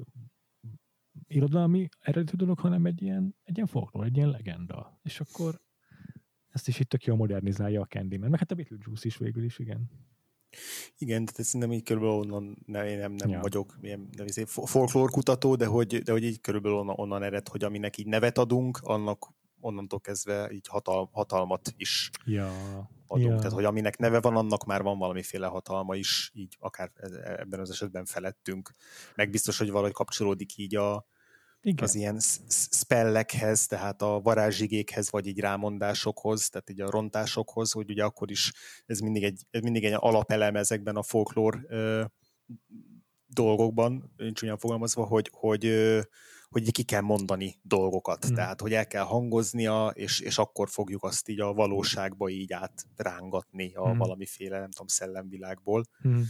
irodalmi 1.26 1.88
eredetű 2.00 2.36
dolog, 2.36 2.58
hanem 2.58 2.86
egy 2.86 3.02
ilyen, 3.02 3.34
egy 3.44 3.54
ilyen 3.54 3.68
folklór, 3.68 4.04
egy 4.04 4.16
ilyen 4.16 4.30
legenda. 4.30 4.98
És 5.02 5.20
akkor 5.20 5.60
ezt 6.48 6.68
is 6.68 6.80
itt 6.80 6.88
tök 6.88 7.04
jól 7.04 7.16
modernizálja 7.16 7.80
a 7.80 7.86
Candyman, 7.86 8.30
meg 8.30 8.38
hát 8.38 8.50
a 8.50 8.54
Beetlejuice 8.54 9.06
is 9.06 9.16
végül 9.16 9.44
is, 9.44 9.58
igen. 9.58 9.90
Igen, 10.98 11.24
de 11.24 11.42
szerintem 11.42 11.72
így 11.72 11.82
körülbelül 11.82 12.16
onnan 12.16 12.58
nem, 12.66 12.86
én 12.86 12.98
nem, 12.98 13.12
nem 13.12 13.28
ja. 13.28 13.40
vagyok 13.40 13.78
ilyen 13.80 14.08
nem 14.16 14.46
folklórkutató, 14.46 15.54
de 15.54 15.66
hogy, 15.66 16.02
de 16.02 16.12
hogy 16.12 16.24
így 16.24 16.40
körülbelül 16.40 16.78
onnan, 16.78 16.94
onnan 16.98 17.22
ered, 17.22 17.48
hogy 17.48 17.64
aminek 17.64 17.96
így 17.96 18.06
nevet 18.06 18.38
adunk, 18.38 18.78
annak 18.82 19.32
onnantól 19.60 20.00
kezdve 20.00 20.50
így 20.52 20.66
hatal, 20.68 21.08
hatalmat 21.12 21.74
is 21.76 22.10
ja. 22.24 22.50
adunk. 23.06 23.30
Ja. 23.30 23.36
Tehát, 23.36 23.52
hogy 23.52 23.64
aminek 23.64 23.98
neve 23.98 24.20
van, 24.20 24.36
annak 24.36 24.64
már 24.64 24.82
van 24.82 24.98
valamiféle 24.98 25.46
hatalma 25.46 25.96
is, 25.96 26.30
így 26.34 26.56
akár 26.60 26.90
ebben 27.24 27.60
az 27.60 27.70
esetben 27.70 28.04
felettünk. 28.04 28.70
Meg 29.14 29.30
biztos, 29.30 29.58
hogy 29.58 29.70
valahogy 29.70 29.92
kapcsolódik 29.92 30.56
így 30.56 30.76
a, 30.76 31.06
igen. 31.62 31.84
az 31.84 31.94
ilyen 31.94 32.20
spellekhez, 32.70 33.66
tehát 33.66 34.02
a 34.02 34.20
varázsigékhez, 34.20 35.10
vagy 35.10 35.26
így 35.26 35.40
rámondásokhoz, 35.40 36.48
tehát 36.48 36.70
így 36.70 36.80
a 36.80 36.90
rontásokhoz, 36.90 37.72
hogy 37.72 37.90
ugye 37.90 38.04
akkor 38.04 38.30
is 38.30 38.52
ez 38.86 38.98
mindig 38.98 39.22
egy, 39.24 39.46
ez 39.50 39.60
mindig 39.60 39.84
egy 39.84 39.96
alapelem 39.96 40.56
ezekben 40.56 40.96
a 40.96 41.02
folklór 41.02 41.66
ö, 41.68 42.04
dolgokban, 43.26 44.12
nincs 44.16 44.42
olyan 44.42 44.58
fogalmazva, 44.58 45.04
hogy, 45.04 45.30
hogy, 45.32 45.66
ö, 45.66 46.00
hogy 46.48 46.70
ki 46.70 46.82
kell 46.82 47.00
mondani 47.00 47.58
dolgokat, 47.62 48.24
hmm. 48.24 48.34
tehát 48.34 48.60
hogy 48.60 48.72
el 48.72 48.86
kell 48.86 49.04
hangoznia, 49.04 49.88
és, 49.94 50.20
és 50.20 50.38
akkor 50.38 50.68
fogjuk 50.70 51.02
azt 51.02 51.28
így 51.28 51.40
a 51.40 51.52
valóságba 51.52 52.28
így 52.28 52.52
átrángatni 52.52 53.74
a 53.74 53.88
hmm. 53.88 53.98
valamiféle, 53.98 54.58
nem 54.58 54.70
tudom, 54.70 54.86
szellemvilágból. 54.86 55.84
Hmm. 56.00 56.24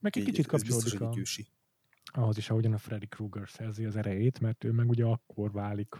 Meg 0.00 0.16
egy 0.16 0.24
kicsit 0.24 0.46
kapcsolódik 0.46 1.00
a, 1.00 1.12
ahhoz 2.12 2.36
is, 2.36 2.50
ahogyan 2.50 2.72
a 2.72 2.78
Freddy 2.78 3.06
Krueger 3.06 3.48
szerzi 3.48 3.84
az 3.84 3.96
erejét, 3.96 4.40
mert 4.40 4.64
ő 4.64 4.72
meg 4.72 4.88
ugye 4.88 5.04
akkor 5.04 5.52
válik, 5.52 5.94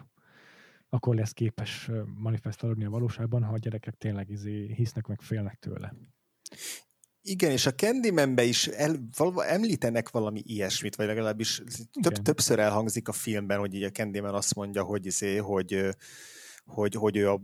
akkor 0.89 1.15
lesz 1.15 1.33
képes 1.33 1.91
manifestálódni 2.15 2.85
a 2.85 2.91
valóságban, 2.91 3.43
ha 3.43 3.53
a 3.53 3.59
gyerekek 3.59 3.95
tényleg 3.95 4.31
izé 4.31 4.73
hisznek, 4.75 5.07
meg 5.07 5.21
félnek 5.21 5.59
tőle. 5.59 5.95
Igen, 7.23 7.51
és 7.51 7.67
a 7.67 7.75
Candyman-be 7.75 8.45
is 8.45 8.67
el, 8.67 8.97
valva, 9.17 9.47
említenek 9.47 10.11
valami 10.11 10.43
ilyesmit, 10.45 10.97
vagy 10.97 11.07
legalábbis 11.07 11.63
több, 12.03 12.13
többször 12.13 12.59
elhangzik 12.59 13.09
a 13.09 13.13
filmben, 13.13 13.59
hogy 13.59 13.75
így 13.75 13.83
a 13.83 13.91
Candyman 13.91 14.35
azt 14.35 14.55
mondja, 14.55 14.83
hogy, 14.83 15.07
izé, 15.07 15.37
hogy, 15.37 15.89
hogy, 16.65 16.95
hogy 16.95 17.17
ő 17.17 17.31
a 17.31 17.41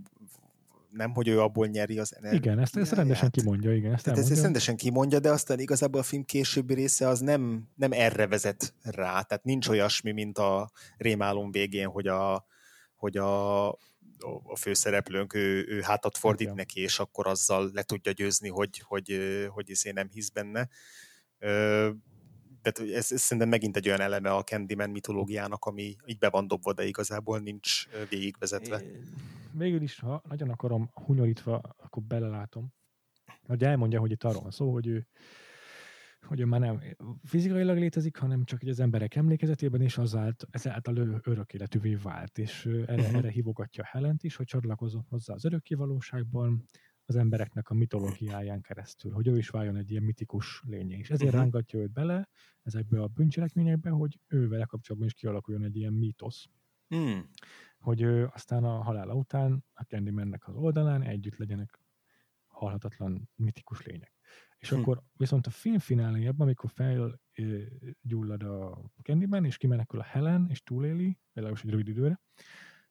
nem, 0.97 1.12
hogy 1.14 1.28
ő 1.28 1.40
abból 1.40 1.66
nyeri 1.66 1.99
az 1.99 2.16
energiát. 2.16 2.44
Igen, 2.44 2.59
ezt, 2.59 2.76
ezt 2.76 2.92
rendesen 2.92 3.30
kimondja, 3.30 3.74
igen. 3.74 3.92
Ezt, 3.92 4.05
Tehát 4.05 4.18
ezt 4.18 4.42
rendesen 4.42 4.76
kimondja, 4.76 5.18
de 5.18 5.30
aztán 5.30 5.59
igazából 5.59 6.01
a 6.01 6.05
film 6.05 6.24
későbbi 6.24 6.74
része 6.74 7.09
az 7.09 7.20
nem, 7.20 7.68
nem 7.74 7.92
erre 7.92 8.26
vezet 8.26 8.74
rá. 8.82 9.22
Tehát 9.22 9.44
nincs 9.44 9.68
olyasmi, 9.68 10.12
mint 10.12 10.38
a 10.38 10.70
rémálom 10.97 11.51
végén, 11.51 11.86
hogy 11.88 12.07
a, 12.07 12.47
hogy 12.94 13.16
a, 13.16 13.68
a 14.44 14.57
főszereplőnk 14.57 15.34
ő, 15.34 15.66
ő 15.68 15.80
hátat 15.80 16.18
fordít 16.18 16.47
okay. 16.47 16.59
neki, 16.59 16.80
és 16.80 16.99
akkor 16.99 17.26
azzal 17.26 17.70
le 17.72 17.82
tudja 17.82 18.12
győzni, 18.12 18.49
hogy, 18.49 18.82
hogy, 18.84 19.12
hogy, 19.16 19.47
hogy 19.51 19.70
izé 19.70 19.90
nem 19.90 20.09
hisz 20.12 20.28
benne. 20.28 20.68
Tehát 22.73 22.93
ez, 22.93 23.12
ez 23.12 23.21
szerintem 23.21 23.49
megint 23.49 23.77
egy 23.77 23.89
olyan 23.89 24.01
eleme 24.01 24.31
a 24.31 24.43
Candyman 24.43 24.91
mitológiának, 24.91 25.64
ami 25.64 25.97
így 26.07 26.19
be 26.19 26.29
van 26.29 26.47
dobva, 26.47 26.73
de 26.73 26.85
igazából 26.85 27.39
nincs 27.39 27.87
végigvezetve. 28.09 28.83
Végül 29.53 29.83
is, 29.83 29.99
ha 29.99 30.23
nagyon 30.29 30.51
akarom 30.51 30.91
hunyorítva, 30.93 31.57
akkor 31.57 32.03
belelátom. 32.03 32.73
Hogy 33.47 33.64
elmondja, 33.64 34.01
hogy 34.01 34.11
itt 34.11 34.25
arról 34.25 34.43
van 34.43 34.51
szó, 34.51 34.73
hogy 34.73 34.87
ő, 34.87 35.07
hogy 36.21 36.41
ő 36.41 36.45
már 36.45 36.61
nem 36.61 36.81
fizikailag 37.25 37.79
létezik, 37.79 38.17
hanem 38.17 38.45
csak 38.45 38.62
az 38.67 38.81
emberek 38.81 39.14
emlékezetében, 39.14 39.81
és 39.81 39.99
azáltal, 39.99 40.49
ezáltal 40.53 40.99
ő 40.99 41.21
örök 41.25 41.53
életűvé 41.53 41.95
vált, 41.95 42.39
és 42.39 42.67
erre, 42.67 43.03
uh-huh. 43.03 43.17
erre 43.17 43.31
hívogatja 43.31 43.85
Helent 43.85 44.23
is, 44.23 44.37
hogy 44.37 44.47
csatlakozom 44.47 45.07
hozzá 45.09 45.35
az 45.35 45.45
örökké 45.45 45.75
valóságban, 45.75 46.69
az 47.09 47.17
embereknek 47.17 47.71
a 47.71 47.75
mitológiáján 47.75 48.61
keresztül, 48.61 49.13
hogy 49.13 49.27
ő 49.27 49.37
is 49.37 49.49
váljon 49.49 49.77
egy 49.77 49.91
ilyen 49.91 50.03
mitikus 50.03 50.63
lényé. 50.67 50.97
És 50.97 51.11
ezért 51.11 51.23
uh-huh. 51.23 51.41
rángatja 51.41 51.79
őt 51.79 51.93
bele 51.93 52.29
ezekbe 52.63 53.03
a 53.03 53.07
bűncselekményekbe, 53.07 53.91
hogy 53.91 54.21
ő 54.27 54.49
vele 54.49 54.65
kapcsolatban 54.65 55.09
is 55.09 55.15
kialakuljon 55.15 55.65
egy 55.65 55.77
ilyen 55.77 55.93
mítosz. 55.93 56.47
Mm. 56.95 57.19
Hogy 57.79 58.01
ő 58.03 58.31
aztán 58.33 58.65
a 58.65 58.83
halála 58.83 59.15
után 59.15 59.65
a 59.73 59.83
Candymannek 59.83 60.49
az 60.49 60.57
oldalán 60.57 61.03
együtt 61.03 61.37
legyenek 61.37 61.81
halhatatlan 62.47 63.31
mitikus 63.35 63.83
lények. 63.83 64.13
És 64.59 64.69
hm. 64.69 64.79
akkor 64.79 65.03
viszont 65.13 65.47
a 65.47 65.51
film 65.51 65.79
fináléjában, 65.79 66.47
amikor 66.47 66.71
felgyullad 66.71 68.43
a 68.43 68.83
Candyman, 69.03 69.45
és 69.45 69.57
kimenekül 69.57 70.01
a 70.01 70.03
Helen, 70.03 70.47
és 70.51 70.63
túléli, 70.63 71.19
legalábbis 71.33 71.65
egy 71.65 71.71
rövid 71.71 71.89
időre, 71.89 72.21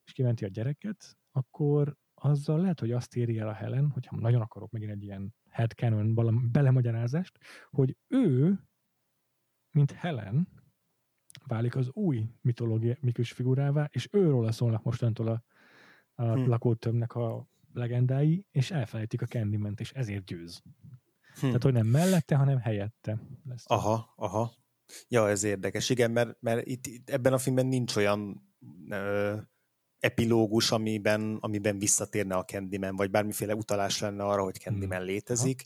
és 0.04 0.12
kimenti 0.12 0.46
a 0.46 0.48
gyereket, 0.48 1.18
akkor 1.32 1.98
azzal 2.16 2.60
lehet, 2.60 2.80
hogy 2.80 2.92
azt 2.92 3.16
éri 3.16 3.40
el 3.40 3.48
a 3.48 3.54
Helen, 3.54 3.90
hogyha 3.90 4.16
nagyon 4.16 4.42
akarok 4.42 4.72
megint 4.72 4.92
egy 4.92 5.04
ilyen 5.04 5.34
headcanon 5.50 6.14
belemagyarázást, 6.52 7.40
hogy 7.70 7.98
ő, 8.08 8.60
mint 9.72 9.92
Helen, 9.92 10.48
válik 11.48 11.76
az 11.76 11.90
új 11.94 12.30
mitológikus 12.42 13.32
figurává, 13.32 13.90
és 13.92 14.08
őról 14.12 14.52
szólnak 14.52 14.84
mostantól 14.84 15.28
a, 15.28 15.44
a 16.24 16.34
hm. 16.34 16.50
lakótömnek 16.50 17.16
a 17.16 17.48
legendái, 17.74 18.46
és 18.52 18.72
elfelejtik 18.72 19.22
a 19.22 19.26
candyman 19.26 19.74
és 19.78 19.92
ezért 19.92 20.26
győz. 20.26 20.62
Hm. 21.34 21.46
Tehát, 21.46 21.64
hogy 21.64 21.74
nem 21.74 21.88
mellette, 21.88 22.36
hanem 22.36 22.58
helyette. 22.58 23.20
Lesz. 23.44 23.64
Aha, 23.68 24.14
aha. 24.16 24.52
Ja, 25.08 25.30
ez 25.30 25.44
érdekes. 25.44 25.90
Igen, 25.90 26.12
mert, 26.12 26.42
mert 26.42 26.66
itt, 26.68 26.88
itt 26.88 27.10
ebben 27.10 27.34
a 27.34 27.38
filmben 27.38 27.66
nincs 27.66 27.96
olyan 27.96 28.50
ö, 28.90 29.38
epilógus, 30.00 30.72
amiben, 30.72 31.38
amiben 31.40 31.80
visszatérne 31.80 32.36
a 32.36 32.46
Candyman, 32.46 32.96
vagy 32.96 33.12
bármiféle 33.12 33.56
utalás 33.56 34.00
lenne 34.00 34.24
arra, 34.24 34.44
hogy 34.44 34.56
Candyman 34.56 34.98
hmm. 34.98 35.08
létezik. 35.08 35.66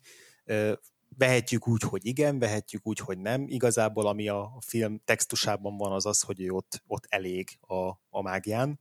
Vehetjük 1.17 1.67
úgy, 1.67 1.81
hogy 1.81 2.05
igen, 2.05 2.39
vehetjük 2.39 2.87
úgy, 2.87 2.99
hogy 2.99 3.17
nem. 3.17 3.45
Igazából 3.47 4.07
ami 4.07 4.27
a 4.27 4.57
film 4.65 5.01
textusában 5.05 5.77
van, 5.77 5.91
az 5.91 6.05
az, 6.05 6.21
hogy 6.21 6.41
ő 6.41 6.49
ott, 6.49 6.83
ott 6.87 7.05
elég 7.09 7.57
a, 7.61 7.89
a 8.09 8.21
mágián 8.21 8.79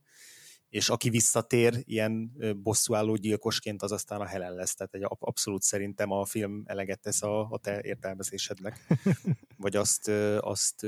és 0.69 0.89
aki 0.89 1.09
visszatér 1.09 1.73
ilyen 1.83 2.31
bosszúálló 2.63 3.15
gyilkosként, 3.15 3.81
az 3.81 3.91
aztán 3.91 4.21
a 4.21 4.25
Helen 4.25 4.53
lesz. 4.53 4.75
Tehát 4.75 4.93
egy 4.93 5.05
abszolút 5.19 5.61
szerintem 5.61 6.11
a 6.11 6.25
film 6.25 6.63
eleget 6.65 6.99
tesz 6.99 7.23
a, 7.23 7.47
a 7.49 7.57
te 7.57 7.81
értelmezésednek, 7.81 8.87
vagy 9.57 9.75
azt, 9.75 10.07
azt 10.39 10.85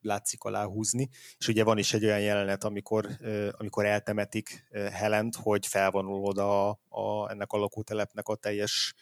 látszik 0.00 0.42
aláhúzni. 0.42 1.08
És 1.38 1.48
ugye 1.48 1.64
van 1.64 1.78
is 1.78 1.92
egy 1.92 2.04
olyan 2.04 2.20
jelenet, 2.20 2.64
amikor, 2.64 3.08
amikor 3.50 3.84
eltemetik 3.84 4.68
Helent, 4.92 5.36
hogy 5.36 5.66
felvonul 5.66 6.24
oda 6.24 6.68
a, 6.68 6.80
a, 6.88 7.30
ennek 7.30 7.52
a 7.52 7.56
lakótelepnek 7.56 8.28
a 8.28 8.36
teljes 8.36 8.94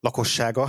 lakossága, 0.00 0.68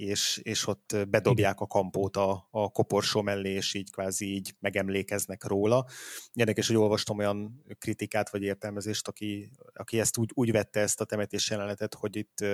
és, 0.00 0.40
és 0.42 0.66
ott 0.66 0.96
bedobják 1.08 1.60
a 1.60 1.66
kampót 1.66 2.16
a, 2.16 2.48
a 2.50 2.70
koporsó 2.70 3.22
mellé, 3.22 3.50
és 3.50 3.74
így 3.74 3.90
kvázi 3.90 4.34
így 4.34 4.54
megemlékeznek 4.60 5.44
róla. 5.44 5.86
Érdekes, 6.32 6.66
hogy 6.66 6.76
olvastam 6.76 7.18
olyan 7.18 7.64
kritikát 7.78 8.30
vagy 8.30 8.42
értelmezést, 8.42 9.08
aki, 9.08 9.50
aki 9.72 10.00
ezt 10.00 10.18
úgy, 10.18 10.30
úgy 10.34 10.52
vette 10.52 10.80
ezt 10.80 11.00
a 11.00 11.04
temetés 11.04 11.50
jelenetet, 11.50 11.94
hogy 11.94 12.16
itt, 12.16 12.44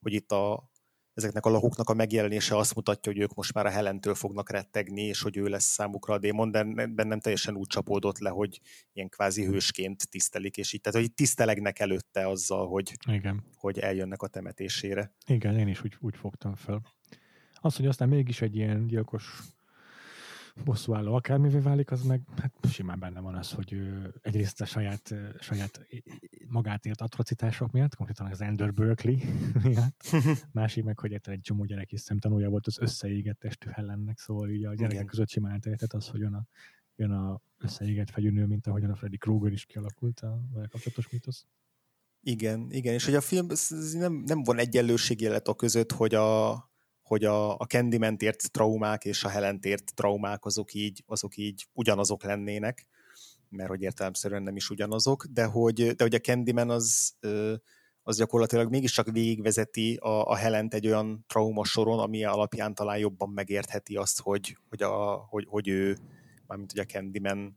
hogy 0.00 0.12
itt 0.12 0.32
a, 0.32 0.70
ezeknek 1.14 1.46
a 1.46 1.50
lakóknak 1.50 1.88
a 1.88 1.94
megjelenése 1.94 2.56
azt 2.56 2.74
mutatja, 2.74 3.12
hogy 3.12 3.20
ők 3.20 3.34
most 3.34 3.54
már 3.54 3.66
a 3.66 3.70
Helentől 3.70 4.14
fognak 4.14 4.50
rettegni, 4.50 5.02
és 5.02 5.22
hogy 5.22 5.36
ő 5.36 5.46
lesz 5.46 5.64
számukra 5.64 6.14
a 6.14 6.18
démon, 6.18 6.50
de 6.50 6.64
bennem 6.86 7.20
teljesen 7.20 7.56
úgy 7.56 7.66
csapódott 7.66 8.18
le, 8.18 8.30
hogy 8.30 8.60
ilyen 8.92 9.08
kvázi 9.08 9.44
hősként 9.44 10.08
tisztelik, 10.08 10.56
és 10.56 10.72
így, 10.72 10.80
tehát 10.80 11.00
hogy 11.00 11.14
tisztelegnek 11.14 11.78
előtte 11.78 12.28
azzal, 12.28 12.66
hogy, 12.66 12.92
Igen. 13.06 13.44
hogy 13.56 13.78
eljönnek 13.78 14.22
a 14.22 14.26
temetésére. 14.26 15.12
Igen, 15.26 15.58
én 15.58 15.68
is 15.68 15.84
úgy, 15.84 15.96
úgy 16.00 16.16
fogtam 16.16 16.54
fel. 16.54 16.82
Az, 17.60 17.76
hogy 17.76 17.86
aztán 17.86 18.08
mégis 18.08 18.40
egy 18.40 18.56
ilyen 18.56 18.86
gyilkos 18.86 19.40
bosszúálló 20.64 21.14
akármivé 21.14 21.58
válik, 21.58 21.90
az 21.90 22.02
meg 22.02 22.22
hát 22.36 22.52
simán 22.70 22.98
benne 22.98 23.20
van 23.20 23.34
az, 23.34 23.52
hogy 23.52 23.72
ő 23.72 24.14
egyrészt 24.20 24.60
a 24.60 24.64
saját, 24.64 25.14
saját 25.38 25.86
magát 26.48 26.86
ért 26.86 27.00
atrocitások 27.00 27.72
miatt, 27.72 27.94
konkrétan 27.94 28.30
az 28.30 28.40
Ender 28.40 28.72
Berkeley 28.72 29.16
miatt, 29.64 30.10
másik 30.52 30.84
meg, 30.84 30.98
hogy 30.98 31.12
egy 31.12 31.40
csomó 31.40 31.64
gyerek 31.64 31.92
is 31.92 32.00
szemtanúja 32.00 32.48
volt 32.48 32.66
az 32.66 32.78
összeégett 32.78 33.38
testű 33.38 33.70
Helennek, 33.70 34.18
szóval 34.18 34.50
így 34.50 34.64
a 34.64 34.74
gyerekek 34.74 35.04
között 35.04 35.28
simán 35.28 35.60
tehát 35.60 35.92
az, 35.92 36.08
hogy 36.08 36.22
a 36.22 36.46
jön 36.96 37.10
a 37.10 37.40
összeégett 37.58 38.10
fegyűnő, 38.10 38.46
mint 38.46 38.66
ahogyan 38.66 38.90
a 38.90 38.96
Freddy 38.96 39.16
Krueger 39.16 39.52
is 39.52 39.64
kialakult 39.64 40.20
a 40.20 40.40
vele 40.52 40.66
kapcsolatos 40.66 41.08
mítosz. 41.10 41.46
Igen, 42.20 42.70
igen, 42.70 42.94
és 42.94 43.04
hogy 43.04 43.14
a 43.14 43.20
film 43.20 43.46
nem, 43.92 44.12
nem 44.12 44.42
van 44.42 44.58
egyenlőségjelet 44.58 45.48
a 45.48 45.54
között, 45.54 45.92
hogy 45.92 46.14
a, 46.14 46.52
hogy 47.04 47.24
a, 47.24 47.56
a 47.56 47.64
candyman 47.64 48.16
ért 48.18 48.52
traumák 48.52 49.04
és 49.04 49.24
a 49.24 49.28
Helent 49.28 49.64
ért 49.64 49.94
traumák 49.94 50.44
azok 50.44 50.74
így, 50.74 51.02
azok 51.06 51.36
így 51.36 51.66
ugyanazok 51.72 52.22
lennének, 52.22 52.86
mert 53.48 53.68
hogy 53.68 53.82
értelemszerűen 53.82 54.42
nem 54.42 54.56
is 54.56 54.70
ugyanazok, 54.70 55.24
de 55.24 55.44
hogy, 55.44 55.90
de 55.94 56.04
hogy 56.04 56.14
a 56.14 56.18
Candyman 56.18 56.70
az, 56.70 57.14
az 58.02 58.16
gyakorlatilag 58.16 58.70
mégiscsak 58.70 59.10
végigvezeti 59.10 59.94
a, 59.94 60.26
a 60.26 60.34
Helent 60.34 60.74
egy 60.74 60.86
olyan 60.86 61.24
trauma 61.28 61.64
soron, 61.64 61.98
ami 61.98 62.24
alapján 62.24 62.74
talán 62.74 62.98
jobban 62.98 63.28
megértheti 63.28 63.96
azt, 63.96 64.20
hogy, 64.20 64.56
hogy, 64.68 64.82
a, 64.82 65.26
hogy, 65.28 65.46
hogy 65.48 65.68
ő, 65.68 65.96
mármint 66.46 66.70
hogy 66.70 66.80
a 66.80 66.84
Candyman 66.84 67.56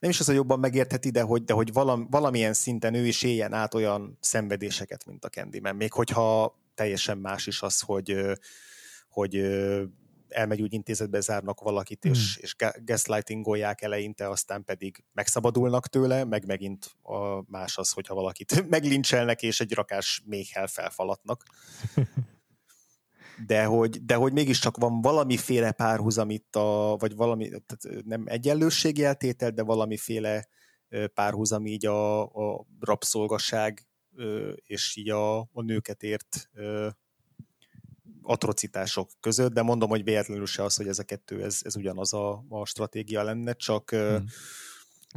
nem 0.00 0.10
is 0.10 0.20
az, 0.20 0.26
hogy 0.26 0.34
jobban 0.34 0.58
megértheti, 0.58 1.10
de 1.10 1.22
hogy, 1.22 1.44
de 1.44 1.52
hogy 1.52 1.72
valam, 1.72 2.06
valamilyen 2.10 2.52
szinten 2.52 2.94
ő 2.94 3.06
is 3.06 3.22
éljen 3.22 3.52
át 3.52 3.74
olyan 3.74 4.18
szenvedéseket, 4.20 5.06
mint 5.06 5.24
a 5.24 5.28
Candyman. 5.28 5.76
Még 5.76 5.92
hogyha 5.92 6.58
teljesen 6.76 7.18
más 7.18 7.46
is 7.46 7.62
az, 7.62 7.80
hogy, 7.80 8.16
hogy 9.08 9.34
elmegy 10.28 10.62
úgy 10.62 10.72
intézetbe, 10.72 11.20
zárnak 11.20 11.60
valakit, 11.60 12.02
hmm. 12.02 12.12
és, 12.12 12.36
és 12.36 12.56
gaslightingolják 12.84 13.82
eleinte, 13.82 14.28
aztán 14.28 14.64
pedig 14.64 15.04
megszabadulnak 15.12 15.88
tőle, 15.88 16.24
meg 16.24 16.46
megint 16.46 16.90
a 17.02 17.50
más 17.50 17.78
az, 17.78 17.90
hogyha 17.90 18.14
valakit 18.14 18.64
meglincselnek, 18.68 19.42
és 19.42 19.60
egy 19.60 19.72
rakás 19.72 20.22
méhel 20.24 20.66
felfalatnak. 20.66 21.42
De 23.46 23.64
hogy, 23.64 24.04
de 24.04 24.14
hogy 24.14 24.32
mégiscsak 24.32 24.76
van 24.76 25.00
valamiféle 25.00 25.72
párhuzam 25.72 26.30
itt, 26.30 26.56
a, 26.56 26.96
vagy 26.98 27.16
valami, 27.16 27.48
tehát 27.48 28.04
nem 28.04 28.24
egyenlőségi 28.26 29.04
eltétel, 29.04 29.50
de 29.50 29.62
valamiféle 29.62 30.48
párhuzam 31.14 31.66
így 31.66 31.86
a, 31.86 32.22
a 32.22 32.66
rabszolgaság 32.80 33.86
és 34.66 34.96
így 34.96 35.10
a, 35.10 35.38
a 35.38 35.62
nőket 35.62 36.02
ért 36.02 36.50
atrocitások 38.26 39.10
között, 39.20 39.52
de 39.52 39.62
mondom, 39.62 39.88
hogy 39.88 40.04
véletlenül 40.04 40.46
se 40.46 40.62
az, 40.62 40.76
hogy 40.76 40.88
ez 40.88 40.98
a 40.98 41.04
kettő, 41.04 41.42
ez, 41.42 41.60
ez 41.64 41.76
ugyanaz 41.76 42.12
a, 42.12 42.44
a 42.48 42.66
stratégia 42.66 43.22
lenne, 43.22 43.52
csak, 43.52 43.90
hmm. 43.90 44.24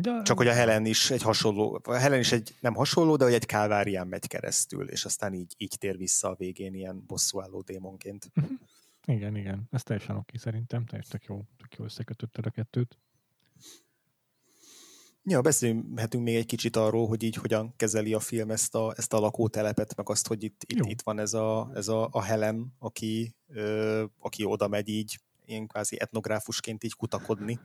de, 0.02 0.22
csak 0.24 0.38
hogy 0.38 0.48
a 0.48 0.54
Helen 0.54 0.86
is 0.86 1.12
egy 1.12 1.22
hasonló, 1.22 1.80
a 1.84 1.94
Helen 1.94 2.20
is 2.20 2.32
egy 2.32 2.56
nem 2.60 2.74
hasonló, 2.74 3.16
de 3.16 3.24
hogy 3.24 3.34
egy 3.34 3.46
kálvárián 3.46 4.08
megy 4.08 4.28
keresztül, 4.28 4.90
és 4.90 5.06
aztán 5.06 5.34
így, 5.34 5.54
így 5.58 5.76
tér 5.80 5.98
vissza 5.98 6.30
a 6.30 6.36
végén 6.36 6.74
ilyen 6.74 7.04
bosszúálló 7.08 7.62
démonként. 7.62 8.32
Uh-huh. 8.36 8.58
Igen, 9.06 9.36
igen, 9.36 9.68
ez 9.72 9.84
teljesen 9.84 10.16
oké 10.16 10.38
szerintem, 10.38 10.86
teljesen 10.86 11.22
jó, 11.28 11.46
tök 11.58 11.76
jó 11.76 11.84
összekötötted 11.84 12.46
a 12.46 12.50
kettőt. 12.50 12.98
Ja, 15.30 15.42
beszélhetünk 15.42 16.24
még 16.24 16.36
egy 16.36 16.46
kicsit 16.46 16.76
arról, 16.76 17.08
hogy 17.08 17.24
így 17.24 17.36
hogyan 17.36 17.74
kezeli 17.76 18.14
a 18.14 18.20
film 18.20 18.52
ezt 18.52 18.76
a, 18.76 18.94
ezt 18.98 19.14
a 19.14 19.20
lakótelepet, 19.20 19.96
meg 19.96 20.10
azt, 20.10 20.28
hogy 20.28 20.44
itt, 20.44 20.64
itt, 20.68 20.86
itt 20.86 21.02
van 21.02 21.20
ez 21.20 21.34
a, 21.34 21.72
ez 21.74 21.88
a, 21.88 22.10
a 22.12 22.22
Helen, 22.22 22.74
aki, 22.80 23.36
ö, 23.48 24.04
aki 24.20 24.44
oda 24.46 24.68
megy 24.68 24.90
így, 24.90 25.20
ilyen 25.46 25.68
kvázi 25.68 26.00
etnográfusként 26.00 26.84
így 26.84 26.94
kutakodni. 26.94 27.60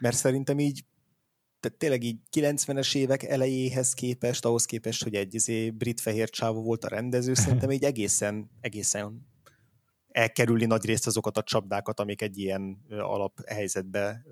Mert 0.00 0.16
szerintem 0.16 0.58
így 0.58 0.84
tehát 1.60 1.78
tényleg 1.78 2.02
így 2.02 2.18
90-es 2.32 2.94
évek 2.94 3.22
elejéhez 3.22 3.92
képest, 3.92 4.44
ahhoz 4.44 4.64
képest, 4.64 5.02
hogy 5.02 5.14
egy 5.14 5.34
izé, 5.34 5.70
brit 5.70 6.00
fehér 6.00 6.30
csávó 6.30 6.62
volt 6.62 6.84
a 6.84 6.88
rendező, 6.88 7.34
szerintem 7.44 7.70
így 7.70 7.84
egészen, 7.84 8.50
egészen 8.60 9.26
elkerüli 10.08 10.66
nagy 10.66 10.84
részt 10.84 11.06
azokat 11.06 11.36
a 11.36 11.42
csapdákat, 11.42 12.00
amik 12.00 12.22
egy 12.22 12.38
ilyen 12.38 12.84
alaphelyzetbe 12.88 14.24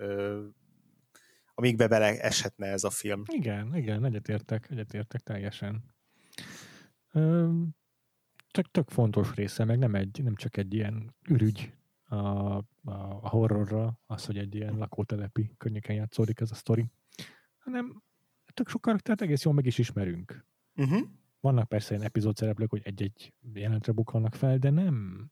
amikbe 1.55 1.89
bele 1.89 2.21
eshetne 2.21 2.67
ez 2.67 2.85
a 2.85 2.91
film. 2.91 3.23
Igen, 3.27 3.77
igen, 3.77 4.05
egyetértek, 4.05 4.71
egyetértek 4.71 5.21
teljesen. 5.21 5.85
Tök, 8.51 8.71
tök 8.71 8.89
fontos 8.89 9.35
része, 9.35 9.65
meg 9.65 9.79
nem, 9.79 9.95
egy, 9.95 10.21
nem 10.23 10.35
csak 10.35 10.57
egy 10.57 10.75
ilyen 10.75 11.15
ürügy 11.29 11.73
a, 12.05 12.17
a, 12.17 12.63
a 13.21 13.29
horrorra, 13.29 13.99
az, 14.07 14.25
hogy 14.25 14.39
egy 14.39 14.55
ilyen 14.55 14.79
lakótelepi 14.79 15.55
környéken 15.59 15.97
játszódik 15.97 16.41
ez 16.41 16.51
a 16.51 16.55
sztori, 16.55 16.87
hanem 17.59 18.03
tök 18.55 18.69
sok 18.69 18.81
karaktert 18.81 19.21
egész 19.21 19.45
jól 19.45 19.55
meg 19.55 19.67
is 19.67 19.79
ismerünk. 19.79 20.47
Uh-huh. 20.77 21.01
Vannak 21.41 21.69
persze 21.69 21.95
ilyen 21.95 22.07
epizód 22.07 22.37
szereplők, 22.37 22.71
hogy 22.71 22.83
egy-egy 22.85 23.33
jelentre 23.53 23.93
bukkannak 23.93 24.35
fel, 24.35 24.59
de 24.59 24.71
nem 24.71 25.27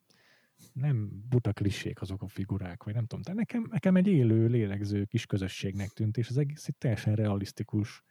nem 0.72 1.11
buta 1.28 1.52
klisék 1.52 2.00
azok 2.00 2.22
a 2.22 2.28
figurák, 2.28 2.82
vagy 2.82 2.94
nem 2.94 3.06
tudom, 3.06 3.22
de 3.22 3.32
nekem, 3.32 3.66
nekem 3.70 3.96
egy 3.96 4.06
élő, 4.06 4.46
lélegző 4.46 5.04
kis 5.04 5.26
közösségnek 5.26 5.88
tűnt, 5.88 6.16
és 6.16 6.28
az 6.28 6.38
egész 6.38 6.68
egy 6.68 6.76
teljesen 6.76 7.14
realisztikus 7.14 8.02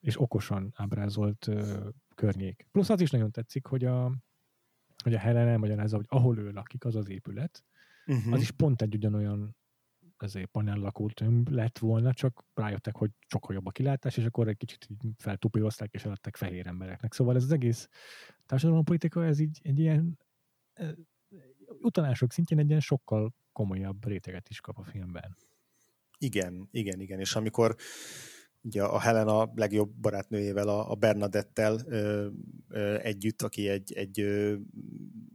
és 0.00 0.20
okosan 0.20 0.72
ábrázolt 0.76 1.48
környék. 2.14 2.66
Plusz 2.72 2.90
az 2.90 3.00
is 3.00 3.10
nagyon 3.10 3.30
tetszik, 3.30 3.66
hogy 3.66 3.84
a, 3.84 4.12
hogy 5.02 5.14
a 5.14 5.18
Helen 5.18 5.48
elmagyarázza, 5.48 5.96
hogy 5.96 6.06
ahol 6.08 6.38
ő 6.38 6.50
lakik, 6.50 6.84
az 6.84 6.96
az 6.96 7.08
épület, 7.08 7.64
uh-huh. 8.06 8.32
az 8.32 8.40
is 8.40 8.50
pont 8.50 8.82
egy 8.82 8.94
ugyanolyan 8.94 9.56
ezért 10.18 10.46
panellakótömb 10.46 11.48
lett 11.48 11.78
volna, 11.78 12.12
csak 12.12 12.44
rájöttek, 12.54 12.96
hogy 12.96 13.10
sokkal 13.26 13.54
jobb 13.54 13.66
a 13.66 13.70
kilátás, 13.70 14.16
és 14.16 14.24
akkor 14.24 14.48
egy 14.48 14.56
kicsit 14.56 14.88
feltupírozták, 15.16 15.92
és 15.92 16.04
eladták 16.04 16.36
fehér 16.36 16.66
embereknek. 16.66 17.12
Szóval 17.12 17.36
ez 17.36 17.42
az 17.42 17.52
egész 17.52 17.88
társadalompolitika, 18.46 19.24
ez 19.24 19.38
így 19.38 19.60
egy 19.62 19.78
ilyen 19.78 20.18
utalások 21.80 22.32
szintjén 22.32 22.58
egy 22.58 22.68
ilyen 22.68 22.80
sokkal 22.80 23.34
komolyabb 23.52 24.06
réteget 24.06 24.48
is 24.48 24.60
kap 24.60 24.78
a 24.78 24.82
filmben. 24.82 25.36
Igen, 26.18 26.68
igen, 26.70 27.00
igen, 27.00 27.20
és 27.20 27.34
amikor 27.34 27.76
ugye 28.62 28.82
a 28.82 29.00
Helena 29.00 29.52
legjobb 29.54 29.90
barátnőjével, 29.90 30.68
a, 30.68 30.90
a 30.90 30.94
Bernadettel 30.94 31.80
ö, 31.86 32.28
ö, 32.68 32.98
együtt, 33.02 33.42
aki 33.42 33.68
egy, 33.68 33.92
egy 33.92 34.20
ö, 34.20 34.56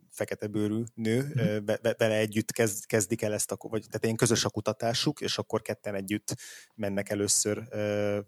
fekete 0.09 0.47
bőrű 0.47 0.83
nő, 0.93 1.17
mm-hmm. 1.17 1.65
be, 1.65 1.77
be, 1.81 1.95
vele 1.97 2.15
együtt 2.15 2.51
kezd, 2.51 2.85
kezdik 2.85 3.21
el 3.21 3.33
ezt 3.33 3.51
a, 3.51 3.57
vagy 3.59 3.85
tehát 3.87 4.03
ilyen 4.03 4.15
közös 4.15 4.45
a 4.45 4.49
kutatásuk, 4.49 5.21
és 5.21 5.37
akkor 5.37 5.61
ketten 5.61 5.95
együtt 5.95 6.35
mennek 6.75 7.09
először 7.09 7.67
ö, 7.69 8.19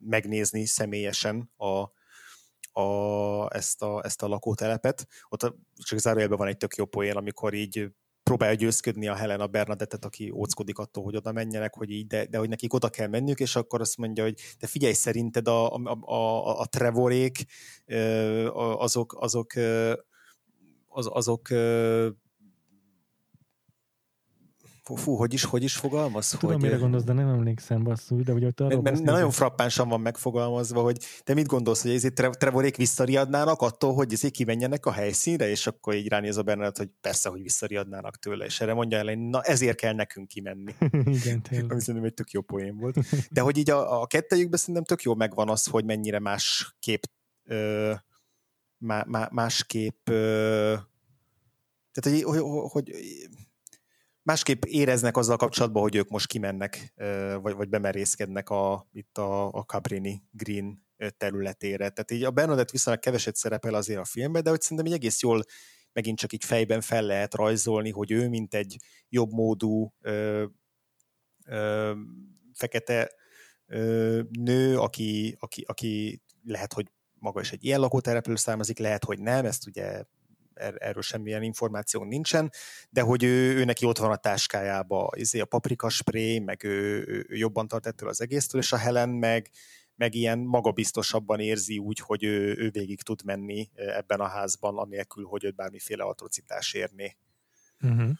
megnézni 0.00 0.64
személyesen 0.64 1.50
a, 1.56 1.88
a, 2.74 3.54
ezt, 3.54 3.82
a, 3.82 4.00
ezt 4.04 4.22
a 4.22 4.28
lakótelepet. 4.28 5.06
Ott 5.28 5.54
csak 5.74 5.98
zárójelben 5.98 6.38
van 6.38 6.48
egy 6.48 6.56
tök 6.56 6.76
jó 6.76 6.84
poén, 6.84 7.16
amikor 7.16 7.54
így 7.54 7.88
próbálja 8.22 8.54
győzködni 8.54 9.08
a 9.08 9.14
Helena 9.14 9.46
Bernadettet, 9.46 10.04
aki 10.04 10.30
óckodik 10.30 10.78
attól, 10.78 11.04
hogy 11.04 11.16
oda 11.16 11.32
menjenek, 11.32 11.74
hogy 11.74 11.90
így, 11.90 12.06
de, 12.06 12.26
de 12.26 12.38
hogy 12.38 12.48
nekik 12.48 12.72
oda 12.72 12.88
kell 12.88 13.08
menniük, 13.08 13.40
és 13.40 13.56
akkor 13.56 13.80
azt 13.80 13.96
mondja, 13.96 14.22
hogy 14.22 14.40
te 14.58 14.66
figyelj, 14.66 14.92
szerinted 14.92 15.48
a, 15.48 15.74
a, 15.74 15.98
a, 16.00 16.60
a 16.60 16.66
Trevorék 16.66 17.44
azok, 18.54 19.16
azok, 19.20 19.52
az, 20.88 21.08
azok 21.10 21.48
fú, 24.84 25.14
hogy 25.14 25.32
is, 25.32 25.44
hogy 25.44 25.62
is 25.62 25.76
fogalmaz? 25.76 26.28
Tudom, 26.28 26.50
hogy, 26.54 26.62
mire 26.62 26.76
gondolsz, 26.76 27.04
de 27.04 27.12
nem 27.12 27.28
emlékszem 27.28 27.82
basszú, 27.82 28.22
de 28.22 28.32
ugye 28.32 28.50
arról 28.56 28.82
mert, 28.82 28.96
mert 28.96 29.06
nagyon 29.06 29.30
frappánsan 29.30 29.88
van 29.88 30.00
megfogalmazva, 30.00 30.82
hogy 30.82 30.98
te 31.22 31.34
mit 31.34 31.46
gondolsz, 31.46 31.82
hogy 31.82 31.90
ezért 31.90 32.38
Trevorék 32.38 32.76
visszariadnának 32.76 33.60
attól, 33.60 33.94
hogy 33.94 34.12
ezért 34.12 34.32
kimenjenek 34.32 34.86
a 34.86 34.92
helyszínre, 34.92 35.48
és 35.48 35.66
akkor 35.66 35.94
így 35.94 36.08
ránéz 36.08 36.36
a 36.36 36.42
Bernard, 36.42 36.76
hogy 36.76 36.88
persze, 37.00 37.28
hogy 37.28 37.42
visszariadnának 37.42 38.18
tőle, 38.18 38.44
és 38.44 38.60
erre 38.60 38.74
mondja 38.74 38.98
el, 38.98 39.14
na 39.14 39.42
ezért 39.42 39.76
kell 39.76 39.94
nekünk 39.94 40.28
kimenni. 40.28 40.74
Igen, 41.22 41.42
tényleg. 41.48 41.70
Ami 41.70 41.80
szerintem 41.80 42.04
egy 42.04 42.14
tök 42.14 42.30
jó 42.30 42.40
poén 42.40 42.76
volt. 42.76 42.98
De 43.30 43.40
hogy 43.40 43.56
így 43.56 43.70
a, 43.70 44.02
a 44.02 44.06
kettejükben 44.06 44.58
szerintem 44.58 44.84
tök 44.84 45.02
jó 45.02 45.14
megvan 45.14 45.48
az, 45.48 45.66
hogy 45.66 45.84
mennyire 45.84 46.18
más 46.18 46.74
kép 46.78 47.06
ö, 47.44 47.92
má, 48.78 49.04
má, 49.06 49.28
másképp 49.32 50.08
ö, 50.08 50.74
tehát, 51.94 52.24
hogy, 52.24 52.40
hogy, 52.42 52.70
hogy 52.70 52.94
másképp 54.24 54.64
éreznek 54.64 55.16
azzal 55.16 55.36
kapcsolatban, 55.36 55.82
hogy 55.82 55.96
ők 55.96 56.08
most 56.08 56.26
kimennek, 56.26 56.92
vagy, 57.40 57.54
vagy 57.54 57.68
bemerészkednek 57.68 58.48
a, 58.50 58.88
itt 58.92 59.18
a, 59.18 59.48
a 59.48 59.62
Cabrini 59.62 60.22
Green 60.30 60.86
területére. 61.16 61.88
Tehát 61.88 62.10
így 62.10 62.24
a 62.24 62.30
Bernadett 62.30 62.70
viszonylag 62.70 63.02
keveset 63.02 63.36
szerepel 63.36 63.74
azért 63.74 64.00
a 64.00 64.04
filmben, 64.04 64.42
de 64.42 64.50
hogy 64.50 64.60
szerintem 64.60 64.86
így 64.86 64.92
egész 64.92 65.20
jól 65.20 65.44
megint 65.92 66.18
csak 66.18 66.32
így 66.32 66.44
fejben 66.44 66.80
fel 66.80 67.02
lehet 67.02 67.34
rajzolni, 67.34 67.90
hogy 67.90 68.10
ő, 68.10 68.28
mint 68.28 68.54
egy 68.54 68.76
jobb 69.08 69.32
módú 69.32 69.94
ö, 70.00 70.44
ö, 71.46 71.92
fekete 72.52 73.10
ö, 73.66 74.20
nő, 74.38 74.78
aki, 74.78 75.36
aki, 75.40 75.64
aki 75.66 76.22
lehet, 76.44 76.72
hogy 76.72 76.92
maga 77.18 77.40
is 77.40 77.52
egy 77.52 77.64
ilyen 77.64 77.80
lakótelepről 77.80 78.36
származik, 78.36 78.78
lehet, 78.78 79.04
hogy 79.04 79.18
nem, 79.18 79.44
ezt 79.44 79.66
ugye 79.66 80.04
erről 80.54 81.02
semmilyen 81.02 81.42
információ 81.42 82.04
nincsen, 82.04 82.50
de 82.90 83.00
hogy 83.00 83.22
ő, 83.22 83.56
ő 83.56 83.64
neki 83.64 83.86
ott 83.86 83.98
van 83.98 84.10
a 84.10 84.16
táskájába 84.16 85.10
izé 85.16 85.40
a 85.40 85.44
paprika 85.44 85.88
spray, 85.88 86.38
meg 86.38 86.64
ő, 86.64 87.04
ő, 87.06 87.34
jobban 87.36 87.68
tart 87.68 87.86
ettől 87.86 88.08
az 88.08 88.20
egésztől, 88.20 88.60
és 88.60 88.72
a 88.72 88.76
Helen 88.76 89.08
meg, 89.08 89.50
meg 89.96 90.14
ilyen 90.14 90.38
magabiztosabban 90.38 91.40
érzi 91.40 91.78
úgy, 91.78 91.98
hogy 91.98 92.24
ő, 92.24 92.56
ő 92.58 92.70
végig 92.70 93.02
tud 93.02 93.24
menni 93.24 93.70
ebben 93.74 94.20
a 94.20 94.26
házban, 94.26 94.78
anélkül, 94.78 95.24
hogy 95.24 95.44
őt 95.44 95.54
bármiféle 95.54 96.04
atrocitás 96.04 96.72
érné. 96.72 97.16
Uh-huh. 97.82 98.10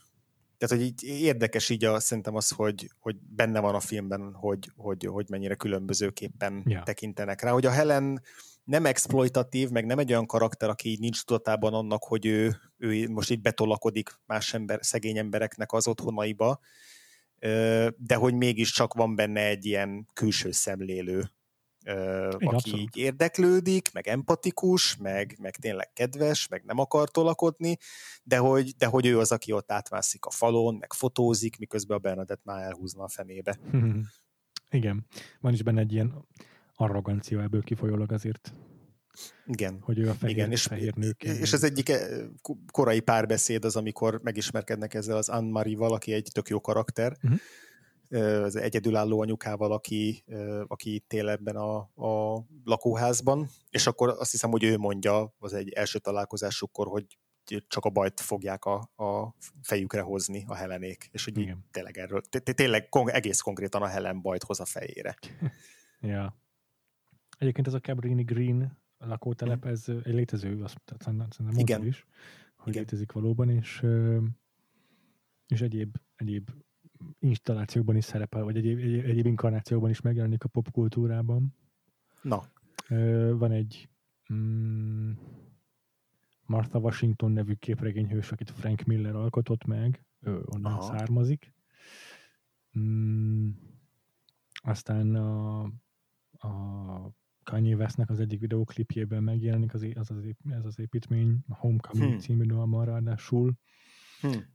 tehát, 0.58 0.76
hogy 0.76 0.80
így 0.80 1.02
érdekes 1.02 1.68
így 1.68 1.84
a, 1.84 2.00
szerintem 2.00 2.34
az, 2.34 2.50
hogy, 2.50 2.90
hogy 2.98 3.16
benne 3.16 3.60
van 3.60 3.74
a 3.74 3.80
filmben, 3.80 4.32
hogy, 4.32 4.70
hogy, 4.76 5.04
hogy 5.04 5.26
mennyire 5.28 5.54
különbözőképpen 5.54 6.62
ja. 6.66 6.82
tekintenek 6.82 7.40
rá, 7.40 7.50
hogy 7.50 7.66
a 7.66 7.70
Helen 7.70 8.22
nem 8.64 8.86
exploitatív, 8.86 9.70
meg 9.70 9.86
nem 9.86 9.98
egy 9.98 10.10
olyan 10.10 10.26
karakter, 10.26 10.68
aki 10.68 10.88
így 10.88 11.00
nincs 11.00 11.24
tudatában 11.24 11.74
annak, 11.74 12.04
hogy 12.04 12.26
ő, 12.26 12.56
ő 12.76 13.08
most 13.08 13.30
itt 13.30 13.40
betolakodik 13.40 14.10
más 14.26 14.54
ember, 14.54 14.78
szegény 14.82 15.18
embereknek 15.18 15.72
az 15.72 15.88
otthonaiba, 15.88 16.60
de 17.96 18.14
hogy 18.14 18.34
mégiscsak 18.34 18.94
van 18.94 19.14
benne 19.14 19.46
egy 19.46 19.64
ilyen 19.64 20.08
külső 20.12 20.50
szemlélő 20.50 21.30
aki 21.84 22.46
abszolút. 22.46 22.80
így 22.80 22.96
érdeklődik, 22.96 23.92
meg 23.92 24.08
empatikus, 24.08 24.96
meg, 24.96 25.36
meg 25.40 25.56
tényleg 25.56 25.92
kedves, 25.92 26.48
meg 26.48 26.64
nem 26.64 26.78
akar 26.78 27.10
tolakodni, 27.10 27.76
de 28.22 28.36
hogy, 28.36 28.74
de 28.76 28.86
hogy 28.86 29.06
ő 29.06 29.18
az, 29.18 29.32
aki 29.32 29.52
ott 29.52 29.72
átvászik 29.72 30.24
a 30.24 30.30
falon, 30.30 30.74
meg 30.74 30.92
fotózik, 30.92 31.58
miközben 31.58 31.96
a 31.96 32.00
Bernadett 32.00 32.44
már 32.44 32.62
elhúzna 32.62 33.02
a 33.02 33.08
fenébe. 33.08 33.58
Igen, 34.70 35.06
van 35.40 35.52
is 35.52 35.62
benne 35.62 35.80
egy 35.80 35.92
ilyen 35.92 36.26
arrogancia 36.74 37.42
ebből 37.42 37.62
kifolyólag 37.62 38.12
azért. 38.12 38.52
Igen. 39.46 39.78
Hogy 39.80 39.98
ő 39.98 40.08
a 40.08 40.14
fehér, 40.14 40.36
Igen, 40.36 40.50
és, 40.50 40.62
fehér 40.62 40.94
nők. 40.94 41.22
És 41.22 41.52
ez 41.52 41.64
egyik 41.64 41.88
eh, 41.88 42.08
korai 42.72 43.00
párbeszéd 43.00 43.64
az, 43.64 43.76
amikor 43.76 44.20
megismerkednek 44.22 44.94
ezzel 44.94 45.16
az 45.16 45.28
Anne-Marie-val, 45.28 45.92
aki 45.92 46.12
egy 46.12 46.28
tök 46.32 46.48
jó 46.48 46.60
karakter, 46.60 47.16
uh-huh 47.22 47.38
az 48.42 48.56
egyedülálló 48.56 49.20
anyukával, 49.20 49.72
aki, 49.72 50.24
aki 50.66 50.94
itt 50.94 51.12
él 51.12 51.28
ebben 51.28 51.56
a, 51.56 51.76
a 51.94 52.44
lakóházban, 52.64 53.48
és 53.70 53.86
akkor 53.86 54.08
azt 54.08 54.30
hiszem, 54.30 54.50
hogy 54.50 54.64
ő 54.64 54.76
mondja 54.76 55.34
az 55.38 55.52
egy 55.52 55.68
első 55.68 55.98
találkozásukkor, 55.98 56.86
hogy 56.86 57.18
csak 57.68 57.84
a 57.84 57.90
bajt 57.90 58.20
fogják 58.20 58.64
a, 58.64 58.74
a 58.96 59.34
fejükre 59.62 60.00
hozni 60.00 60.44
a 60.46 60.54
helenék, 60.54 61.08
és 61.12 61.24
hogy 61.24 61.38
Igen. 61.38 61.64
tényleg 61.70 61.98
erről, 61.98 62.20
tényleg 62.54 62.88
egész 63.06 63.40
konkrétan 63.40 63.82
a 63.82 63.86
Helen 63.86 64.22
bajt 64.22 64.42
hoz 64.42 64.60
a 64.60 64.64
fejére. 64.64 65.16
ja. 66.00 66.42
Egyébként 67.38 67.66
ez 67.66 67.74
a 67.74 67.80
Cabrini 67.80 68.22
Green 68.22 68.78
lakótelep, 68.98 69.64
ez 69.64 69.88
egy 69.88 70.14
létező, 70.14 70.62
azt 70.62 70.80
szerintem 70.98 71.28
Igen. 71.56 71.86
is, 71.86 72.06
hogy 72.56 72.72
Igen. 72.72 72.82
létezik 72.82 73.12
valóban, 73.12 73.50
és, 73.50 73.84
és 75.46 75.60
egyéb, 75.60 75.96
egyéb 76.16 76.50
installációkban 77.18 77.96
is 77.96 78.04
szerepel, 78.04 78.42
vagy 78.42 78.56
egyéb, 78.56 78.78
egyéb, 78.78 79.04
egyéb 79.04 79.26
inkarnációkban 79.26 79.90
is 79.90 80.00
megjelenik 80.00 80.44
a 80.44 80.48
popkultúrában. 80.48 81.54
Na. 82.22 82.42
Van 83.32 83.52
egy 83.52 83.88
mm, 84.32 85.12
Martha 86.46 86.78
Washington 86.78 87.32
nevű 87.32 87.54
képregényhős, 87.54 88.32
akit 88.32 88.50
Frank 88.50 88.82
Miller 88.82 89.14
alkotott 89.14 89.64
meg, 89.64 90.04
ő 90.20 90.42
onnan 90.44 90.72
Aha. 90.72 90.82
származik. 90.82 91.52
Mm, 92.78 93.50
aztán 94.52 95.14
a, 95.14 95.62
a 96.38 97.10
Kanye 97.44 97.76
Westnek 97.76 98.10
az 98.10 98.20
egyik 98.20 98.40
videóklipjében 98.40 99.22
megjelenik 99.22 99.74
az, 99.74 99.86
az, 99.94 100.10
az, 100.10 100.24
ez 100.50 100.64
az 100.64 100.78
építmény, 100.78 101.44
a 101.48 101.54
Homecoming 101.54 102.10
hmm. 102.10 102.18
című 102.18 102.44
dalmal 102.44 102.84
ráadásul. 102.84 103.54
Hmm. 104.20 104.52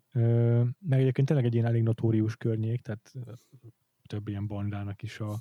Meg 0.79 0.99
egyébként 0.99 1.27
tényleg 1.27 1.45
egy 1.45 1.53
ilyen 1.53 1.65
elég 1.65 1.83
notórius 1.83 2.35
környék, 2.35 2.81
tehát 2.81 3.13
több 4.07 4.27
ilyen 4.27 4.47
bandának 4.47 5.01
is 5.03 5.19
a 5.19 5.33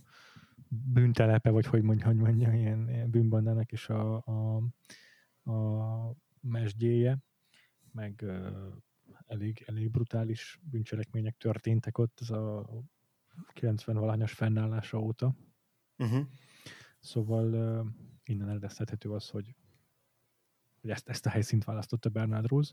bűntelepe, 0.69 1.51
vagy 1.51 1.67
hogy 1.67 1.83
mondja, 1.83 2.07
hogy 2.07 2.17
mondja 2.17 2.53
ilyen, 2.53 2.89
ilyen 2.89 3.11
bűnbandának 3.11 3.73
is 3.73 3.89
a, 3.89 4.25
a, 4.27 4.57
a 5.51 6.15
mesdjéje, 6.41 7.19
meg 7.93 8.25
elég, 9.27 9.63
elég 9.67 9.91
brutális 9.91 10.59
bűncselekmények 10.63 11.37
történtek 11.37 11.99
ott 11.99 12.21
az 12.21 12.31
a 12.31 12.69
90-valányos 13.55 14.33
fennállása 14.33 14.99
óta. 14.99 15.37
Uh-huh. 15.97 16.27
Szóval 17.09 17.47
innen 18.25 18.49
eredeztethető 18.49 19.11
az, 19.11 19.29
hogy 19.29 19.55
hogy 20.81 20.91
ezt, 20.91 21.09
ezt 21.09 21.27
a 21.27 21.31
helyszínt 21.31 21.65
választotta 21.65 22.09
Bernard 22.09 22.47
Rose. 22.47 22.73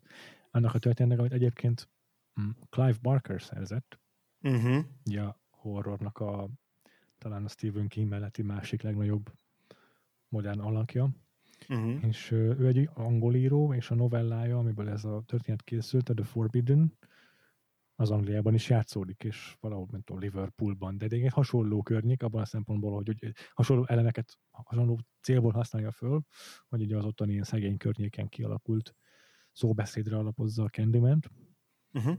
Annak 0.52 0.74
a 0.74 0.80
történetnek, 0.80 1.20
amit 1.20 1.34
egyébként 1.34 1.90
hm, 2.34 2.50
Clive 2.70 2.98
Barker 3.02 3.42
szerzett, 3.42 4.00
uh-huh. 4.42 4.86
ja, 5.04 5.40
horrornak 5.50 6.20
a 6.20 6.50
talán 7.18 7.46
a 7.46 7.48
Stephen 7.48 7.88
King 7.88 8.10
melletti 8.10 8.42
másik 8.42 8.82
legnagyobb 8.82 9.32
modern 10.28 10.60
alakja. 10.60 11.10
Uh-huh. 11.70 12.06
És 12.08 12.32
ő 12.32 12.68
egy 12.68 12.90
angol 12.94 13.36
író, 13.36 13.74
és 13.74 13.92
a 13.92 13.96
novellája, 13.96 14.58
amiből 14.58 14.90
ez 14.90 15.06
a 15.06 15.24
történet 15.26 15.64
készült, 15.64 16.10
a 16.10 16.14
The 16.14 16.26
Forbidden, 16.26 16.98
az 17.96 18.12
Angliában 18.12 18.54
is 18.54 18.70
játszódik, 18.70 19.24
és 19.24 19.58
valahol, 19.60 19.88
mint 19.92 20.10
a 20.10 20.18
Liverpoolban, 20.18 20.98
de 20.98 21.06
egy 21.10 21.32
hasonló 21.34 21.82
környék 21.82 22.24
abban 22.24 22.42
a 22.42 22.46
szempontból, 22.46 22.94
hogy, 22.96 23.08
hogy 23.08 23.34
hasonló 23.54 23.86
elemeket, 23.88 24.38
hasonló 24.52 25.00
célból 25.22 25.52
használja 25.52 25.92
föl, 25.92 26.22
hogy 26.68 26.82
ugye 26.82 26.98
az 26.98 27.06
ottani 27.06 27.32
ilyen 27.32 27.44
szegény 27.44 27.78
környéken 27.78 28.28
kialakult 28.28 28.96
szóbeszédre 29.52 30.18
alapozza 30.18 30.64
a 30.64 30.70
candyman 30.70 31.20
uh-huh. 31.94 32.18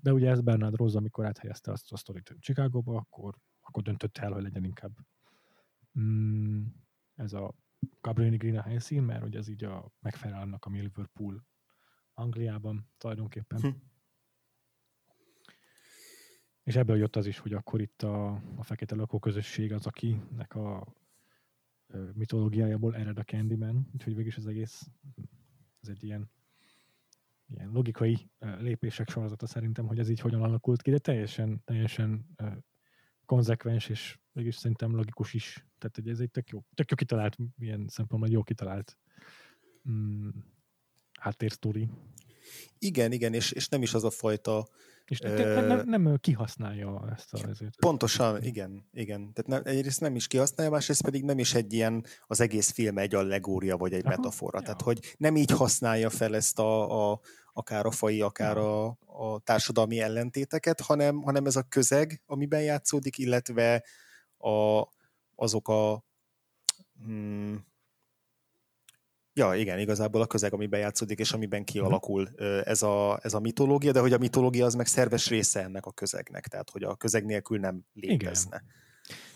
De 0.00 0.12
ugye 0.12 0.30
ez 0.30 0.40
Bernard 0.40 0.76
Rose, 0.76 0.98
amikor 0.98 1.24
áthelyezte 1.26 1.72
azt 1.72 1.92
a 1.92 1.96
sztorit 1.96 2.36
Chicagóba, 2.40 2.96
akkor, 2.96 3.34
akkor 3.60 3.82
döntött 3.82 4.18
el, 4.18 4.32
hogy 4.32 4.42
legyen 4.42 4.64
inkább 4.64 4.96
mm, 5.98 6.64
ez 7.14 7.32
a 7.32 7.54
Cabrini 8.00 8.36
Green 8.36 8.56
a 8.56 8.62
helyszín, 8.62 9.02
mert 9.02 9.24
ugye 9.24 9.38
ez 9.38 9.48
így 9.48 9.64
a, 9.64 9.92
megfelel 10.00 10.40
annak, 10.40 10.64
ami 10.64 10.80
Liverpool 10.80 11.46
Angliában 12.14 12.90
tulajdonképpen. 12.98 13.58
Uh-huh. 13.58 13.82
És 16.64 16.76
ebből 16.76 16.96
jött 16.96 17.16
az 17.16 17.26
is, 17.26 17.38
hogy 17.38 17.52
akkor 17.52 17.80
itt 17.80 18.02
a, 18.02 18.30
a 18.56 18.62
fekete 18.62 18.94
lakóközösség 18.94 19.72
az, 19.72 19.86
akinek 19.86 20.54
a 20.54 20.94
mitológiájából 22.12 22.96
ered 22.96 23.18
a 23.18 23.22
Candyman, 23.24 23.88
úgyhogy 23.92 24.14
végig 24.14 24.34
az 24.36 24.46
egész 24.46 24.90
ez 25.80 25.88
egy 25.88 26.04
ilyen, 26.04 26.30
ilyen 27.46 27.70
logikai 27.70 28.30
lépések 28.38 29.08
sorozata 29.08 29.46
szerintem, 29.46 29.86
hogy 29.86 29.98
ez 29.98 30.08
így 30.08 30.20
hogyan 30.20 30.42
alakult 30.42 30.82
ki, 30.82 30.90
de 30.90 30.98
teljesen, 30.98 31.62
teljesen 31.64 32.36
konzekvens, 33.24 33.88
és 33.88 34.18
mégis 34.32 34.56
szerintem 34.56 34.94
logikus 34.94 35.34
is. 35.34 35.66
Tehát 35.78 35.96
hogy 35.96 36.08
ez 36.08 36.20
egy 36.20 36.30
tök 36.30 36.48
jó, 36.48 36.64
tök 36.74 36.90
jó 36.90 36.96
kitalált, 36.96 37.36
ilyen 37.58 37.88
szempontból 37.88 38.30
jó 38.30 38.42
kitalált 38.42 38.98
mm, 39.88 40.28
háttérsztori. 41.20 41.90
Igen, 42.78 43.12
igen, 43.12 43.34
és, 43.34 43.52
és 43.52 43.68
nem 43.68 43.82
is 43.82 43.94
az 43.94 44.04
a 44.04 44.10
fajta 44.10 44.68
és 45.04 45.18
nem, 45.18 45.66
nem, 45.66 45.82
nem 45.88 46.16
kihasználja 46.20 47.08
ezt 47.16 47.34
a 47.34 47.48
ezért. 47.48 47.76
Pontosan, 47.76 48.42
igen, 48.42 48.88
igen. 48.92 49.32
Tehát 49.32 49.46
nem, 49.46 49.74
egyrészt 49.74 50.00
nem 50.00 50.16
is 50.16 50.26
kihasználja, 50.26 50.72
másrészt 50.72 51.02
pedig 51.02 51.24
nem 51.24 51.38
is 51.38 51.54
egy 51.54 51.72
ilyen, 51.72 52.04
az 52.26 52.40
egész 52.40 52.70
film 52.70 52.98
egy 52.98 53.14
allegória, 53.14 53.76
vagy 53.76 53.92
egy 53.92 54.06
Aha, 54.06 54.16
metafora. 54.16 54.58
Ja. 54.58 54.64
Tehát, 54.64 54.82
hogy 54.82 55.14
nem 55.16 55.36
így 55.36 55.50
használja 55.50 56.10
fel 56.10 56.34
ezt 56.34 56.58
a, 56.58 57.10
a 57.10 57.20
akár 57.52 57.86
a 57.86 57.90
fai, 57.90 58.20
akár 58.20 58.56
a, 58.56 58.86
a 59.06 59.40
társadalmi 59.44 60.00
ellentéteket, 60.00 60.80
hanem, 60.80 61.22
hanem 61.22 61.46
ez 61.46 61.56
a 61.56 61.62
közeg, 61.62 62.22
amiben 62.26 62.62
játszódik, 62.62 63.18
illetve 63.18 63.84
a, 64.38 64.82
azok 65.34 65.68
a 65.68 66.04
hmm, 67.04 67.66
Ja, 69.34 69.54
igen, 69.54 69.78
igazából 69.78 70.20
a 70.20 70.26
közeg, 70.26 70.52
amiben 70.52 70.80
játszódik, 70.80 71.18
és 71.18 71.32
amiben 71.32 71.60
mhm. 71.60 71.68
kialakul 71.68 72.28
ez 72.64 72.82
a, 72.82 73.18
ez 73.22 73.34
a 73.34 73.40
mitológia, 73.40 73.92
de 73.92 74.00
hogy 74.00 74.12
a 74.12 74.18
mitológia 74.18 74.64
az 74.64 74.74
meg 74.74 74.86
szerves 74.86 75.28
része 75.28 75.62
ennek 75.62 75.86
a 75.86 75.92
közegnek, 75.92 76.46
tehát 76.46 76.70
hogy 76.70 76.82
a 76.82 76.94
közeg 76.94 77.24
nélkül 77.24 77.58
nem 77.58 77.84
létezne. 77.92 78.62
Igen. 78.64 78.82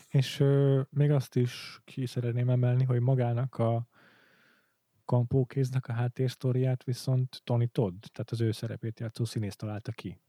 És 0.09 0.39
ö, 0.39 0.81
még 0.89 1.11
azt 1.11 1.35
is 1.35 1.81
ki 1.85 2.05
szeretném 2.05 2.49
emelni, 2.49 2.83
hogy 2.83 2.99
magának 2.99 3.55
a 3.55 3.87
kampókéznek 5.05 5.87
a 5.87 5.93
háttérsztoriát 5.93 6.83
viszont 6.83 7.41
Tony 7.43 7.71
Todd, 7.71 7.93
tehát 8.11 8.31
az 8.31 8.41
ő 8.41 8.51
szerepét 8.51 8.99
játszó 8.99 9.25
színész 9.25 9.55
találta 9.55 9.91
ki. 9.91 10.19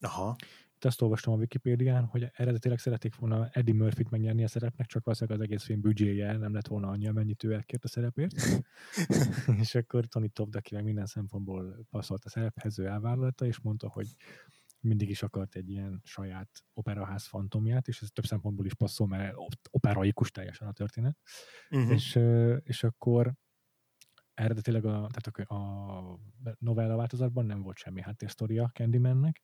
Aha 0.00 0.36
itt 0.84 0.90
azt 0.90 1.02
olvastam 1.02 1.32
a 1.32 1.36
Wikipédián, 1.36 2.04
hogy 2.04 2.30
eredetileg 2.32 2.78
szerették 2.78 3.14
volna 3.16 3.48
Eddie 3.52 3.74
Murphy-t 3.74 4.10
megnyerni 4.10 4.44
a 4.44 4.48
szerepnek, 4.48 4.86
csak 4.86 5.04
valószínűleg 5.04 5.40
az 5.40 5.44
egész 5.46 5.64
film 5.64 5.80
büdzséje 5.80 6.36
nem 6.36 6.54
lett 6.54 6.66
volna 6.66 6.88
annyi, 6.88 7.08
amennyit 7.08 7.44
ő 7.44 7.52
elkért 7.52 7.84
a 7.84 7.88
szerepért. 7.88 8.32
és 9.62 9.74
akkor 9.74 10.06
Tony 10.06 10.32
Todd, 10.32 10.56
aki 10.56 10.74
meg 10.74 10.84
minden 10.84 11.06
szempontból 11.06 11.86
passzolt 11.90 12.24
a 12.24 12.28
szerephez, 12.28 12.78
ő 12.78 12.86
elvállalta, 12.86 13.46
és 13.46 13.60
mondta, 13.60 13.88
hogy 13.88 14.06
mindig 14.80 15.08
is 15.08 15.22
akart 15.22 15.54
egy 15.54 15.70
ilyen 15.70 16.00
saját 16.04 16.50
operaház 16.74 17.26
fantomját, 17.26 17.88
és 17.88 18.00
ez 18.00 18.08
több 18.12 18.24
szempontból 18.24 18.66
is 18.66 18.74
passzol, 18.74 19.06
mert 19.06 19.34
operaikus 19.70 20.30
teljesen 20.30 20.68
a 20.68 20.72
történet. 20.72 21.18
Uh-huh. 21.70 21.92
És, 21.92 22.20
és 22.62 22.82
akkor 22.82 23.34
eredetileg 24.34 24.84
a, 24.84 25.08
tehát 25.12 25.50
a, 25.50 25.54
a 25.54 26.18
novella 26.58 26.96
változatban 26.96 27.46
nem 27.46 27.62
volt 27.62 27.76
semmi 27.76 28.00
háttérsztoria 28.00 28.70
Candymannek, 28.74 29.40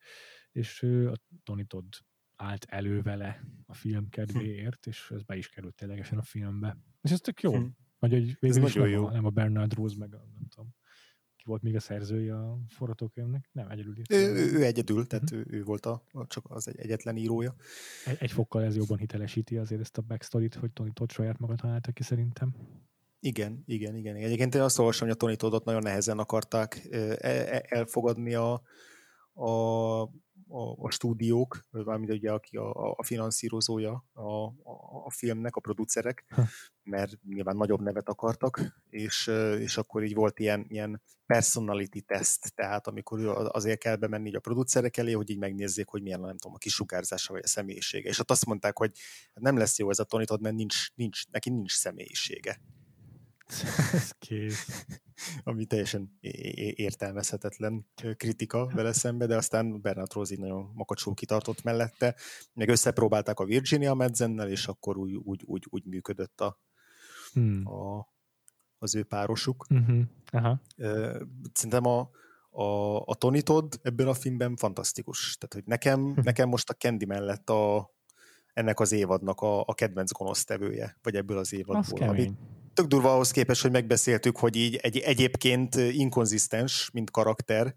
és 0.53 0.83
a 0.83 1.15
Tony 1.43 1.67
Todd 1.67 1.93
állt 2.37 2.65
elő 2.65 3.03
vele 3.03 3.45
a 3.67 3.75
film 3.75 4.09
kedvéért, 4.09 4.87
és 4.87 5.11
ez 5.15 5.23
be 5.23 5.37
is 5.37 5.49
került 5.49 5.75
ténylegesen 5.75 6.19
a 6.19 6.23
filmbe. 6.23 6.77
És 7.01 7.11
ez 7.11 7.21
tök 7.21 7.41
jó. 7.41 7.57
Hm. 7.57 7.67
Vagy 7.99 8.13
hogy 8.13 8.37
végül 8.39 8.65
is 8.65 8.75
nem, 8.75 8.89
jó. 8.89 9.07
A, 9.07 9.11
nem 9.11 9.25
a 9.25 9.31
Bernard 9.31 9.75
Rose, 9.75 9.97
meg 9.99 10.15
a, 10.15 10.29
nem 10.35 10.47
tudom, 10.49 10.75
ki 11.37 11.45
volt 11.47 11.63
még 11.63 11.75
a 11.75 11.81
szerzője 11.81 12.37
a 12.37 12.59
forgatókönyvnek? 12.69 13.49
Nem, 13.53 13.69
egyedül 13.69 13.99
írt. 13.99 14.13
Ő, 14.13 14.35
ő, 14.35 14.53
ő 14.53 14.65
egyedül, 14.65 15.07
tehát 15.07 15.31
uh-huh. 15.31 15.53
ő, 15.53 15.57
ő 15.57 15.63
volt 15.63 15.87
a, 15.87 16.05
csak 16.27 16.51
az 16.51 16.69
egy 16.69 16.79
egyetlen 16.79 17.17
írója. 17.17 17.55
Egy, 18.05 18.17
egy 18.21 18.33
fokkal 18.33 18.65
ez 18.65 18.77
jobban 18.77 18.99
hitelesíti 18.99 19.57
azért 19.57 19.81
ezt 19.81 19.99
a 19.99 20.03
backstory-t, 20.03 20.55
hogy 20.55 20.73
Tony 20.73 20.93
Todd 20.93 21.09
saját 21.11 21.39
maga 21.39 21.55
találta 21.55 21.93
ki 21.93 22.03
szerintem. 22.03 22.55
Igen, 23.23 23.63
igen, 23.67 23.97
igen. 23.97 24.17
Egyébként 24.17 24.55
én 24.55 24.61
azt 24.61 24.79
olvasom, 24.79 25.07
hogy 25.07 25.17
a 25.17 25.19
Tony 25.19 25.37
Toddot 25.37 25.65
nagyon 25.65 25.83
nehezen 25.83 26.19
akarták 26.19 26.89
e, 26.91 27.17
e, 27.19 27.65
elfogadni 27.69 28.35
a, 28.35 28.63
a, 29.33 29.51
a, 30.49 30.77
a 30.77 30.91
stúdiók, 30.91 31.67
valamint 31.71 32.13
ugye 32.13 32.33
aki 32.33 32.57
a, 32.57 32.95
a 32.97 33.05
finanszírozója 33.05 34.05
a, 34.13 34.23
a, 34.23 35.05
a 35.05 35.11
filmnek, 35.11 35.57
a 35.57 35.61
producerek, 35.61 36.25
mert 36.83 37.19
nyilván 37.23 37.57
nagyobb 37.57 37.81
nevet 37.81 38.09
akartak, 38.09 38.83
és, 38.89 39.27
és 39.59 39.77
akkor 39.77 40.05
így 40.05 40.15
volt 40.15 40.39
ilyen, 40.39 40.67
ilyen 40.69 41.03
personality 41.27 42.01
test, 42.01 42.55
tehát 42.55 42.87
amikor 42.87 43.49
azért 43.53 43.79
kell 43.79 43.97
bemenni 43.97 44.29
így 44.29 44.37
a 44.37 44.41
producerek 44.41 44.97
elé, 44.97 45.13
hogy 45.13 45.31
így 45.31 45.39
megnézzék, 45.39 45.89
hogy 45.89 46.03
milyen, 46.03 46.21
nem 46.21 46.37
tudom, 46.37 46.55
a 46.55 46.59
kisugárzása 46.59 47.33
vagy 47.33 47.43
a 47.45 47.49
személyisége. 47.49 48.09
És 48.09 48.19
ott 48.19 48.31
azt 48.31 48.47
mondták, 48.47 48.79
hogy 48.79 48.93
nem 49.35 49.57
lesz 49.57 49.79
jó 49.79 49.91
ez 49.91 49.99
a 49.99 50.05
Tony 50.05 50.25
Todd, 50.25 50.41
mert 50.41 50.55
nincs, 50.55 50.95
nincs, 50.95 51.31
neki 51.31 51.51
nincs 51.51 51.73
személyisége. 51.73 52.61
Ez 53.93 54.11
kész. 54.19 54.87
Ami 55.45 55.65
teljesen 55.65 56.19
értelmezhetetlen 56.75 57.87
kritika 58.17 58.67
vele 58.67 58.93
szembe, 58.93 59.27
de 59.27 59.37
aztán 59.37 59.81
Bernard 59.81 60.13
Rosi 60.13 60.37
nagyon 60.37 60.71
makacsú 60.75 61.15
kitartott 61.15 61.63
mellette. 61.63 62.15
Meg 62.55 62.69
összepróbálták 62.69 63.41
a 63.41 63.45
Virginia 63.45 63.95
Medzennel, 63.95 64.49
és 64.49 64.67
akkor 64.67 64.97
úgy, 64.97 65.15
úgy, 65.15 65.43
úgy, 65.47 65.65
úgy 65.71 65.85
működött 65.85 66.41
a, 66.41 66.59
hmm. 67.33 67.67
a, 67.67 68.07
az 68.79 68.95
ő 68.95 69.05
párosuk. 69.05 69.67
Uh-huh. 69.71 70.03
Aha. 70.31 70.61
Szerintem 71.53 71.87
a, 71.87 72.11
a, 72.51 72.97
a 73.05 73.15
Tony 73.15 73.43
Todd 73.43 73.75
ebben 73.83 74.07
a 74.07 74.15
filmben 74.15 74.57
fantasztikus. 74.57 75.37
Tehát, 75.37 75.55
hogy 75.55 75.65
nekem, 75.67 76.13
nekem 76.31 76.49
most 76.49 76.71
a 76.71 76.75
Candy 76.75 77.05
mellett 77.05 77.51
a, 77.51 77.91
ennek 78.53 78.81
az 78.81 78.93
évadnak 78.93 79.41
a, 79.41 79.61
a 79.61 79.75
kedvenc 79.75 80.13
gonosztevője, 80.13 80.99
vagy 81.03 81.15
ebből 81.15 81.39
az 81.39 81.53
évadból. 81.53 82.09
Ami, 82.09 82.33
tök 82.81 82.89
durva 82.89 83.13
ahhoz 83.13 83.31
képest, 83.31 83.63
hogy 83.63 83.71
megbeszéltük, 83.71 84.37
hogy 84.37 84.57
így 84.57 84.77
egy, 84.77 84.99
egyébként 84.99 85.75
inkonzisztens, 85.75 86.91
mint 86.93 87.11
karakter, 87.11 87.75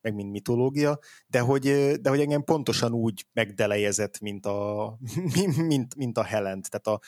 meg 0.00 0.14
mint 0.14 0.30
mitológia, 0.30 0.98
de 1.26 1.40
hogy, 1.40 1.62
de 2.00 2.08
hogy 2.08 2.20
engem 2.20 2.44
pontosan 2.44 2.92
úgy 2.92 3.26
megdelejezett, 3.32 4.20
mint 4.20 4.46
a, 4.46 4.98
mint, 5.56 5.94
mint 5.94 6.18
a 6.18 6.22
Helent. 6.22 6.70
Tehát 6.70 6.86
a, 6.86 7.06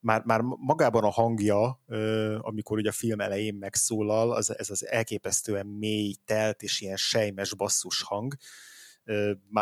már, 0.00 0.22
már 0.24 0.40
magában 0.40 1.04
a 1.04 1.10
hangja, 1.10 1.80
amikor 2.38 2.78
ugye 2.78 2.88
a 2.88 2.92
film 2.92 3.20
elején 3.20 3.54
megszólal, 3.54 4.32
az, 4.32 4.58
ez 4.58 4.70
az 4.70 4.86
elképesztően 4.86 5.66
mély, 5.66 6.14
telt 6.24 6.62
és 6.62 6.80
ilyen 6.80 6.96
sejmes 6.96 7.54
basszus 7.54 8.02
hang, 8.02 8.34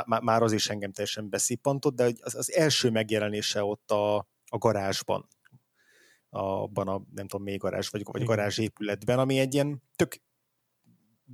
már, 0.07 0.43
az 0.43 0.53
is 0.53 0.69
engem 0.69 0.93
teljesen 0.93 1.29
beszippantott, 1.29 1.95
de 1.95 2.13
az, 2.21 2.35
az 2.35 2.53
első 2.53 2.91
megjelenése 2.91 3.65
ott 3.65 3.91
a, 3.91 4.17
a 4.47 4.59
garázsban, 4.59 5.29
abban 6.35 6.89
a, 6.89 7.03
nem 7.15 7.27
tudom, 7.27 7.47
még 7.47 7.59
garázs, 7.59 7.89
vagy, 7.89 8.03
vagy 8.05 8.25
garázs 8.25 8.59
épületben, 8.59 9.19
ami 9.19 9.39
egy 9.39 9.55
ilyen 9.55 9.83
tök 9.97 10.23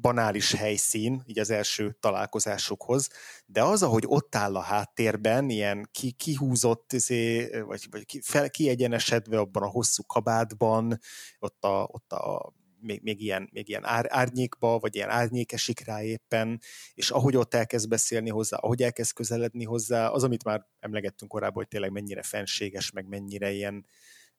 banális 0.00 0.52
helyszín, 0.52 1.22
így 1.26 1.38
az 1.38 1.50
első 1.50 1.96
találkozásokhoz, 2.00 3.08
de 3.46 3.62
az, 3.62 3.82
ahogy 3.82 4.04
ott 4.06 4.34
áll 4.34 4.56
a 4.56 4.60
háttérben, 4.60 5.50
ilyen 5.50 5.88
ki, 5.92 6.10
kihúzott, 6.10 6.92
izé, 6.92 7.50
vagy, 7.60 7.86
vagy 7.90 8.04
ki, 8.04 8.20
fel, 8.22 8.50
kiegyenesedve 8.50 9.38
abban 9.38 9.62
a 9.62 9.70
hosszú 9.70 10.02
kabátban, 10.02 10.98
ott 11.38 11.64
a, 11.64 11.88
ott 11.90 12.12
a 12.12 12.52
még, 12.80 13.02
még 13.02 13.20
ilyen, 13.20 13.48
még 13.52 13.68
ilyen 13.68 13.84
ár, 13.84 14.06
árnyékba, 14.08 14.78
vagy 14.78 14.94
ilyen 14.94 15.10
árnyék 15.10 15.52
esik 15.52 15.84
rá 15.84 16.02
éppen, 16.02 16.60
és 16.94 17.10
ahogy 17.10 17.36
ott 17.36 17.54
elkezd 17.54 17.88
beszélni 17.88 18.30
hozzá, 18.30 18.56
ahogy 18.56 18.82
elkezd 18.82 19.12
közeledni 19.12 19.64
hozzá, 19.64 20.08
az, 20.08 20.24
amit 20.24 20.44
már 20.44 20.66
emlegettünk 20.80 21.30
korábban, 21.30 21.56
hogy 21.56 21.68
tényleg 21.68 21.90
mennyire 21.90 22.22
fenséges, 22.22 22.90
meg 22.90 23.08
mennyire 23.08 23.50
ilyen 23.50 23.86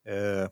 ö, 0.03 0.45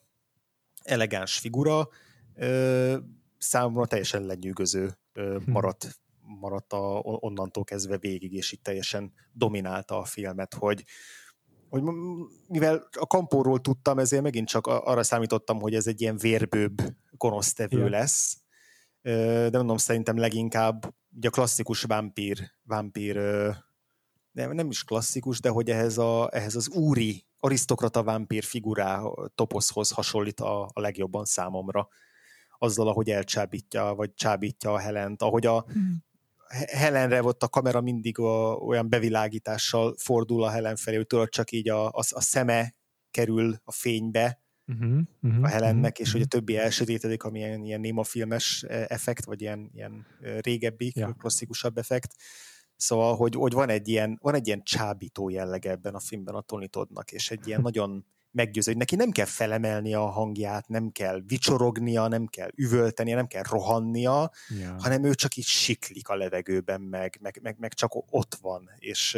elegáns 0.83 1.37
figura, 1.37 1.87
ö, 2.35 2.97
számomra 3.37 3.85
teljesen 3.85 4.25
lenyűgöző 4.25 4.97
ö, 5.13 5.37
hm. 5.45 5.51
maradt, 5.51 5.99
maradt 6.39 6.73
a, 6.73 6.99
onnantól 7.03 7.63
kezdve 7.63 7.97
végig, 7.97 8.33
és 8.33 8.51
itt 8.51 8.63
teljesen 8.63 9.13
dominálta 9.31 9.97
a 9.97 10.05
filmet, 10.05 10.53
hogy, 10.53 10.83
hogy 11.69 11.83
mivel 12.47 12.89
a 12.99 13.07
kampóról 13.07 13.61
tudtam, 13.61 13.99
ezért 13.99 14.23
megint 14.23 14.47
csak 14.47 14.67
arra 14.67 15.03
számítottam, 15.03 15.59
hogy 15.59 15.75
ez 15.75 15.87
egy 15.87 16.01
ilyen 16.01 16.17
vérbőbb 16.17 16.81
gonosztevő 17.11 17.77
Igen. 17.77 17.89
lesz, 17.89 18.41
de 19.01 19.49
mondom, 19.51 19.77
szerintem 19.77 20.17
leginkább 20.17 20.95
ugye 21.15 21.27
a 21.27 21.31
klasszikus 21.31 21.83
vámpír, 21.83 22.51
vámpír 22.63 23.15
nem, 24.31 24.51
nem 24.51 24.69
is 24.69 24.83
klasszikus, 24.83 25.39
de 25.39 25.49
hogy 25.49 25.69
ehhez, 25.69 25.97
a, 25.97 26.29
ehhez 26.31 26.55
az 26.55 26.69
úri 26.69 27.27
arisztokrata 27.39 28.03
vámpír 28.03 28.43
figurá 28.43 29.01
toposzhoz 29.35 29.89
hasonlít 29.89 30.39
a, 30.39 30.69
a 30.73 30.79
legjobban 30.81 31.25
számomra. 31.25 31.87
Azzal, 32.57 32.87
ahogy 32.87 33.09
elcsábítja, 33.09 33.93
vagy 33.95 34.13
csábítja 34.13 34.73
a 34.73 34.79
Helent, 34.79 35.21
ahogy 35.21 35.45
a 35.45 35.61
hmm. 35.61 36.07
Helenre 36.67 37.23
ott 37.23 37.43
a 37.43 37.47
kamera 37.47 37.81
mindig 37.81 38.19
a, 38.19 38.55
olyan 38.55 38.89
bevilágítással 38.89 39.95
fordul 39.97 40.43
a 40.43 40.49
Helen 40.49 40.75
felé, 40.75 40.95
hogy 40.95 41.07
tudod, 41.07 41.29
csak 41.29 41.51
így 41.51 41.69
a, 41.69 41.87
a, 41.87 42.03
a 42.09 42.21
szeme 42.21 42.75
kerül 43.11 43.61
a 43.63 43.71
fénybe, 43.71 44.41
uh-huh, 44.67 44.99
uh-huh, 45.21 45.43
a 45.43 45.47
Helennek, 45.47 45.91
uh-huh, 45.91 46.05
és 46.05 46.11
hogy 46.11 46.21
a 46.21 46.25
többi 46.25 46.57
elsötétedik, 46.57 47.23
ami 47.23 47.39
ilyen, 47.39 47.63
ilyen 47.63 47.79
némafilmes 47.79 48.63
effekt, 48.67 49.25
vagy 49.25 49.41
ilyen, 49.41 49.69
ilyen 49.73 50.07
régebbi, 50.41 50.91
ja. 50.95 51.15
klasszikusabb 51.19 51.77
effekt. 51.77 52.15
Szóval, 52.81 53.15
hogy, 53.15 53.35
hogy 53.35 53.53
van, 53.53 53.69
egy 53.69 53.87
ilyen, 53.87 54.17
van 54.21 54.33
egy 54.33 54.47
ilyen 54.47 54.63
csábító 54.63 55.29
jelleg 55.29 55.65
ebben 55.65 55.95
a 55.95 55.99
filmben 55.99 56.35
a 56.35 56.41
Tony 56.41 56.69
Toddnak, 56.69 57.11
és 57.11 57.31
egy 57.31 57.47
ilyen 57.47 57.61
nagyon 57.61 58.05
meggyőző, 58.31 58.71
hogy 58.71 58.79
neki 58.79 58.95
nem 58.95 59.11
kell 59.11 59.25
felemelni 59.25 59.93
a 59.93 60.05
hangját, 60.05 60.67
nem 60.67 60.89
kell 60.91 61.21
vicsorognia, 61.27 62.07
nem 62.07 62.25
kell 62.25 62.49
üvöltenie, 62.55 63.15
nem 63.15 63.27
kell 63.27 63.43
rohannia, 63.49 64.31
ja. 64.59 64.75
hanem 64.77 65.03
ő 65.03 65.13
csak 65.13 65.35
így 65.35 65.45
siklik 65.45 66.09
a 66.09 66.15
levegőben, 66.15 66.81
meg, 66.81 67.17
meg, 67.21 67.39
meg, 67.41 67.55
meg 67.59 67.73
csak 67.73 67.91
ott 67.93 68.35
van, 68.41 68.69
és, 68.75 69.17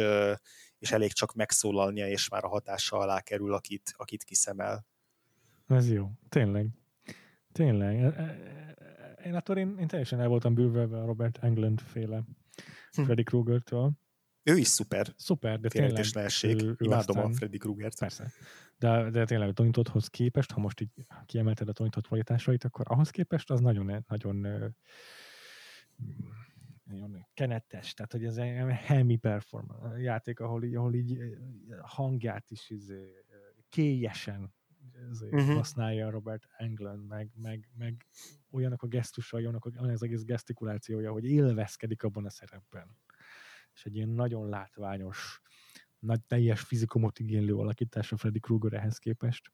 és 0.78 0.92
elég 0.92 1.12
csak 1.12 1.34
megszólalnia, 1.34 2.08
és 2.08 2.28
már 2.28 2.44
a 2.44 2.48
hatása 2.48 2.96
alá 2.98 3.20
kerül, 3.20 3.54
akit, 3.54 3.94
akit 3.96 4.24
kiszemel. 4.24 4.86
Ez 5.66 5.90
jó, 5.90 6.10
tényleg. 6.28 6.66
Tényleg. 7.52 8.00
E, 8.00 8.06
e, 8.06 8.22
e, 8.22 9.18
én 9.24 9.34
attól 9.34 9.56
én, 9.56 9.76
én 9.78 9.86
teljesen 9.86 10.20
el 10.20 10.28
voltam 10.28 10.54
bűvölve 10.54 11.00
a 11.00 11.04
Robert 11.04 11.38
Englund 11.42 11.80
féle. 11.80 12.22
Freddy 12.92 13.22
Krueger-től. 13.22 13.92
Ő 14.42 14.56
is 14.56 14.66
szuper. 14.66 15.06
Szuper, 15.16 15.60
de 15.60 15.68
tényleg. 15.68 16.04
Ő, 16.42 16.48
ő 16.66 16.76
Imádom 16.78 17.16
aztán, 17.16 17.24
a 17.24 17.32
Freddy 17.34 17.58
Krueger-t. 17.58 17.98
Persze. 17.98 18.32
De, 18.78 19.10
de 19.10 19.24
tényleg 19.24 19.48
a 19.48 19.52
Tonitodhoz 19.52 20.08
képest, 20.08 20.50
ha 20.50 20.60
most 20.60 20.80
így 20.80 21.06
kiemelted 21.26 21.68
a 21.68 21.72
Tonitot 21.72 22.06
kvalitásait, 22.06 22.64
akkor 22.64 22.84
ahhoz 22.88 23.10
képest 23.10 23.50
az 23.50 23.60
nagyon, 23.60 24.04
nagyon, 24.08 24.36
nagyon 26.84 27.26
kenetes, 27.34 27.94
tehát 27.94 28.12
hogy 28.12 28.24
ez 28.24 28.36
egy 28.36 28.72
hemi 28.72 29.16
performance 29.16 29.98
játék, 29.98 30.40
ahol 30.40 30.64
így, 30.64 30.74
ahol 30.74 30.94
így 30.94 31.18
hangját 31.82 32.50
is 32.50 32.70
izé, 32.70 33.24
kélyesen 33.68 34.54
uh-huh. 35.10 35.54
használja 35.54 36.10
Robert 36.10 36.46
Englund, 36.56 37.06
meg, 37.06 37.30
meg, 37.34 37.68
meg 37.78 38.06
olyanok 38.50 38.82
a 38.82 38.86
gesztusai, 38.86 39.42
olyanok 39.42 39.64
olyan 39.64 39.90
az 39.90 40.02
egész 40.02 40.22
gesztikulációja, 40.22 41.12
hogy 41.12 41.24
élvezkedik 41.24 42.02
abban 42.02 42.24
a 42.24 42.30
szerepben. 42.30 42.98
És 43.74 43.84
egy 43.84 43.96
ilyen 43.96 44.08
nagyon 44.08 44.48
látványos, 44.48 45.40
nagy 45.98 46.24
teljes 46.24 46.60
fizikumot 46.60 47.18
igénylő 47.18 47.54
alakítás 47.56 48.12
a 48.12 48.16
Freddy 48.16 48.40
Krueger 48.40 48.72
ehhez 48.72 48.98
képest. 48.98 49.52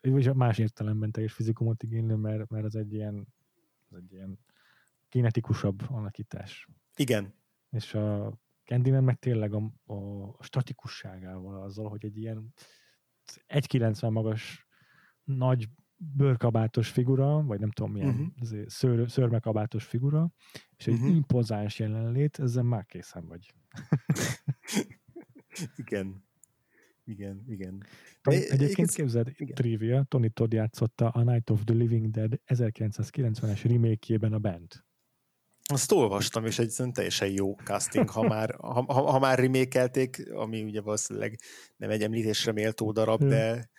Vagy 0.00 0.34
más 0.34 0.58
értelemben 0.58 1.10
teljes 1.10 1.32
fizikumot 1.32 1.82
igénylő, 1.82 2.14
mert, 2.14 2.50
mert 2.50 2.64
az 2.64 2.76
egy 2.76 2.92
ilyen, 2.92 3.34
az 3.88 3.96
egy 3.96 4.12
ilyen 4.12 4.38
kinetikusabb 5.08 5.90
alakítás. 5.90 6.68
Igen. 6.96 7.34
És 7.70 7.94
a 7.94 8.38
Candyman 8.64 9.04
meg 9.04 9.18
tényleg 9.18 9.54
a, 9.54 9.72
a 9.92 10.42
statikusságával, 10.42 11.62
azzal, 11.62 11.88
hogy 11.88 12.04
egy 12.04 12.16
ilyen 12.16 12.52
1,90 13.48 14.10
magas 14.10 14.66
nagy 15.24 15.68
bőrkabátos 15.96 16.88
figura, 16.90 17.42
vagy 17.42 17.60
nem 17.60 17.70
tudom 17.70 17.92
milyen 17.92 18.34
uh-huh. 18.40 18.66
szőr, 18.66 19.10
szőrmekabátos 19.10 19.84
figura, 19.84 20.32
és 20.76 20.86
egy 20.86 20.94
uh-huh. 20.94 21.14
impozáns 21.14 21.78
jelenlét, 21.78 22.38
ezzel 22.38 22.62
már 22.62 22.86
készen 22.86 23.26
vagy. 23.26 23.54
igen. 25.76 26.24
Igen, 27.04 27.44
igen. 27.48 27.84
Tony, 28.20 28.42
egyébként 28.48 28.90
képzeld, 28.90 29.32
igen. 29.36 29.54
trivia, 29.54 30.04
Tony 30.08 30.32
Todd 30.32 30.54
játszotta 30.54 31.08
a 31.08 31.22
Night 31.22 31.50
of 31.50 31.64
the 31.64 31.74
Living 31.74 32.10
Dead 32.10 32.40
1990-es 32.46 33.60
remake 33.62 34.34
a 34.34 34.38
band. 34.38 34.84
Azt 35.72 35.92
olvastam, 35.92 36.46
és 36.46 36.58
egy 36.58 36.74
teljesen 36.92 37.28
jó 37.28 37.54
casting, 37.64 38.10
ha 38.10 38.22
már, 38.22 38.54
ha, 38.58 38.84
ha, 38.86 39.10
ha 39.10 39.18
már 39.18 39.38
remékelték, 39.38 40.32
ami 40.32 40.62
ugye 40.62 40.80
valószínűleg 40.80 41.40
nem 41.76 41.90
egy 41.90 42.02
említésre 42.02 42.52
méltó 42.52 42.92
darab, 42.92 43.24
de, 43.24 43.70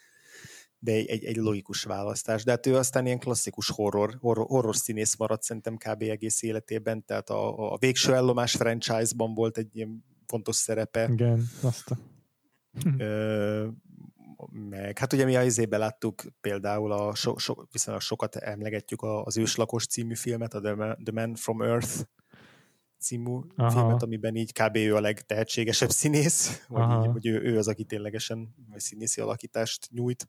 de 0.79 0.91
egy, 0.91 1.07
egy, 1.07 1.23
egy 1.23 1.35
logikus 1.35 1.83
választás. 1.83 2.43
De 2.43 2.51
hát 2.51 2.65
ő 2.65 2.75
aztán 2.75 3.05
ilyen 3.05 3.19
klasszikus 3.19 3.69
horror, 3.69 4.17
horror, 4.19 4.45
horror 4.45 4.75
színész 4.75 5.15
maradt 5.15 5.43
szerintem 5.43 5.77
kb. 5.77 6.01
egész 6.01 6.41
életében, 6.41 7.05
tehát 7.05 7.29
a, 7.29 7.71
a 7.73 7.77
Végső 7.77 8.13
Ellomás 8.13 8.51
franchise-ban 8.51 9.33
volt 9.33 9.57
egy 9.57 9.75
ilyen 9.75 10.05
fontos 10.25 10.55
szerepe. 10.55 11.09
Igen, 11.11 11.49
azt. 11.61 11.91
Ö, 12.97 13.67
meg 14.51 14.97
hát 14.97 15.13
ugye 15.13 15.25
mi 15.25 15.35
a 15.35 15.43
izébe 15.43 15.77
láttuk 15.77 16.23
például 16.41 16.91
a 16.91 17.15
so, 17.15 17.37
so, 17.37 17.53
viszonylag 17.71 18.01
sokat 18.01 18.35
emlegetjük 18.35 19.01
az 19.01 19.37
Őslakos 19.37 19.85
című 19.85 20.15
filmet, 20.15 20.53
a 20.53 20.61
The 21.03 21.11
Man, 21.11 21.35
from 21.35 21.61
Earth 21.61 22.01
című 22.99 23.39
Aha. 23.55 23.69
filmet, 23.69 24.03
amiben 24.03 24.35
így 24.35 24.51
kb. 24.51 24.75
ő 24.75 24.95
a 24.95 24.99
legtehetségesebb 24.99 25.89
színész, 25.89 26.65
vagy, 26.67 27.03
így, 27.03 27.11
hogy 27.11 27.27
ő, 27.27 27.41
ő 27.41 27.57
az, 27.57 27.67
aki 27.67 27.83
ténylegesen 27.83 28.55
színészi 28.75 29.21
alakítást 29.21 29.87
nyújt, 29.91 30.27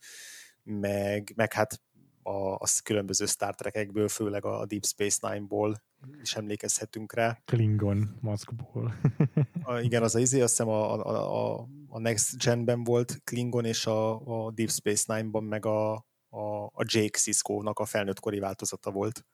meg, 0.63 1.33
meg 1.37 1.53
hát 1.53 1.81
a, 2.29 2.55
a 2.55 2.67
különböző 2.83 3.27
Star 3.27 3.55
Trek-ekből, 3.55 4.09
főleg 4.09 4.45
a 4.45 4.67
Deep 4.67 4.85
Space 4.85 5.29
Nine-ból 5.29 5.83
is 6.23 6.35
emlékezhetünk 6.35 7.13
rá. 7.13 7.39
Klingon 7.45 8.19
maszkból. 8.21 8.95
a, 9.63 9.79
igen, 9.79 10.03
az 10.03 10.15
a 10.15 10.19
izé, 10.19 10.41
azt 10.41 10.57
hiszem 10.57 10.69
a, 10.69 11.07
a, 11.07 11.57
a, 11.57 11.69
a 11.89 11.99
Next 11.99 12.45
Gen-ben 12.45 12.85
volt 12.85 13.21
Klingon, 13.25 13.65
és 13.65 13.87
a, 13.87 14.21
a 14.47 14.51
Deep 14.51 14.71
Space 14.71 15.15
Nine-ban 15.15 15.45
meg 15.45 15.67
a, 15.67 15.93
a, 16.29 16.65
a 16.65 16.85
Jake 16.85 17.19
Sisko-nak 17.19 17.79
a 17.79 17.85
felnőttkori 17.85 18.39
változata 18.39 18.91
volt. 18.91 19.25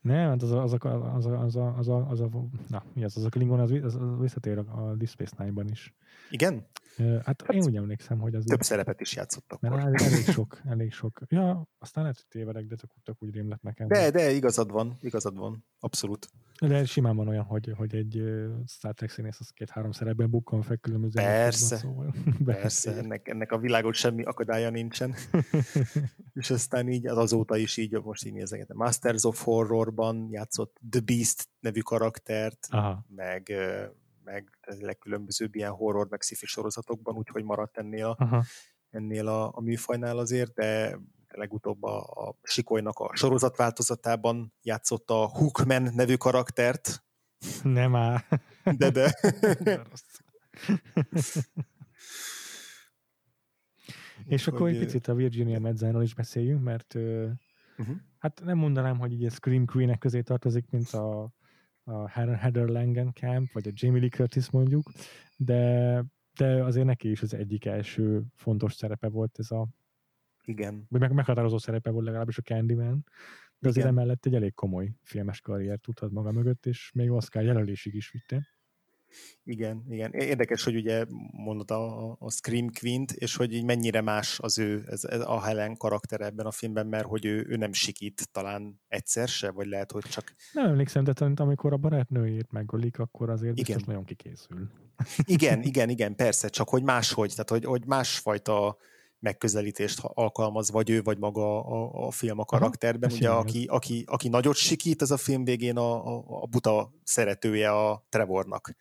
Nem, 0.00 0.28
hát 0.28 0.42
az 0.42 0.52
a, 0.52 0.62
az 0.62 0.72
a, 0.72 1.14
az 1.14 1.26
a, 1.26 1.40
az 1.40 1.56
a, 1.56 1.74
az 1.76 1.88
a, 1.88 2.06
az 2.08 2.20
a, 2.20 2.28
na, 2.68 2.84
mi 2.94 3.04
az, 3.04 3.16
az 3.16 3.24
a 3.24 3.28
Klingon, 3.28 3.60
az, 3.60 3.70
az, 3.70 3.94
az 3.94 4.18
visszatér 4.20 4.58
a 4.58 4.94
Deep 4.94 5.08
Space 5.08 5.34
Nine-ban 5.38 5.68
is. 5.68 5.94
Igen? 6.30 6.66
Hát, 7.24 7.44
én 7.50 7.62
úgy 7.62 7.76
emlékszem, 7.76 8.18
hogy 8.18 8.34
az... 8.34 8.44
Több 8.44 8.62
szerepet 8.62 9.00
is 9.00 9.16
játszottak. 9.16 9.60
Mert 9.60 9.76
elég, 9.76 10.00
elég 10.00 10.24
sok, 10.24 10.60
elég 10.64 10.92
sok. 10.92 11.20
Ja, 11.28 11.68
aztán 11.78 12.02
lehet, 12.02 12.18
hogy 12.18 12.28
tévedek, 12.28 12.66
de 12.66 12.76
tök 13.04 13.22
úgy 13.22 13.34
rémlett 13.34 13.62
nekem. 13.62 13.88
De, 13.88 14.10
de 14.10 14.30
igazad 14.30 14.70
van, 14.70 14.96
igazad 15.00 15.36
van, 15.36 15.64
abszolút. 15.78 16.30
De 16.60 16.84
simán 16.84 17.16
van 17.16 17.28
olyan, 17.28 17.44
hogy, 17.44 17.72
hogy 17.76 17.94
egy 17.94 18.22
Star 18.66 18.94
Trek 18.94 19.10
színész 19.10 19.40
az 19.40 19.48
két-három 19.48 19.92
szerepben 19.92 20.30
bukkan 20.30 20.62
fel 20.62 20.76
különböző 20.76 21.20
Persze, 21.20 21.76
szóval. 21.76 22.14
persze, 22.44 22.96
ennek, 22.96 23.28
ennek 23.28 23.52
a 23.52 23.58
világon 23.58 23.92
semmi 23.92 24.22
akadálya 24.22 24.70
nincsen. 24.70 25.14
és 26.40 26.50
aztán 26.50 26.88
így 26.88 27.06
az 27.06 27.16
azóta 27.16 27.56
is 27.56 27.76
így, 27.76 28.02
most 28.02 28.24
így 28.24 28.32
nézegetem, 28.32 28.76
Masters 28.76 29.24
of 29.24 29.42
Horrorban 29.42 30.28
játszott 30.30 30.80
The 30.90 31.00
Beast 31.00 31.48
nevű 31.60 31.80
karaktert, 31.80 32.66
Aha. 32.70 33.04
meg 33.08 33.52
meg 34.30 34.58
legkülönbözőbb 34.78 35.54
ilyen 35.54 35.70
horror, 35.70 36.08
meg 36.08 36.22
sci 36.22 36.46
sorozatokban, 36.46 37.16
úgyhogy 37.16 37.44
maradt 37.44 37.78
ennél 37.78 38.06
a, 38.06 38.16
Aha. 38.18 38.44
ennél 38.90 39.28
a, 39.28 39.50
a 39.54 39.60
műfajnál 39.60 40.18
azért, 40.18 40.52
de 40.54 40.98
legutóbb 41.28 41.82
a, 41.82 41.98
a 41.98 42.38
Sikolynak 42.42 42.98
a 42.98 43.10
sorozatváltozatában 43.14 44.54
játszott 44.62 45.10
a 45.10 45.28
Hookman 45.28 45.82
nevű 45.94 46.14
karaktert. 46.14 47.04
Nem 47.62 47.94
áll. 47.94 48.18
De, 48.76 48.90
de. 48.90 49.18
És 54.26 54.46
akkor 54.46 54.68
egy 54.68 54.78
picit 54.78 55.08
a 55.08 55.14
Virginia 55.14 55.58
Medzáról 55.58 56.02
is 56.02 56.14
beszéljünk, 56.14 56.62
mert 56.62 56.94
uh-huh. 56.94 57.96
hát 58.18 58.40
nem 58.44 58.58
mondanám, 58.58 58.98
hogy 58.98 59.12
így 59.12 59.24
a 59.24 59.30
Scream 59.30 59.66
Queen-ek 59.66 59.98
közé 59.98 60.20
tartozik, 60.20 60.70
mint 60.70 60.92
a 60.92 61.32
a 61.90 62.08
Heather 62.08 62.68
Langenkamp, 62.68 63.52
vagy 63.52 63.68
a 63.68 63.72
Jamie 63.74 64.00
Lee 64.00 64.08
Curtis 64.08 64.50
mondjuk, 64.50 64.90
de, 65.36 66.04
de 66.36 66.64
azért 66.64 66.86
neki 66.86 67.10
is 67.10 67.22
az 67.22 67.34
egyik 67.34 67.64
első 67.64 68.22
fontos 68.34 68.74
szerepe 68.74 69.08
volt 69.08 69.38
ez 69.38 69.50
a 69.50 69.68
igen. 70.44 70.86
Vagy 70.88 71.00
meg, 71.00 71.12
meghatározó 71.12 71.58
szerepe 71.58 71.90
volt 71.90 72.04
legalábbis 72.04 72.38
a 72.38 72.42
Candyman, 72.42 73.04
de 73.58 73.68
azért 73.68 73.86
Igen. 73.86 73.98
emellett 73.98 74.26
egy 74.26 74.34
elég 74.34 74.54
komoly 74.54 74.92
filmes 75.02 75.40
karriert 75.40 75.80
tudhat 75.80 76.10
maga 76.10 76.32
mögött, 76.32 76.66
és 76.66 76.90
még 76.94 77.10
Oscar 77.10 77.42
jelölésig 77.42 77.94
is 77.94 78.10
vitte. 78.10 78.48
Igen, 79.44 79.84
igen. 79.88 80.12
Érdekes, 80.12 80.64
hogy 80.64 80.76
ugye 80.76 81.04
mondod 81.32 81.70
a, 81.70 82.10
a 82.10 82.30
Scream 82.30 82.70
queen 82.80 83.04
és 83.14 83.36
hogy 83.36 83.52
így 83.52 83.64
mennyire 83.64 84.00
más 84.00 84.38
az 84.40 84.58
ő, 84.58 84.84
ez, 84.86 85.04
ez 85.04 85.20
a 85.20 85.40
Helen 85.40 85.76
karakter 85.76 86.20
ebben 86.20 86.46
a 86.46 86.50
filmben, 86.50 86.86
mert 86.86 87.06
hogy 87.06 87.24
ő, 87.24 87.46
ő 87.48 87.56
nem 87.56 87.72
sikít 87.72 88.28
talán 88.32 88.80
egyszer 88.88 89.28
se, 89.28 89.50
vagy 89.50 89.66
lehet, 89.66 89.92
hogy 89.92 90.02
csak... 90.02 90.34
Nem 90.52 90.66
emlékszem, 90.66 91.04
de 91.04 91.12
amikor 91.36 91.72
a 91.72 91.76
barátnőjét 91.76 92.52
megölik, 92.52 92.98
akkor 92.98 93.30
azért 93.30 93.58
igen. 93.58 93.64
biztos 93.64 93.84
nagyon 93.84 94.04
kikészül. 94.04 94.68
Igen, 95.24 95.62
igen, 95.62 95.88
igen, 95.88 96.14
persze, 96.14 96.48
csak 96.48 96.68
hogy 96.68 96.82
máshogy, 96.82 97.30
tehát 97.30 97.50
hogy, 97.50 97.64
hogy 97.64 97.86
másfajta 97.86 98.76
megközelítést 99.20 100.00
alkalmaz, 100.02 100.70
vagy 100.70 100.90
ő, 100.90 101.02
vagy 101.02 101.18
maga 101.18 101.64
a, 101.64 102.06
a 102.06 102.10
film 102.10 102.38
a 102.38 102.44
karakterben. 102.44 103.10
Aha, 103.10 103.18
Ugye, 103.18 103.30
aki, 103.30 103.64
aki, 103.68 104.04
aki 104.06 104.28
nagyot 104.28 104.56
sikít, 104.56 105.02
ez 105.02 105.10
a 105.10 105.16
film 105.16 105.44
végén 105.44 105.76
a, 105.76 106.16
a, 106.16 106.24
a 106.26 106.46
buta 106.46 106.92
szeretője 107.04 107.70
a 107.70 108.06
Trevornak 108.08 108.74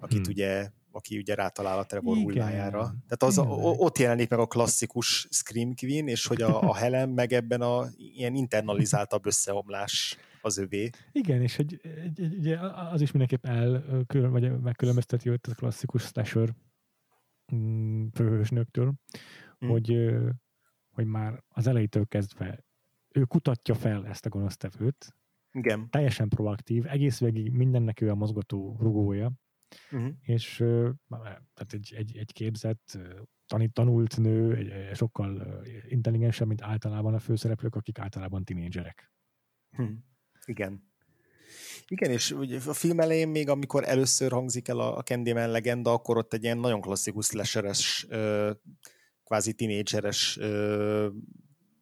akit 0.00 0.26
hmm. 0.26 0.32
ugye 0.32 0.70
aki 0.92 1.18
ugye 1.18 1.34
rátalál 1.34 1.78
a 1.78 1.86
Trevor 1.86 2.16
Igen. 2.16 2.28
hullájára. 2.28 2.78
Tehát 2.80 3.22
az, 3.22 3.38
a, 3.38 3.42
ott 3.58 3.98
jelenik 3.98 4.28
meg 4.28 4.38
a 4.38 4.46
klasszikus 4.46 5.26
Scream 5.30 5.74
Queen, 5.74 6.08
és 6.08 6.26
hogy 6.26 6.42
a, 6.42 6.60
a 6.60 6.74
Helen 6.74 7.08
meg 7.08 7.32
ebben 7.32 7.60
a 7.60 7.86
ilyen 7.96 8.34
internalizáltabb 8.34 9.26
összeomlás 9.26 10.16
az 10.42 10.58
övé. 10.58 10.90
Igen, 11.12 11.42
és 11.42 11.58
egy, 11.58 11.80
egy, 11.82 12.20
egy, 12.20 12.46
egy, 12.46 12.58
az 12.92 13.00
is 13.00 13.10
mindenképp 13.10 13.46
el, 13.46 13.84
vagy 14.08 14.60
megkülönbözteti 14.60 15.28
őt 15.28 15.46
a 15.46 15.54
klasszikus 15.54 16.02
slasher 16.02 16.54
mm, 17.54 18.06
főhősnőktől, 18.14 18.94
hmm. 19.58 19.68
hogy, 19.68 20.10
hogy 20.90 21.06
már 21.06 21.42
az 21.48 21.66
elejétől 21.66 22.06
kezdve 22.06 22.64
ő 23.14 23.24
kutatja 23.24 23.74
fel 23.74 24.06
ezt 24.06 24.26
a 24.26 24.28
gonosztevőt, 24.28 25.16
Igen. 25.52 25.90
teljesen 25.90 26.28
proaktív, 26.28 26.86
egész 26.86 27.20
végig 27.20 27.52
mindennek 27.52 28.00
ő 28.00 28.10
a 28.10 28.14
mozgató 28.14 28.76
rugója, 28.80 29.32
uh-huh. 29.92 30.12
és 30.22 30.56
tehát 31.54 31.72
egy, 31.72 31.92
egy, 31.96 32.16
egy 32.16 32.32
képzett, 32.32 32.98
tanít, 33.46 33.72
tanult 33.72 34.16
nő, 34.16 34.56
egy, 34.56 34.96
sokkal 34.96 35.62
intelligensebb, 35.88 36.46
mint 36.46 36.62
általában 36.62 37.14
a 37.14 37.18
főszereplők, 37.18 37.74
akik 37.74 37.98
általában 37.98 38.44
tinédzserek. 38.44 39.12
Hmm. 39.70 40.04
Igen. 40.44 40.88
Igen, 41.86 42.10
és 42.10 42.30
ugye 42.30 42.60
a 42.66 42.72
film 42.72 43.00
elején 43.00 43.28
még, 43.28 43.48
amikor 43.48 43.84
először 43.88 44.30
hangzik 44.30 44.68
el 44.68 44.78
a, 44.78 44.96
a 44.96 45.02
Candyman 45.02 45.50
legenda, 45.50 45.92
akkor 45.92 46.16
ott 46.16 46.32
egy 46.32 46.42
ilyen 46.42 46.58
nagyon 46.58 46.80
klasszikus 46.80 47.26
slasheres, 47.26 48.06
kvázi 49.24 49.52
tinédzseres 49.52 50.38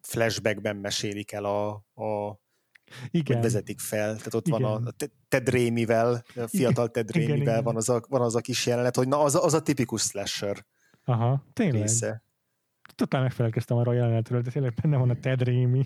flashbackben 0.01 0.75
mesélik 0.75 1.31
el 1.31 1.45
a, 1.45 1.69
a 1.93 2.39
igen. 3.11 3.35
hogy 3.35 3.45
vezetik 3.45 3.79
fel. 3.79 4.15
Tehát 4.15 4.33
ott 4.33 4.47
igen. 4.47 4.61
van 4.61 4.85
a 4.85 4.91
Ted 5.27 5.49
Raimivel, 5.49 6.23
a 6.35 6.47
fiatal 6.47 6.89
Ted 6.89 7.11
Raimivel 7.11 7.61
van 7.61 7.75
az, 7.75 7.89
a, 7.89 8.01
van 8.09 8.21
az 8.21 8.35
a 8.35 8.41
kis 8.41 8.65
jelenet, 8.65 8.95
hogy 8.95 9.07
na, 9.07 9.23
az, 9.23 9.35
az 9.35 9.53
a 9.53 9.61
tipikus 9.61 10.01
slasher 10.01 10.65
Aha, 11.03 11.43
tényleg. 11.53 11.81
Része. 11.81 12.23
Totál 12.95 13.21
megfelelkeztem 13.21 13.77
arra 13.77 13.91
a 13.91 13.93
jelenetről, 13.93 14.41
de 14.41 14.51
tényleg 14.51 14.73
benne 14.81 14.97
van 14.97 15.09
a 15.09 15.19
Ted 15.19 15.41
Raimi. 15.41 15.85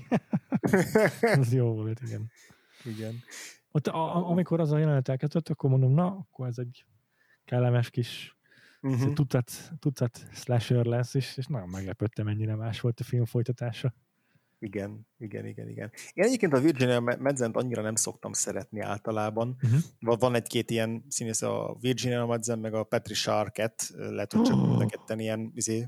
ez 1.22 1.54
jó 1.54 1.74
volt, 1.74 2.01
igen. 2.01 2.32
Igen. 2.84 3.24
Ott, 3.72 3.88
a, 3.88 4.16
a, 4.16 4.30
amikor 4.30 4.60
az 4.60 4.72
a 4.72 4.78
jelenet 4.78 5.10
elkezdett, 5.10 5.49
akkor 5.49 5.70
mondom, 5.70 5.93
na, 5.93 6.06
akkor 6.06 6.47
ez 6.47 6.58
egy 6.58 6.86
kellemes 7.45 7.89
kis 7.89 8.38
uh-huh. 8.82 9.14
tucat, 9.14 9.51
tucat 9.80 10.28
slasher 10.32 10.86
lesz, 10.86 11.14
és, 11.14 11.38
és 11.38 11.45
nagyon 11.45 11.70
meglepődtem, 11.70 12.26
mennyire 12.26 12.56
más 12.56 12.80
volt 12.80 12.99
a 12.99 13.04
film 13.04 13.26
folytatása. 13.26 13.93
Igen, 14.64 15.07
igen, 15.18 15.45
igen, 15.45 15.70
igen. 15.70 15.91
Én 16.14 16.24
egyébként 16.24 16.53
a 16.53 16.59
Virginia 16.59 16.99
Madzent 16.99 17.55
annyira 17.55 17.82
nem 17.82 17.95
szoktam 17.95 18.34
szeretni 18.34 18.80
általában. 18.80 19.55
Uh-huh. 19.61 20.20
Van 20.20 20.36
egy-két 20.36 20.72
ilyen 20.72 21.05
színész, 21.09 21.41
a 21.41 21.78
Virginia 21.80 22.26
Madsen, 22.26 22.59
meg 22.59 22.74
a 22.74 22.84
Patricia 22.84 23.39
Arquette, 23.39 23.84
lehet, 23.95 24.34
hogy 24.34 24.41
csak 24.41 24.55
oh. 24.55 24.86
ketten 24.86 25.20
ilyen 25.20 25.51
izé, 25.55 25.88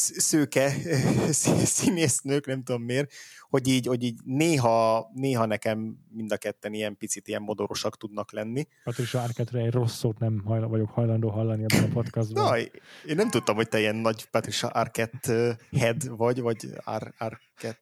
szőke 0.00 0.72
színésznők, 1.64 2.46
nem 2.46 2.62
tudom 2.62 2.82
miért, 2.82 3.12
hogy 3.48 3.68
így, 3.68 3.86
hogy 3.86 4.02
így 4.02 4.20
néha, 4.24 5.10
néha 5.14 5.46
nekem 5.46 5.96
mind 6.08 6.32
a 6.32 6.36
ketten 6.36 6.72
ilyen 6.72 6.96
picit 6.96 7.28
ilyen 7.28 7.42
modorosak 7.42 7.96
tudnak 7.96 8.32
lenni. 8.32 8.66
Patricia 8.84 9.22
Arquette-re 9.22 9.64
egy 9.64 9.72
rossz 9.72 9.96
szót 9.96 10.18
nem 10.18 10.42
hajla, 10.44 10.68
vagyok 10.68 10.90
hajlandó 10.90 11.28
hallani 11.30 11.64
ebben 11.68 11.90
a 11.90 11.92
podcastban. 12.00 12.44
Na, 12.44 12.58
én 13.06 13.16
nem 13.16 13.30
tudtam, 13.30 13.56
hogy 13.56 13.68
te 13.68 13.78
ilyen 13.78 13.96
nagy 13.96 14.24
Patricia 14.30 14.68
Arquette 14.68 15.58
head 15.70 16.08
vagy, 16.16 16.40
vagy 16.40 16.68
Ar- 16.84 17.14
Arquette. 17.18 17.78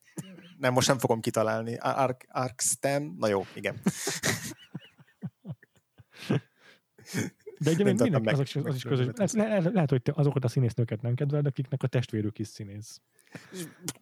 Nem, 0.59 0.73
most 0.73 0.89
nem 0.89 0.99
fogom 0.99 1.21
kitalálni. 1.21 1.77
Ar- 1.77 2.27
Arkstem? 2.29 3.15
Na 3.19 3.29
jó, 3.29 3.47
igen. 3.55 3.81
De 7.59 7.71
ugye 7.71 7.85
mindenki, 7.85 8.29
az, 8.29 8.39
az, 8.39 8.57
az 8.65 8.75
is 8.75 8.83
közös. 8.83 9.07
Le, 9.33 9.47
le, 9.47 9.71
lehet, 9.73 9.91
hogy 9.91 10.03
te 10.03 10.13
azokat 10.15 10.45
a 10.45 10.49
színésznőket 10.49 11.03
nem 11.03 11.15
kedveled, 11.15 11.47
akiknek 11.47 11.83
a 11.83 11.87
testvérük 11.87 12.39
is 12.39 12.49
színész. 12.49 13.01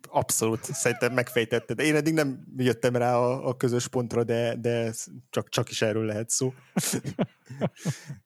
Abszolút, 0.08 0.64
szerintem 0.64 1.12
megfejtetted. 1.12 1.78
Én 1.78 1.94
eddig 1.94 2.14
nem 2.14 2.46
jöttem 2.56 2.96
rá 2.96 3.16
a, 3.16 3.48
a 3.48 3.56
közös 3.56 3.88
pontra, 3.88 4.24
de, 4.24 4.56
de 4.56 4.92
csak, 5.30 5.48
csak 5.48 5.70
is 5.70 5.82
erről 5.82 6.04
lehet 6.04 6.30
szó. 6.30 6.54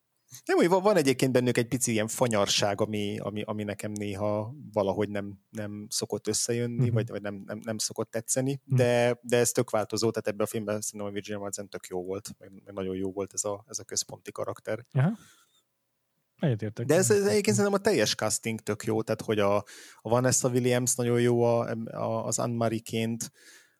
Nem, 0.50 0.68
hogy 0.68 0.82
van 0.82 0.96
egyébként 0.96 1.32
bennük 1.32 1.56
egy 1.56 1.68
pici 1.68 1.92
ilyen 1.92 2.08
fanyarság, 2.08 2.80
ami, 2.80 3.18
ami, 3.18 3.42
ami 3.42 3.64
nekem 3.64 3.92
néha 3.92 4.54
valahogy 4.72 5.08
nem, 5.08 5.38
nem 5.50 5.86
szokott 5.88 6.26
összejönni, 6.26 6.78
uh-huh. 6.78 6.94
vagy, 6.94 7.08
vagy 7.08 7.22
nem, 7.22 7.42
nem, 7.46 7.60
nem 7.64 7.78
szokott 7.78 8.10
tetszeni, 8.10 8.60
uh-huh. 8.62 8.78
de, 8.78 9.18
de 9.22 9.36
ez 9.36 9.50
tök 9.50 9.70
változó, 9.70 10.10
tehát 10.10 10.28
ebben 10.28 10.46
a 10.46 10.48
filmben 10.48 10.80
szerintem 10.80 11.08
a 11.08 11.12
Virginia 11.12 11.40
Madsen 11.40 11.68
tök 11.68 11.86
jó 11.86 12.04
volt, 12.04 12.28
meg, 12.38 12.50
meg 12.64 12.74
nagyon 12.74 12.96
jó 12.96 13.12
volt 13.12 13.32
ez 13.32 13.44
a, 13.44 13.64
ez 13.68 13.78
a 13.78 13.84
központi 13.84 14.32
karakter. 14.32 14.86
Aha. 14.92 15.18
Egyetértek. 16.38 16.86
De 16.86 16.94
ez, 16.94 17.10
ez 17.10 17.26
egyébként 17.26 17.56
szerintem 17.56 17.80
a 17.80 17.82
teljes 17.82 18.14
casting 18.14 18.60
tök 18.60 18.84
jó, 18.84 19.02
tehát 19.02 19.22
hogy 19.22 19.38
a, 19.38 19.56
a 20.00 20.08
Vanessa 20.08 20.48
Williams 20.48 20.94
nagyon 20.94 21.20
jó 21.20 21.42
a, 21.42 21.70
a, 21.84 22.26
az 22.26 22.38
Anne-Marie-ként, 22.38 23.32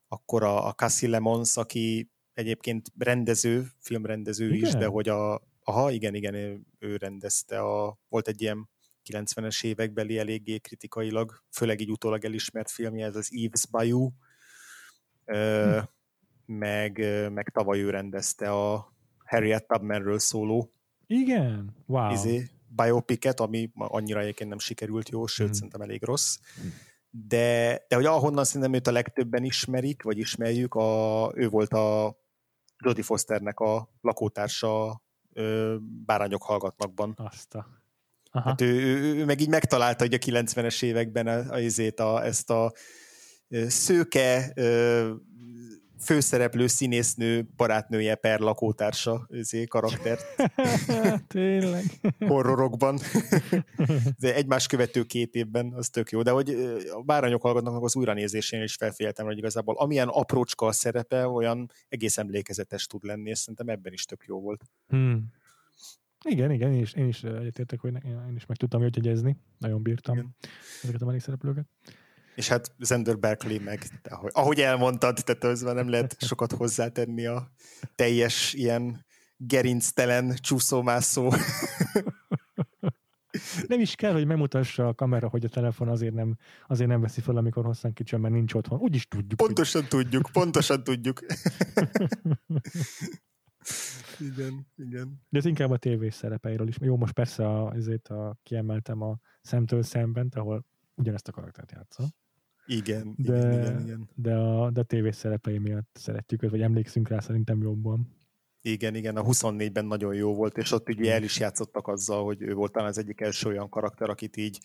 akkor 0.09 0.43
a, 0.43 0.67
a 0.67 0.73
Cassie 0.73 1.09
Lemons, 1.09 1.57
aki 1.57 2.11
egyébként 2.35 2.93
rendező, 2.99 3.67
filmrendező 3.79 4.55
igen? 4.55 4.69
is, 4.69 4.75
de 4.75 4.87
hogy 4.87 5.09
a, 5.09 5.49
aha, 5.71 5.91
igen, 5.91 6.15
igen, 6.15 6.35
ő, 6.35 6.61
ő 6.79 6.97
rendezte, 6.97 7.61
a, 7.61 7.99
volt 8.09 8.29
egy 8.29 8.43
ilyen 8.43 8.69
90-es 9.11 9.65
évekbeli 9.65 10.19
eléggé 10.19 10.59
kritikailag, 10.59 11.45
főleg 11.51 11.81
így 11.81 11.91
utólag 11.91 12.25
elismert 12.25 12.71
filmje, 12.71 13.07
ez 13.07 13.17
az 13.17 13.31
Eve's 13.33 13.65
Bayou, 13.71 14.11
hm. 15.25 15.79
meg, 16.47 16.99
meg 17.33 17.49
tavaly 17.49 17.81
ő 17.81 17.91
rendezte 17.91 18.51
a 18.51 18.95
Harriet 19.25 19.67
Tubmanről 19.67 20.19
szóló 20.19 20.73
igen, 21.11 21.77
wow. 21.87 22.13
Izé, 22.13 22.51
biopicet, 22.69 23.41
ami 23.41 23.71
annyira 23.75 24.21
egyébként 24.21 24.49
nem 24.49 24.59
sikerült 24.59 25.09
jó, 25.09 25.27
sőt, 25.27 25.49
mm. 25.49 25.53
szerintem 25.53 25.81
elég 25.81 26.05
rossz. 26.05 26.39
De, 27.11 27.79
de 27.89 27.97
hogy 27.97 28.05
ahonnan 28.05 28.45
szerintem 28.45 28.73
őt 28.73 28.87
a 28.87 28.93
legtöbben 28.93 29.45
ismerik, 29.45 30.03
vagy 30.03 30.19
ismerjük, 30.19 30.75
a, 30.75 31.33
ő 31.35 31.49
volt 31.49 31.73
a 31.73 32.17
Jodie 32.85 33.03
Fosternek 33.03 33.61
a 33.61 33.91
lakótársa 34.01 35.03
ö, 35.33 35.77
Bárányok 35.81 36.43
hallgatnakban. 36.43 37.15
Azt 37.17 37.55
a... 37.55 37.67
Aha. 38.33 38.49
Hát 38.49 38.61
ő, 38.61 38.67
ő, 38.67 39.15
ő, 39.15 39.25
meg 39.25 39.41
így 39.41 39.49
megtalálta 39.49 40.05
hogy 40.05 40.15
a 40.15 40.19
90-es 40.19 40.83
években 40.83 41.27
a, 41.27 41.53
a, 41.53 41.59
a, 42.01 42.25
ezt 42.25 42.51
a 42.51 42.73
szőke, 43.67 44.53
főszereplő 46.01 46.67
színésznő 46.67 47.49
barátnője 47.57 48.15
per 48.15 48.41
lakótársa 48.41 49.27
őzé, 49.29 49.65
karaktert. 49.65 50.25
Tényleg. 51.29 51.85
Horrorokban. 52.19 52.99
De 54.21 54.35
egymás 54.35 54.67
követő 54.67 55.03
két 55.03 55.35
évben, 55.35 55.73
az 55.73 55.89
tök 55.89 56.11
jó. 56.11 56.23
De 56.23 56.31
hogy 56.31 56.51
a 56.93 57.03
bárányok 57.03 57.43
hallgatnak 57.43 57.85
az 57.85 57.97
újranézésén 57.97 58.63
is 58.63 58.75
felféltem, 58.75 59.27
hogy 59.27 59.39
igazából 59.39 59.75
amilyen 59.79 60.09
aprócska 60.09 60.67
a 60.67 60.73
szerepe, 60.73 61.27
olyan 61.27 61.71
egész 61.89 62.19
emlékezetes 62.19 62.87
tud 62.87 63.05
lenni, 63.05 63.31
és 63.31 63.39
szerintem 63.39 63.69
ebben 63.69 63.93
is 63.93 64.05
tök 64.05 64.25
jó 64.27 64.41
volt. 64.41 64.65
Hmm. 64.89 65.25
Igen, 66.25 66.51
igen, 66.51 66.73
én 66.73 66.81
is, 66.81 66.93
én 66.93 67.09
is 67.09 67.23
egyetértek, 67.23 67.81
hogy 67.81 67.93
én 68.05 68.33
is 68.35 68.47
meg 68.47 68.57
tudtam 68.57 68.83
jegyezni. 68.83 69.37
Nagyon 69.59 69.83
bírtam 69.83 70.17
igen. 70.17 70.37
ezeket 70.83 71.03
a 71.03 71.05
mellékszereplőket. 71.05 71.67
És 72.35 72.49
hát 72.49 72.73
Zender 72.79 73.19
Berkeley 73.19 73.61
meg, 73.61 74.01
ahogy, 74.09 74.31
ahogy 74.35 74.61
elmondtad, 74.61 75.19
tehát 75.25 75.45
az 75.45 75.61
nem 75.61 75.89
lehet 75.89 76.17
sokat 76.19 76.53
hozzátenni 76.53 77.27
a 77.27 77.51
teljes 77.95 78.53
ilyen 78.53 79.07
gerinctelen 79.37 80.35
csúszómászó. 80.41 81.33
Nem 83.67 83.81
is 83.81 83.95
kell, 83.95 84.13
hogy 84.13 84.27
megmutassa 84.27 84.89
a 84.89 84.95
kamera, 84.95 85.29
hogy 85.29 85.45
a 85.45 85.49
telefon 85.49 85.89
azért 85.89 86.15
nem, 86.15 86.37
azért 86.69 86.89
nem 86.89 87.01
veszi 87.01 87.21
fel, 87.21 87.37
amikor 87.37 87.65
hosszan 87.65 87.93
kicsim, 87.93 88.21
mert 88.21 88.35
nincs 88.35 88.55
otthon. 88.55 88.79
Úgy 88.79 88.95
is 88.95 89.09
tudjuk. 89.09 89.37
Pontosan 89.37 89.81
hogy... 89.81 89.91
tudjuk, 89.91 90.29
pontosan 90.33 90.85
tudjuk. 90.85 91.21
igen, 94.19 94.67
igen. 94.77 95.23
De 95.29 95.39
ez 95.39 95.45
inkább 95.45 95.71
a 95.71 95.77
tévés 95.77 96.15
szerepeiről 96.15 96.69
is. 96.69 96.77
Jó, 96.81 96.97
most 96.97 97.13
persze 97.13 97.49
a, 97.49 97.75
ezért 97.75 98.09
a, 98.09 98.39
kiemeltem 98.43 99.03
a 99.03 99.19
szemtől 99.43 99.83
szemben, 99.83 100.29
ahol 100.35 100.65
ugyanezt 101.01 101.29
a 101.29 101.33
karaktert 101.33 101.73
játszol. 101.73 102.07
Igen, 102.67 103.15
de, 103.17 103.39
igen, 103.39 103.53
igen, 103.53 103.81
igen. 103.81 104.09
De 104.15 104.37
a, 104.37 104.71
de 104.71 104.81
a 104.81 104.85
tévés 104.85 105.17
szerepei 105.17 105.59
miatt 105.59 105.91
szeretjük 105.93 106.43
őt, 106.43 106.51
vagy 106.51 106.63
emlékszünk 106.63 107.09
rá 107.09 107.21
szerintem 107.21 107.63
jobban. 107.63 108.20
Igen, 108.63 108.95
igen, 108.95 109.17
a 109.17 109.23
24-ben 109.23 109.85
nagyon 109.85 110.15
jó 110.15 110.35
volt, 110.35 110.59
és 110.59 110.73
ott 110.73 110.89
ugye 110.89 111.13
el 111.13 111.23
is 111.23 111.39
játszottak 111.39 111.89
azzal, 111.89 112.25
hogy 112.25 112.43
ő 112.43 112.55
volt 112.55 112.73
talán 112.73 112.89
az 112.89 112.99
egyik 112.99 113.21
első 113.21 113.49
olyan 113.49 113.69
karakter, 113.69 114.11
akit 114.11 114.37
így... 114.37 114.59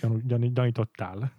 Gyan, 0.00 0.22
gyan, 0.26 0.48
gyanítottál. 0.54 1.32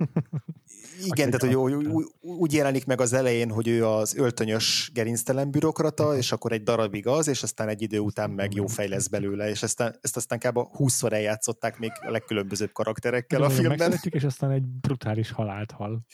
Igen, 1.04 1.30
tehát 1.30 1.42
hogy 1.42 1.56
úgy, 1.56 2.06
úgy, 2.20 2.54
jelenik 2.54 2.86
meg 2.86 3.02
az 3.02 3.14
elején, 3.14 3.50
hogy 3.50 3.68
ő 3.68 3.86
az 3.86 4.16
öltönyös 4.16 4.92
gerinctelen 4.94 5.52
bürokrata, 5.52 6.18
és 6.18 6.32
akkor 6.32 6.52
egy 6.52 6.64
darabig 6.64 7.08
az, 7.08 7.28
és 7.28 7.44
aztán 7.44 7.68
egy 7.68 7.82
idő 7.82 8.00
után 8.00 8.30
meg 8.30 8.54
jó 8.54 8.68
fej 8.68 8.88
lesz 8.88 9.08
belőle, 9.08 9.50
és 9.50 9.64
aztán, 9.64 9.96
ezt 10.02 10.16
aztán 10.16 10.40
kb. 10.40 10.58
20-szor 10.78 11.12
eljátszották 11.12 11.80
még 11.80 11.92
a 12.02 12.12
legkülönbözőbb 12.12 12.72
karakterekkel 12.72 13.44
a 13.44 13.50
filmben. 13.50 13.94
és 14.10 14.24
aztán 14.24 14.52
egy 14.52 14.64
brutális 14.64 15.32
halált 15.32 15.72
hal. 15.72 16.06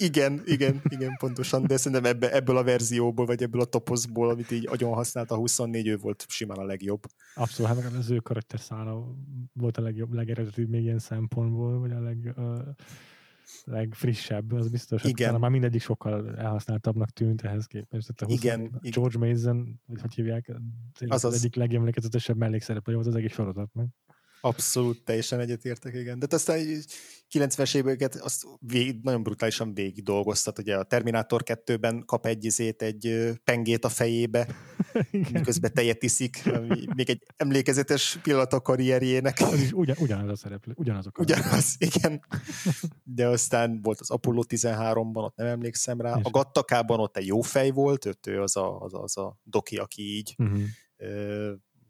Igen, 0.00 0.42
igen, 0.44 0.80
igen, 0.88 1.16
pontosan, 1.18 1.66
de 1.66 1.76
szerintem 1.76 2.10
ebbe, 2.10 2.32
ebből 2.32 2.56
a 2.56 2.62
verzióból, 2.62 3.26
vagy 3.26 3.42
ebből 3.42 3.60
a 3.60 3.64
toposzból, 3.64 4.30
amit 4.30 4.50
így 4.50 4.66
agyon 4.66 4.94
használta 4.94 5.34
a 5.34 5.38
24, 5.38 5.86
ő 5.86 5.96
volt 5.96 6.24
simán 6.28 6.58
a 6.58 6.64
legjobb. 6.64 7.02
Abszolút, 7.34 7.72
hát 7.72 7.92
az 7.92 8.10
ő 8.10 8.16
karakterszála 8.16 9.14
volt 9.52 9.76
a 9.76 9.82
legjobb, 9.82 10.12
legeredetibb 10.12 10.68
még 10.68 10.82
ilyen 10.82 10.98
szempontból, 10.98 11.78
vagy 11.78 11.92
a 11.92 12.00
leg, 12.00 12.32
uh, 12.36 12.58
legfrissebb, 13.64 14.52
az 14.52 14.68
biztos. 14.68 15.04
Igen. 15.04 15.40
Már 15.40 15.50
mindegyik 15.50 15.80
sokkal 15.80 16.36
elhasználtabbnak 16.36 17.10
tűnt 17.10 17.42
ehhez 17.42 17.66
képest. 17.66 18.14
Tehát 18.14 18.22
a 18.22 18.24
20, 18.24 18.42
igen. 18.42 18.80
George 18.82 19.18
Mason, 19.18 19.80
vagy 19.86 20.00
hogy 20.00 20.14
hívják, 20.14 20.52
az, 21.08 21.24
egyik 21.24 21.54
legemlékezetesebb 21.54 22.36
mellékszereplő 22.36 22.94
volt 22.94 23.06
az 23.06 23.14
egész 23.14 23.32
sorozatnak. 23.32 23.88
Abszolút, 24.40 25.02
teljesen 25.04 25.40
egyetértek, 25.40 25.94
igen. 25.94 26.18
De 26.18 26.26
aztán 26.30 26.58
90-es 27.30 27.76
éveket 27.76 28.14
azt 28.14 28.46
vég, 28.60 28.98
nagyon 29.02 29.22
brutálisan 29.22 29.74
végig 29.74 30.04
dolgoztat. 30.04 30.58
Ugye 30.58 30.76
a 30.76 30.82
Terminátor 30.82 31.42
2-ben 31.44 32.02
kap 32.06 32.26
egy 32.26 32.44
izét, 32.44 32.82
egy 32.82 33.32
pengét 33.44 33.84
a 33.84 33.88
fejébe, 33.88 34.48
miközben 35.32 35.72
tejet 35.74 36.02
iszik. 36.02 36.42
Még 36.94 37.10
egy 37.10 37.22
emlékezetes 37.36 38.18
pillanat 38.22 38.52
a 38.52 38.60
karrierjének. 38.60 39.40
Az 39.40 39.60
is 39.60 39.72
ugyan, 39.72 39.96
ugyanaz 39.98 40.28
a 40.30 40.36
szereplő, 40.36 40.72
ugyanazok. 40.76 41.18
Ugyanaz, 41.18 41.76
igen. 41.78 42.20
De 43.02 43.26
aztán 43.26 43.80
volt 43.82 44.00
az 44.00 44.10
Apollo 44.10 44.42
13-ban, 44.48 45.22
ott 45.22 45.36
nem 45.36 45.46
emlékszem 45.46 46.00
rá. 46.00 46.12
A 46.22 46.30
Gattakában 46.30 47.00
ott 47.00 47.16
egy 47.16 47.26
jó 47.26 47.40
fej 47.40 47.70
volt, 47.70 48.04
ott 48.04 48.26
ő 48.26 48.42
az 48.42 48.56
a, 48.56 48.80
az 48.80 48.94
a, 48.94 49.02
az 49.02 49.16
a 49.16 49.38
doki, 49.42 49.76
aki 49.76 50.02
így 50.02 50.34
uh-huh 50.38 50.62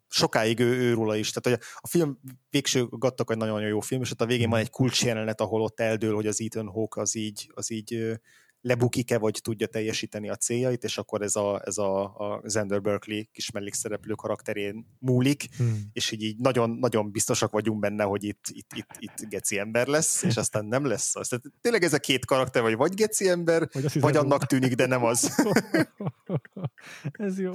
sokáig 0.09 0.61
ő, 0.61 0.73
ő 0.73 0.95
róla 0.95 1.17
is. 1.17 1.31
Tehát 1.31 1.59
hogy 1.59 1.69
a 1.77 1.87
film 1.87 2.21
végső 2.51 2.87
gattak 2.91 3.31
egy 3.31 3.37
nagyon-nagyon 3.37 3.69
jó 3.69 3.81
film, 3.81 4.03
és 4.03 4.11
ott 4.11 4.21
a 4.21 4.27
végén 4.27 4.51
van 4.51 4.61
egy 4.61 4.71
kulcsjelenet, 4.71 5.41
ahol 5.41 5.63
ott 5.63 5.81
eldől, 5.81 6.15
hogy 6.15 6.27
az 6.27 6.41
Ethan 6.41 6.69
Hawke 6.69 7.01
az 7.01 7.17
így, 7.17 7.51
az 7.55 7.71
így 7.71 8.21
lebukik-e, 8.69 9.19
vagy 9.19 9.41
tudja 9.43 9.67
teljesíteni 9.67 10.29
a 10.29 10.37
céljait, 10.37 10.85
és 10.85 10.99
akkor 10.99 11.23
ez 11.23 11.37
a, 11.37 11.63
ez 11.65 11.79
a, 11.79 12.03
a 12.05 12.43
Zender 12.45 12.81
Berkeley 12.81 13.23
kis 13.33 13.51
mellékszereplő 13.51 14.15
karakterén 14.15 14.87
múlik, 14.99 15.57
hmm. 15.57 15.91
és 15.93 16.11
így, 16.11 16.23
így 16.23 16.39
nagyon, 16.39 16.71
nagyon 16.71 17.11
biztosak 17.11 17.51
vagyunk 17.51 17.81
benne, 17.81 18.05
hogy 18.05 18.25
itt, 18.25 18.45
itt, 18.49 18.73
itt, 18.75 18.91
itt 18.99 19.29
geci 19.29 19.59
ember 19.59 19.87
lesz, 19.87 20.23
és 20.23 20.37
aztán 20.37 20.65
nem 20.65 20.85
lesz 20.85 21.17
az. 21.17 21.29
Tehát 21.29 21.45
tényleg 21.61 21.83
ez 21.83 21.93
a 21.93 21.99
két 21.99 22.25
karakter, 22.25 22.63
vagy 22.63 22.77
vagy 22.77 22.95
geci 22.95 23.29
ember, 23.29 23.69
vagy, 23.73 24.01
vagy 24.01 24.17
annak 24.17 24.47
tűnik, 24.47 24.75
de 24.75 24.87
nem 24.87 25.05
az. 25.05 25.35
ez 27.13 27.39
jó. 27.39 27.53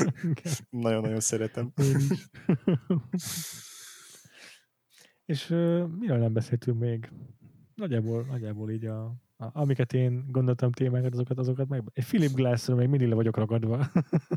Nagyon-nagyon 0.70 1.20
szeretem. 1.20 1.72
és 5.26 5.50
uh, 5.50 5.86
miről 5.98 6.18
nem 6.18 6.32
beszéltünk 6.32 6.78
még? 6.78 7.10
Nagyjából, 7.74 8.22
nagyjából 8.22 8.70
így 8.70 8.84
a 8.84 9.14
amiket 9.52 9.92
én 9.92 10.24
gondoltam 10.28 10.72
témákat, 10.72 11.12
azokat, 11.12 11.38
azokat 11.38 11.68
meg... 11.68 11.82
Egy 11.92 12.04
Philip 12.04 12.32
Glassről 12.32 12.76
még 12.76 12.88
mindig 12.88 13.08
le 13.08 13.14
vagyok 13.14 13.36
ragadva. 13.36 13.86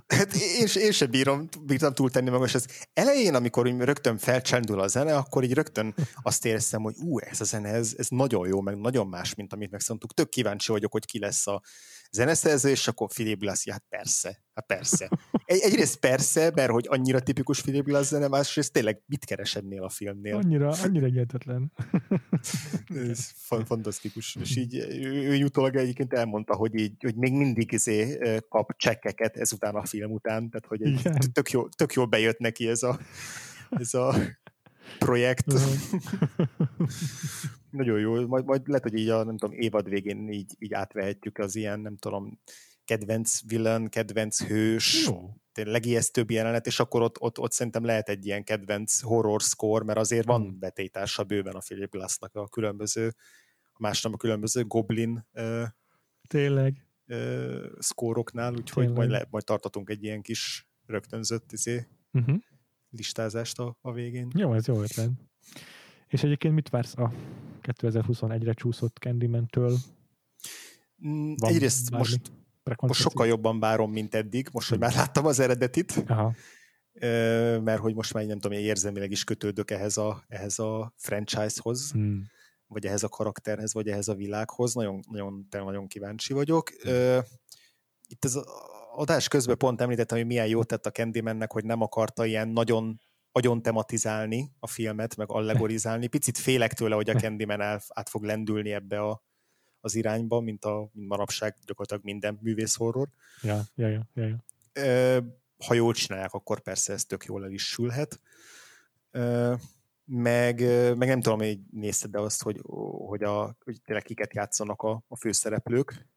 Hát 0.08 0.34
én, 0.36 0.68
én 0.76 0.92
sem 0.92 1.10
bírom, 1.10 1.48
bírtam 1.66 1.94
túltenni 1.94 2.30
meg 2.30 2.40
most 2.40 2.56
az 2.56 2.68
elején, 2.94 3.36
amikor 3.36 3.68
rögtön 3.68 4.18
felcsendül 4.18 4.80
a 4.80 4.88
zene, 4.88 5.16
akkor 5.16 5.44
így 5.44 5.54
rögtön 5.54 5.94
azt 6.22 6.46
éreztem, 6.46 6.82
hogy 6.82 6.96
ú, 7.04 7.20
ez 7.20 7.42
a 7.42 7.44
zene, 7.44 7.70
ez, 7.70 7.94
ez 7.98 8.08
nagyon 8.10 8.48
jó, 8.48 8.62
meg 8.62 8.78
nagyon 8.78 9.08
más, 9.08 9.36
mint 9.36 9.54
amit 9.54 9.72
megszoktuk. 9.72 10.14
Tök 10.14 10.30
kíváncsi 10.30 10.72
vagyok, 10.72 10.92
hogy 10.92 11.06
ki 11.06 11.20
lesz 11.20 11.48
a 11.48 11.62
zeneszerző, 12.14 12.70
és 12.70 12.88
akkor 12.88 13.08
Philip 13.08 13.40
Glass, 13.40 13.70
hát 13.70 13.84
persze, 13.90 14.42
hát 14.54 14.66
persze. 14.66 15.10
Egy, 15.46 15.60
egyrészt 15.60 16.00
persze, 16.00 16.52
mert 16.56 16.72
hogy 16.72 16.86
annyira 16.90 17.20
tipikus 17.20 17.62
Philip 17.62 17.86
Glass 17.86 18.08
zene, 18.08 18.28
másrészt 18.28 18.72
tényleg 18.72 19.02
mit 19.06 19.26
keresednél 19.26 19.84
a 19.84 19.90
filmnél? 19.90 20.36
Annyira, 20.36 20.70
annyira 20.70 21.06
egyetetlen. 21.06 21.72
Ez 23.10 23.30
fantasztikus. 23.66 24.36
És 24.36 24.56
így 24.56 24.76
ő, 24.76 25.40
ő 25.40 25.44
utólag 25.44 25.76
egyébként 25.76 26.14
elmondta, 26.14 26.56
hogy, 26.56 26.76
így, 26.76 26.96
hogy 27.00 27.16
még 27.16 27.34
mindig 27.34 27.72
izé 27.72 28.20
kap 28.50 28.72
csekkeket 28.78 29.38
ezután 29.38 29.76
a 29.76 29.86
film 29.86 30.12
után, 30.12 30.50
tehát 30.50 30.66
hogy 30.66 30.84
egy, 30.84 31.32
tök, 31.32 31.52
jó, 31.52 31.68
tök 31.70 31.94
jól 31.94 32.06
bejött 32.06 32.40
neki 32.40 32.68
ez 32.68 32.84
a, 32.84 33.00
ez 33.70 33.94
a 33.94 34.16
projekt. 35.00 35.54
Nagyon 37.74 38.00
jó, 38.00 38.28
majd, 38.28 38.46
majd 38.46 38.68
lehet, 38.68 38.84
hogy 38.84 38.98
így 38.98 39.10
a 39.10 39.24
nem 39.24 39.38
tudom, 39.38 39.56
évad 39.60 39.90
végén 39.90 40.30
így, 40.30 40.56
így 40.60 40.74
átvehetjük 40.74 41.38
az 41.38 41.56
ilyen, 41.56 41.80
nem 41.80 41.98
tudom, 41.98 42.40
kedvenc 42.86 43.40
villain, 43.48 43.88
kedvenc 43.90 44.44
hős, 44.44 45.06
Jó. 45.06 45.34
tényleg 45.52 45.86
ijesztőbb 45.86 46.32
jelenet, 46.32 46.66
és 46.66 46.80
akkor 46.80 47.02
ott, 47.02 47.22
ott, 47.22 47.40
ott 47.40 47.52
szerintem 47.52 47.86
lehet 47.86 48.10
egy 48.10 48.26
ilyen 48.26 48.44
kedvenc 48.44 49.02
horror 49.02 49.42
score, 49.42 49.84
mert 49.86 50.00
azért 50.00 50.26
van 50.26 50.42
Hmm. 50.42 50.60
betétása 50.60 51.24
bőven 51.24 51.56
a 51.56 51.60
Philip 51.60 51.92
Glassnak 51.92 52.36
a 52.36 52.48
különböző, 52.48 53.16
a 53.74 53.78
másnak 53.80 54.14
a 54.14 54.18
különböző 54.18 54.64
Goblin 54.66 55.26
ö, 55.32 55.64
Tényleg. 56.28 56.88
ö, 57.06 57.66
szkóroknál, 57.80 58.52
úgyhogy 58.54 58.84
Tényleg. 58.86 58.98
majd, 58.98 59.10
le, 59.10 59.28
majd 59.30 59.44
tartatunk 59.44 59.90
egy 59.90 60.04
ilyen 60.04 60.22
kis 60.22 60.68
rögtönzött 60.86 61.52
izé, 61.52 61.88
Uh-huh. 62.16 62.38
listázást 62.90 63.60
a, 63.60 63.78
a 63.82 63.92
végén. 63.92 64.28
Jó, 64.36 64.54
ez 64.54 64.68
jó 64.68 64.82
ötlet. 64.82 65.10
És 66.08 66.24
egyébként 66.24 66.54
mit 66.54 66.70
vársz 66.70 66.98
a 66.98 67.14
2021-re 67.64 68.54
csúszott 68.54 68.98
Candyman-től? 68.98 69.78
Mm, 71.08 71.34
Van 71.38 71.52
Egyrészt 71.52 71.92
most, 71.92 72.32
most 72.82 73.02
sokkal 73.02 73.28
jobban 73.28 73.60
várom, 73.60 73.92
mint 73.92 74.16
eddig, 74.16 74.50
most, 74.52 74.70
hogy 74.70 74.80
már 74.80 74.94
láttam 74.94 75.26
az 75.26 75.40
eredetit, 75.40 76.04
Aha. 76.08 76.34
mert 77.60 77.80
hogy 77.80 77.96
most 77.96 78.14
már 78.14 78.26
nem 78.26 78.40
tudom, 78.40 78.58
én 78.58 78.64
érzelmileg 78.64 79.12
is 79.12 79.24
kötődök 79.24 79.72
ehhez 79.72 79.98
a, 79.98 80.24
ehhez 80.28 80.60
a 80.60 80.94
franchise-hoz, 80.98 81.92
Hmm. 81.92 82.26
vagy 82.68 82.86
ehhez 82.86 83.04
a 83.04 83.10
karakterhez, 83.10 83.74
vagy 83.74 83.88
ehhez 83.88 84.08
a 84.08 84.16
világhoz. 84.16 84.74
Nagyon, 84.74 85.00
nagyon, 85.10 85.48
nagyon 85.52 85.88
kíváncsi 85.88 86.34
vagyok. 86.34 86.72
Ö, 86.84 87.20
Itt 88.08 88.26
az 88.26 88.44
adás 88.96 89.28
közben 89.28 89.58
pont 89.58 89.82
említettem, 89.82 90.18
hogy 90.18 90.28
milyen 90.28 90.48
jót 90.48 90.68
tett 90.68 90.86
a 90.86 90.92
Candymannek, 90.92 91.52
hogy 91.52 91.64
nem 91.66 91.82
akarta 91.82 92.26
ilyen 92.26 92.48
nagyon 92.48 93.00
agyon 93.36 93.62
tematizálni 93.62 94.52
a 94.60 94.68
filmet, 94.68 95.16
meg 95.16 95.30
allegorizálni. 95.32 96.08
Picit 96.08 96.38
félek 96.38 96.74
tőle, 96.74 96.96
hogy 96.96 97.10
a 97.10 97.14
Candyman 97.14 97.62
el, 97.62 97.82
át 97.88 98.10
fog 98.10 98.24
lendülni 98.24 98.72
ebbe 98.72 99.02
a, 99.02 99.24
az 99.80 99.96
irányba, 99.96 100.40
mint 100.40 100.66
a 100.66 100.90
mint 100.94 101.08
manapság 101.08 101.56
gyakorlatilag 101.66 102.04
minden 102.04 102.40
művész 102.42 102.76
horror. 102.76 103.10
Ja, 103.42 103.62
ja, 103.76 103.88
ja, 103.88 104.08
ja, 104.14 104.28
ja. 104.28 104.44
Ö, 104.74 105.20
ha 105.66 105.74
jól 105.74 105.94
csinálják, 105.94 106.34
akkor 106.34 106.62
persze 106.62 106.94
ez 106.94 107.06
tök 107.06 107.26
jól 107.26 107.44
el 107.44 107.52
is 107.52 107.68
sülhet. 107.68 108.22
Ö, 109.12 109.54
meg, 110.06 110.60
meg 110.98 111.08
nem 111.08 111.22
tudom, 111.22 111.38
hogy 111.38 111.60
nézted 111.72 112.12
de 112.12 112.20
azt, 112.20 112.44
hogy, 112.44 112.60
hogy, 113.08 113.24
a, 113.24 113.58
hogy 113.64 113.82
tényleg 113.82 114.04
kiket 114.04 114.34
játszanak 114.34 114.82
a, 114.82 115.04
a 115.08 115.18
főszereplők. 115.18 116.08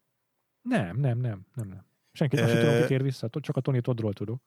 Nem, 0.61 0.97
nem, 0.97 1.19
nem, 1.19 1.45
nem, 1.53 1.67
nem. 1.67 1.85
Senkit 2.11 2.39
azt 2.39 2.49
sem 2.49 2.57
Ö, 2.57 2.61
tudom, 2.61 2.81
ki 2.81 2.87
tér 2.87 3.03
vissza, 3.03 3.29
csak 3.29 3.55
a 3.55 3.61
Tony 3.61 3.81
Toddról 3.81 4.13
tudok. 4.13 4.41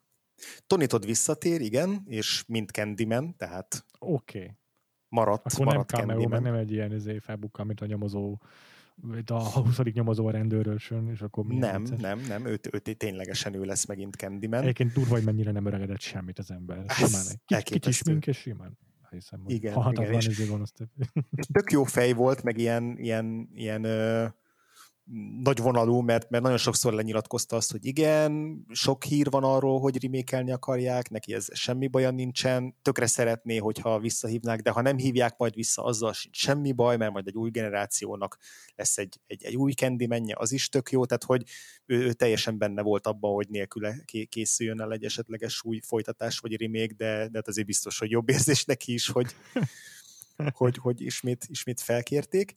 Tony 0.66 0.86
Todd 0.86 1.06
visszatér, 1.06 1.60
igen, 1.60 2.02
és 2.06 2.44
mint 2.48 2.70
Candyman, 2.70 3.36
tehát 3.36 3.84
Oké. 3.98 4.38
Okay. 4.38 4.50
maradt, 5.08 5.46
Akkor 5.52 5.66
nem 5.66 5.74
maradt 5.74 5.88
cameo, 5.90 6.06
meg 6.06 6.16
Candyman. 6.16 6.42
nem 6.42 6.54
egy 6.54 6.72
ilyen 6.72 6.92
izé 6.92 7.18
felbukkan, 7.18 7.66
mint 7.66 7.80
a 7.80 7.86
nyomozó, 7.86 8.38
a 9.26 9.42
20. 9.60 9.78
nyomozó 9.92 10.26
a 10.26 10.30
rendőrösön, 10.30 11.08
és 11.08 11.20
akkor 11.20 11.44
milyen 11.44 11.70
Nem, 11.70 11.82
vicces. 11.82 12.00
nem, 12.00 12.20
nem, 12.28 12.46
őt, 12.46 12.74
őt 12.74 12.96
ténylegesen 12.96 13.54
ő 13.54 13.64
lesz 13.64 13.86
megint 13.86 14.14
Candyman. 14.14 14.62
Egyébként 14.62 14.92
durva, 14.92 15.14
hogy 15.14 15.24
mennyire 15.24 15.50
nem 15.52 15.66
öregedett 15.66 16.00
semmit 16.00 16.38
az 16.38 16.50
ember. 16.50 16.84
Simán 16.88 17.10
egy 17.20 17.26
kicsi, 17.26 17.36
kicsi 17.44 17.54
elképesztő. 17.54 18.10
smink, 18.10 18.26
és 18.26 18.36
simán. 18.38 18.78
Hiszem, 19.10 19.42
Igen, 19.46 19.92
igen, 19.92 20.12
és- 20.12 20.26
izé 20.26 20.48
és 21.30 21.46
tök 21.52 21.70
jó 21.72 21.84
fej 21.84 22.12
volt, 22.12 22.42
meg 22.42 22.58
ilyen, 22.58 22.96
ilyen, 22.98 23.48
ilyen 23.54 23.84
ö, 23.84 24.26
nagy 25.42 25.58
vonalú, 25.58 26.00
mert, 26.00 26.30
mert 26.30 26.42
nagyon 26.42 26.58
sokszor 26.58 26.92
lenyilatkozta 26.92 27.56
azt, 27.56 27.70
hogy 27.70 27.86
igen, 27.86 28.64
sok 28.70 29.04
hír 29.04 29.30
van 29.30 29.44
arról, 29.44 29.80
hogy 29.80 30.02
remékelni 30.02 30.52
akarják, 30.52 31.10
neki 31.10 31.34
ez 31.34 31.46
semmi 31.52 31.88
baja 31.88 32.10
nincsen, 32.10 32.76
tökre 32.82 33.06
szeretné, 33.06 33.56
hogyha 33.56 33.98
visszahívnák, 33.98 34.60
de 34.60 34.70
ha 34.70 34.80
nem 34.80 34.96
hívják 34.96 35.36
majd 35.36 35.54
vissza, 35.54 35.84
azzal 35.84 36.12
sincs 36.12 36.36
semmi 36.36 36.72
baj, 36.72 36.96
mert 36.96 37.12
majd 37.12 37.26
egy 37.26 37.36
új 37.36 37.50
generációnak 37.50 38.36
lesz 38.74 38.98
egy, 38.98 39.20
egy, 39.26 39.44
egy 39.44 39.56
új 39.56 39.72
kendi 39.72 40.06
menje, 40.06 40.34
az 40.38 40.52
is 40.52 40.68
tök 40.68 40.90
jó, 40.90 41.04
tehát 41.04 41.24
hogy 41.24 41.44
ő, 41.86 42.04
ő 42.04 42.12
teljesen 42.12 42.58
benne 42.58 42.82
volt 42.82 43.06
abban, 43.06 43.34
hogy 43.34 43.48
nélküle 43.48 43.96
ké- 44.04 44.28
készüljön 44.28 44.80
el 44.80 44.92
egy 44.92 45.04
esetleges 45.04 45.64
új 45.64 45.80
folytatás 45.84 46.38
vagy 46.38 46.60
remake, 46.60 46.94
de, 46.96 47.28
de 47.28 47.30
hát 47.38 47.48
azért 47.48 47.66
biztos, 47.66 47.98
hogy 47.98 48.10
jobb 48.10 48.28
érzés 48.28 48.64
neki 48.64 48.92
is, 48.92 49.08
hogy, 49.08 49.34
hogy, 50.52 50.76
hogy 50.76 51.00
ismét, 51.00 51.46
ismét 51.48 51.80
felkérték. 51.80 52.54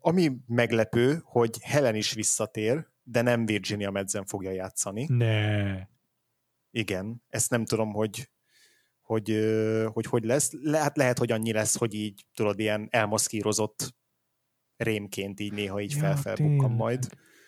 Ami 0.00 0.32
meglepő, 0.46 1.20
hogy 1.24 1.58
Helen 1.62 1.94
is 1.94 2.12
visszatér, 2.12 2.86
de 3.02 3.22
nem 3.22 3.46
Virginia 3.46 3.90
Madsen 3.90 4.24
fogja 4.24 4.50
játszani. 4.50 5.06
Ne. 5.08 5.86
Igen, 6.70 7.22
ezt 7.28 7.50
nem 7.50 7.64
tudom, 7.64 7.92
hogy 7.92 8.30
hogy, 9.02 9.38
hogy, 9.92 10.06
hogy 10.06 10.24
lesz. 10.24 10.50
Lehet, 10.62 10.96
lehet, 10.96 11.18
hogy 11.18 11.32
annyi 11.32 11.52
lesz, 11.52 11.76
hogy 11.76 11.94
így 11.94 12.26
tudod, 12.34 12.58
ilyen 12.58 12.88
elmaszkírozott 12.90 13.94
rémként 14.76 15.40
így 15.40 15.52
néha 15.52 15.80
így 15.80 15.92
Ja, 15.92 15.98
felfelbukkan 15.98 16.70
majd, 16.70 17.04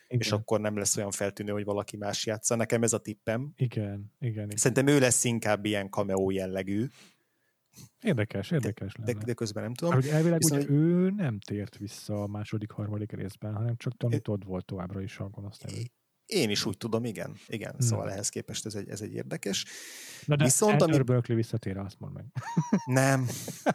Igen, 0.07 0.21
és 0.21 0.33
akkor 0.33 0.61
nem 0.61 0.77
lesz 0.77 0.97
olyan 0.97 1.11
feltűnő, 1.11 1.53
hogy 1.53 1.65
valaki 1.65 1.97
más 1.97 2.27
játsza. 2.27 2.55
Nekem 2.55 2.83
ez 2.83 2.93
a 2.93 2.99
tippem. 2.99 3.53
igen, 3.57 4.13
igen, 4.21 4.45
igen. 4.45 4.57
Szerintem 4.57 4.87
ő 4.87 4.99
lesz 4.99 5.25
inkább 5.25 5.65
ilyen 5.65 5.91
cameo 5.91 6.31
jellegű, 6.31 6.87
Érdekes, 8.03 8.51
érdekes 8.51 8.93
de, 8.99 9.13
lenne. 9.13 9.25
de 9.25 9.33
közben 9.33 9.63
nem 9.63 9.75
tudom. 9.75 9.95
Hogy 9.95 10.07
elvileg 10.07 10.39
Viszont- 10.39 10.63
ugye 10.63 10.73
ő 10.73 11.11
nem 11.11 11.39
tért 11.39 11.77
vissza 11.77 12.23
a 12.23 12.27
második, 12.27 12.71
harmadik 12.71 13.13
részben, 13.13 13.55
hanem 13.55 13.77
csak 13.77 13.97
Tony 13.97 14.23
Todd 14.23 14.45
volt 14.45 14.65
továbbra 14.65 15.01
is 15.01 15.19
a 15.19 15.29
gonosz 15.29 15.59
nevű. 15.59 15.81
Én 16.27 16.51
is 16.51 16.65
úgy 16.67 16.77
tudom, 16.77 17.05
igen. 17.05 17.37
igen. 17.47 17.75
Na. 17.79 17.85
Szóval 17.85 18.11
ehhez 18.11 18.29
képest 18.29 18.67
ez 18.67 18.75
egy, 18.75 18.89
ez 18.89 19.01
egy 19.01 19.13
érdekes. 19.13 19.65
Na 20.27 20.37
de 20.37 20.45
Viszont, 20.45 20.73
Viszont, 20.73 20.95
ami- 20.95 21.03
Berkeley 21.05 21.37
visszatér, 21.39 21.77
azt 21.77 21.99
mondd 21.99 22.13
meg. 22.13 22.25
Nem, 22.85 23.27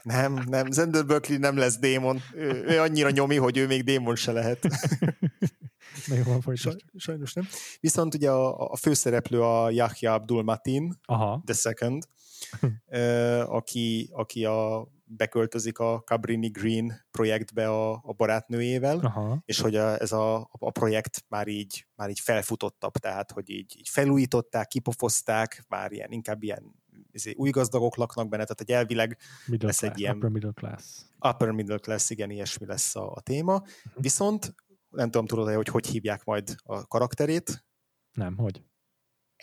nem, 0.04 0.44
nem. 0.48 0.72
Zender 0.72 1.06
Berkeley 1.06 1.40
nem 1.40 1.58
lesz 1.58 1.78
démon. 1.80 2.20
Ő, 2.34 2.64
ő 2.68 2.80
annyira 2.80 3.10
nyomi, 3.10 3.36
hogy 3.36 3.58
ő 3.58 3.68
még 3.68 3.84
démon 3.84 4.16
se 4.16 4.32
lehet. 4.32 4.68
Na 6.08 6.16
jó, 6.16 6.24
van 6.44 6.56
Saj, 6.56 6.76
sajnos 6.96 7.34
nem. 7.34 7.48
Viszont 7.80 8.14
ugye 8.16 8.32
a, 8.32 8.72
a 8.72 8.76
főszereplő 8.76 9.42
a 9.42 9.70
Yahya 9.70 10.14
Abdul 10.14 10.44
Matin, 10.44 10.94
Aha, 11.06 11.42
the 11.46 11.54
second, 11.54 12.04
aki, 13.60 14.10
aki 14.12 14.46
a, 14.46 14.88
beköltözik 15.04 15.80
a 15.80 16.02
Cabrini 16.06 16.48
Green 16.48 17.06
projektbe 17.12 17.70
a, 17.70 17.92
a 17.92 18.14
barátnőjével, 18.14 18.98
aha. 19.00 19.42
és 19.46 19.60
hogy 19.60 19.76
a, 19.76 20.00
ez 20.02 20.12
a, 20.12 20.50
a 20.52 20.72
projekt 20.72 21.26
már 21.28 21.48
így, 21.48 21.88
már 21.96 22.10
így 22.10 22.20
felfutottabb, 22.20 22.94
tehát 22.94 23.32
hogy 23.32 23.50
így, 23.50 23.76
így 23.78 23.90
felújították, 23.90 24.68
kipofozták, 24.68 25.66
már 25.68 25.92
ilyen, 25.92 26.12
inkább 26.12 26.44
ilyen 26.44 26.76
izé, 27.12 27.34
új 27.36 27.50
gazdagok 27.50 27.96
laknak 27.96 28.30
benne, 28.30 28.44
tehát 28.44 28.58
hogy 28.58 28.72
elvileg 28.72 29.18
Middle 29.46 29.68
lesz 29.68 29.84
egy 29.84 29.90
class, 29.90 30.02
ilyen- 30.02 30.16
upper 30.16 30.30
middle 30.30 30.52
class. 30.54 30.84
upper 31.20 31.52
middle 31.52 31.78
class, 31.78 32.10
igen, 32.10 32.30
ilyesmi 32.30 32.66
lesz 32.66 32.96
a, 32.96 33.12
a 33.12 33.22
téma. 33.22 33.64
Viszont 33.96 34.56
nem 34.90 35.12
tudom, 35.12 35.28
tudod-e, 35.28 35.56
hogy 35.56 35.68
hogy 35.68 35.88
hívják 35.88 36.24
majd 36.24 36.56
a 36.64 36.88
karakterét? 36.88 37.66
Nem, 38.12 38.38
hogy? 38.38 38.64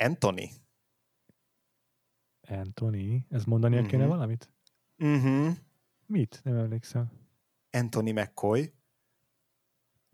Anthony. 0.01 0.51
Anthony, 2.49 3.27
ez 3.31 3.45
mondania 3.45 3.81
Mhm. 3.81 3.89
kéne 3.89 4.07
valamit? 4.07 4.51
Uh-huh. 4.99 5.57
Mit? 6.07 6.41
Nem 6.45 6.57
emlékszem. 6.57 7.11
Anthony 7.71 8.13
McCoy. 8.13 8.73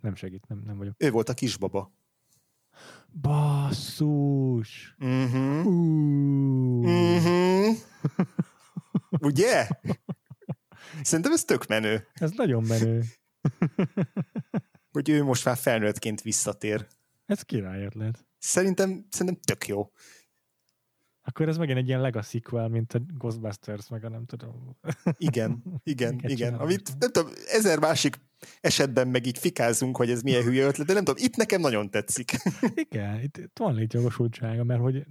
Nem 0.01 0.15
segít, 0.15 0.49
nem, 0.49 0.63
nem 0.67 0.77
vagyok. 0.77 0.95
Ő 0.99 1.11
volt 1.11 1.29
a 1.29 1.35
kisbaba. 1.35 1.93
Basszus! 3.21 4.95
Uh-huh. 4.99 5.67
Uh. 5.67 6.85
Uh-huh. 6.85 7.77
Ugye? 9.11 9.69
Szerintem 11.03 11.33
ez 11.33 11.45
tök 11.45 11.67
menő, 11.67 12.07
Ez 12.15 12.31
nagyon 12.31 12.63
menő. 12.63 13.03
hogy 14.91 15.09
ő 15.09 15.23
most 15.25 15.45
már 15.45 15.57
felnőttként 15.57 16.21
visszatér. 16.23 16.87
Ez 17.27 17.43
király 17.43 17.85
ötlet. 17.85 18.27
Szerintem, 18.39 19.07
szerintem 19.11 19.43
tök 19.43 19.67
jó. 19.67 19.91
Akkor 21.25 21.49
ez 21.49 21.57
megint 21.57 21.79
egy 21.79 21.89
ilyen 21.89 22.01
legacy 22.01 22.39
sequel, 22.39 22.69
mint 22.69 22.93
a 22.93 22.99
Ghostbusters, 23.19 23.89
meg 23.89 24.05
a 24.05 24.09
nem 24.09 24.25
tudom. 24.25 24.77
Igen, 25.17 25.63
igen, 25.85 26.21
igen. 26.25 26.55
Amit 26.55 26.99
nem 26.99 27.11
tudom, 27.11 27.33
ezer 27.47 27.79
másik 27.79 28.17
esetben 28.61 29.09
meg 29.09 29.27
így 29.27 29.39
fikázunk, 29.39 29.97
hogy 29.97 30.11
ez 30.11 30.23
milyen 30.23 30.43
hülye 30.43 30.67
ötlet, 30.67 30.87
de 30.87 30.93
nem 30.93 31.05
tudom, 31.05 31.25
itt 31.25 31.37
nekem 31.37 31.61
nagyon 31.61 31.91
tetszik. 31.91 32.33
Igen, 32.91 33.21
itt, 33.21 33.37
itt 33.37 33.59
van 33.59 33.75
létjogosultsága, 33.75 34.65
mert 34.65 34.81
hogy 34.81 35.07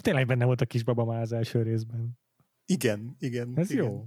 tényleg 0.00 0.26
benne 0.26 0.44
volt 0.44 0.60
a 0.60 0.66
kisbaba 0.66 1.04
már 1.04 1.20
az 1.20 1.32
első 1.32 1.62
részben. 1.62 2.18
Igen, 2.66 3.16
igen. 3.18 3.52
Ez 3.56 3.70
igen. 3.70 3.84
jó. 3.84 4.06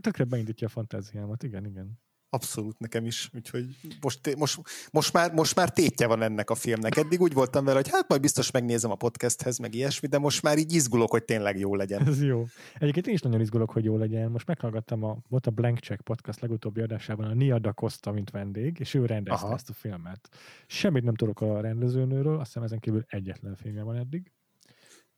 Tökre 0.00 0.24
beindítja 0.24 0.66
a 0.66 0.70
fantáziámat, 0.70 1.42
igen, 1.42 1.66
igen. 1.66 2.00
Abszolút 2.30 2.78
nekem 2.78 3.06
is, 3.06 3.30
úgyhogy 3.34 3.76
most, 4.00 4.36
most, 4.36 4.60
most, 4.92 5.12
már, 5.12 5.32
most 5.32 5.54
már 5.54 5.70
tétje 5.70 6.06
van 6.06 6.22
ennek 6.22 6.50
a 6.50 6.54
filmnek. 6.54 6.96
Eddig 6.96 7.20
úgy 7.20 7.32
voltam 7.32 7.64
vele, 7.64 7.76
hogy 7.76 7.90
hát 7.90 8.08
majd 8.08 8.20
biztos 8.20 8.50
megnézem 8.50 8.90
a 8.90 8.94
podcasthez, 8.94 9.58
meg 9.58 9.74
ilyesmi, 9.74 10.08
de 10.08 10.18
most 10.18 10.42
már 10.42 10.58
így 10.58 10.72
izgulok, 10.72 11.10
hogy 11.10 11.24
tényleg 11.24 11.58
jó 11.58 11.74
legyen. 11.74 12.06
Ez 12.06 12.22
jó. 12.22 12.44
Egyébként 12.74 13.06
én 13.06 13.14
is 13.14 13.20
nagyon 13.20 13.40
izgulok, 13.40 13.70
hogy 13.70 13.84
jó 13.84 13.96
legyen. 13.96 14.30
Most 14.30 14.46
meghallgattam 14.46 15.02
a, 15.02 15.16
volt 15.28 15.46
a 15.46 15.50
Blank 15.50 15.78
Check 15.78 16.00
podcast 16.00 16.40
legutóbbi 16.40 16.80
adásában 16.80 17.26
a 17.26 17.34
Nia 17.34 17.58
da 17.58 17.72
Costa, 17.72 18.12
mint 18.12 18.30
vendég, 18.30 18.76
és 18.78 18.94
ő 18.94 19.06
rendezte 19.06 19.46
Aha. 19.46 19.54
Ezt 19.54 19.70
a 19.70 19.72
filmet. 19.72 20.28
Semmit 20.66 21.04
nem 21.04 21.14
tudok 21.14 21.40
a 21.40 21.60
rendezőnőről, 21.60 22.34
azt 22.34 22.46
hiszem 22.46 22.62
ezen 22.62 22.78
kívül 22.78 23.04
egyetlen 23.06 23.56
filmje 23.56 23.82
van 23.82 23.96
eddig. 23.96 24.32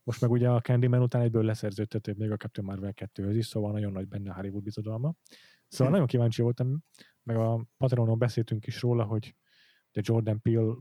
Most 0.03 0.21
meg 0.21 0.31
ugye 0.31 0.49
a 0.49 0.61
Candyman 0.61 1.01
után 1.01 1.21
egyből 1.21 1.43
leszerződtető 1.43 2.13
még 2.17 2.31
a 2.31 2.37
Captain 2.37 2.67
Marvel 2.67 2.93
2 2.93 3.37
is, 3.37 3.45
szóval 3.45 3.71
nagyon 3.71 3.91
nagy 3.91 4.07
benne 4.07 4.31
a 4.31 4.33
Hollywood 4.33 4.63
bizodalma. 4.63 5.13
Szóval 5.69 5.87
Hm. 5.87 5.91
nagyon 5.91 6.07
kíváncsi 6.07 6.41
voltam, 6.41 6.83
meg 7.23 7.37
a 7.37 7.65
Patronon 7.77 8.17
beszéltünk 8.17 8.67
is 8.67 8.81
róla, 8.81 9.03
hogy 9.03 9.35
de 9.91 10.01
Jordan 10.03 10.41
Peele 10.41 10.73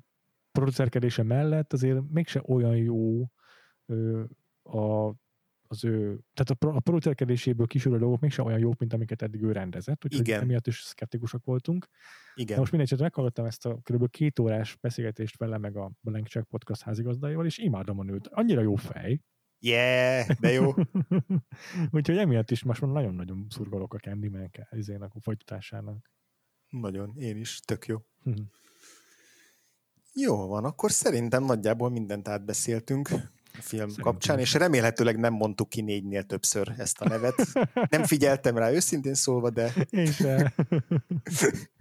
producerkedése 0.53 1.23
mellett 1.23 1.73
azért 1.73 2.01
mégse 2.11 2.43
olyan 2.47 2.77
jó 2.77 3.31
ö, 3.87 4.25
a, 4.63 5.15
az 5.71 5.85
ő, 5.85 6.21
tehát 6.35 6.65
a, 6.65 6.77
a 6.77 6.81
producerkedéséből 6.81 7.67
kisülő 7.67 7.99
dolgok 7.99 8.21
mégsem 8.21 8.45
olyan 8.47 8.59
jók, 8.59 8.79
mint 8.79 8.93
amiket 8.93 9.23
eddig 9.23 9.43
ő 9.43 9.53
rendezett, 9.53 10.05
úgyhogy 10.05 10.29
Igen. 10.29 10.41
emiatt 10.41 10.67
is 10.67 10.81
szkeptikusak 10.81 11.45
voltunk. 11.45 11.89
Igen. 12.35 12.55
De 12.55 12.59
most 12.61 12.73
mindegy, 12.73 13.01
meghallgattam 13.01 13.45
ezt 13.45 13.67
a 13.67 13.79
kb. 13.83 14.11
két 14.11 14.39
órás 14.39 14.77
beszélgetést 14.77 15.37
vele, 15.37 15.59
meg 15.59 15.77
a 15.77 15.91
Blank 16.01 16.27
Check 16.27 16.47
podcast 16.49 16.83
házigazdájával, 16.83 17.47
és 17.47 17.59
imádom 17.59 17.99
a 17.99 18.03
nőt. 18.03 18.27
Annyira 18.27 18.61
jó 18.61 18.75
fej. 18.75 19.21
Yeah, 19.61 20.29
de 20.41 20.53
jó. 20.53 20.75
úgyhogy 21.93 22.17
emiatt 22.17 22.51
is 22.51 22.63
most 22.63 22.81
nagyon-nagyon 22.81 23.47
szurkolok 23.51 23.95
a 23.95 23.99
Candyman 23.99 24.51
izének 24.71 25.15
a 25.15 25.21
folytatásának. 25.21 26.11
Nagyon, 26.69 27.17
én 27.17 27.37
is, 27.37 27.61
tök 27.61 27.87
jó. 27.87 27.97
Mhm. 28.23 28.41
Jó 30.15 30.47
van, 30.47 30.65
akkor 30.65 30.91
szerintem 30.93 31.45
nagyjából 31.45 31.91
mindent 31.91 32.29
átbeszéltünk 32.29 33.09
a 33.11 33.17
film 33.61 33.89
Szerintem. 33.89 34.05
kapcsán, 34.05 34.39
és 34.39 34.55
remélhetőleg 34.55 35.19
nem 35.19 35.33
mondtuk 35.33 35.69
ki 35.69 35.81
négynél 35.81 36.23
többször 36.23 36.75
ezt 36.79 37.01
a 37.01 37.09
nevet. 37.09 37.35
Nem 37.91 38.05
figyeltem 38.05 38.57
rá 38.57 38.71
őszintén 38.71 39.15
szólva, 39.15 39.51
de... 39.51 39.73
Én 39.91 40.13
sem. 40.13 40.53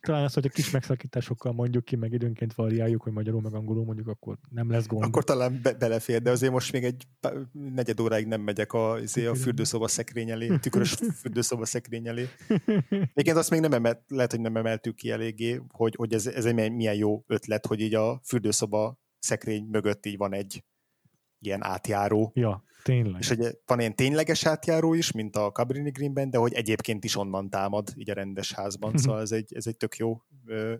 Talán 0.00 0.24
az, 0.24 0.34
hogy 0.34 0.46
a 0.46 0.48
kis 0.48 0.70
megszakításokkal 0.70 1.52
mondjuk 1.52 1.84
ki, 1.84 1.96
meg 1.96 2.12
időnként 2.12 2.54
variáljuk, 2.54 3.02
hogy 3.02 3.12
magyarul 3.12 3.40
meg 3.40 3.54
angolul 3.54 3.84
mondjuk, 3.84 4.08
akkor 4.08 4.38
nem 4.50 4.70
lesz 4.70 4.86
gond. 4.86 5.04
Akkor 5.04 5.24
talán 5.24 5.60
be- 5.62 5.74
belefér, 5.74 6.22
de 6.22 6.30
azért 6.30 6.52
most 6.52 6.72
még 6.72 6.84
egy 6.84 7.06
negyed 7.52 8.00
óráig 8.00 8.26
nem 8.26 8.40
megyek 8.40 8.72
a, 8.72 8.92
azért 8.92 9.28
a 9.28 9.34
fürdőszoba 9.34 9.88
szekrény 9.88 10.30
elé, 10.30 10.56
tükrös 10.56 10.94
fürdőszoba 11.20 11.64
szekrény 11.64 12.08
elé. 12.08 12.28
Egyébként 12.88 13.36
azt 13.36 13.50
még 13.50 13.60
nem 13.60 13.72
emelt, 13.72 14.02
lehet, 14.08 14.30
hogy 14.30 14.40
nem 14.40 14.56
emeltük 14.56 14.94
ki 14.94 15.10
eléggé, 15.10 15.60
hogy, 15.68 15.94
hogy 15.94 16.12
ez, 16.12 16.26
ez 16.26 16.44
egy 16.44 16.72
milyen 16.72 16.94
jó 16.94 17.24
ötlet, 17.26 17.66
hogy 17.66 17.80
így 17.80 17.94
a 17.94 18.20
fürdőszoba 18.24 18.98
szekrény 19.18 19.64
mögött 19.64 20.06
így 20.06 20.16
van 20.16 20.34
egy 20.34 20.64
ilyen 21.38 21.64
átjáró. 21.64 22.32
Ja, 22.34 22.64
tényleg. 22.82 23.20
És 23.20 23.28
hogy 23.28 23.58
van 23.66 23.80
ilyen 23.80 23.96
tényleges 23.96 24.46
átjáró 24.46 24.94
is, 24.94 25.12
mint 25.12 25.36
a 25.36 25.50
Cabrini 25.50 25.90
Greenben, 25.90 26.30
de 26.30 26.38
hogy 26.38 26.52
egyébként 26.52 27.04
is 27.04 27.16
onnan 27.16 27.50
támad, 27.50 27.92
így 27.96 28.10
a 28.10 28.14
rendes 28.14 28.52
házban. 28.52 28.96
Szóval 28.96 29.20
ez 29.20 29.32
egy, 29.32 29.54
ez 29.54 29.66
egy 29.66 29.76
tök 29.76 29.96
jó 29.96 30.22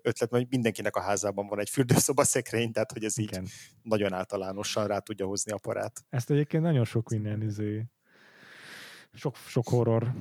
ötlet, 0.02 0.30
mert 0.30 0.50
mindenkinek 0.50 0.96
a 0.96 1.00
házában 1.00 1.46
van 1.46 1.60
egy 1.60 1.70
fürdőszoba 1.70 2.24
szekrény, 2.24 2.72
tehát 2.72 2.92
hogy 2.92 3.04
ez 3.04 3.18
így 3.18 3.30
Igen. 3.30 3.46
nagyon 3.82 4.12
általánosan 4.12 4.86
rá 4.86 4.98
tudja 4.98 5.26
hozni 5.26 5.52
a 5.52 5.58
parát. 5.58 6.04
Ezt 6.08 6.30
egyébként 6.30 6.62
nagyon 6.62 6.84
sok 6.84 7.08
minden 7.08 7.42
izé, 7.42 7.84
sok, 9.12 9.36
sok 9.36 9.68
horror 9.68 10.14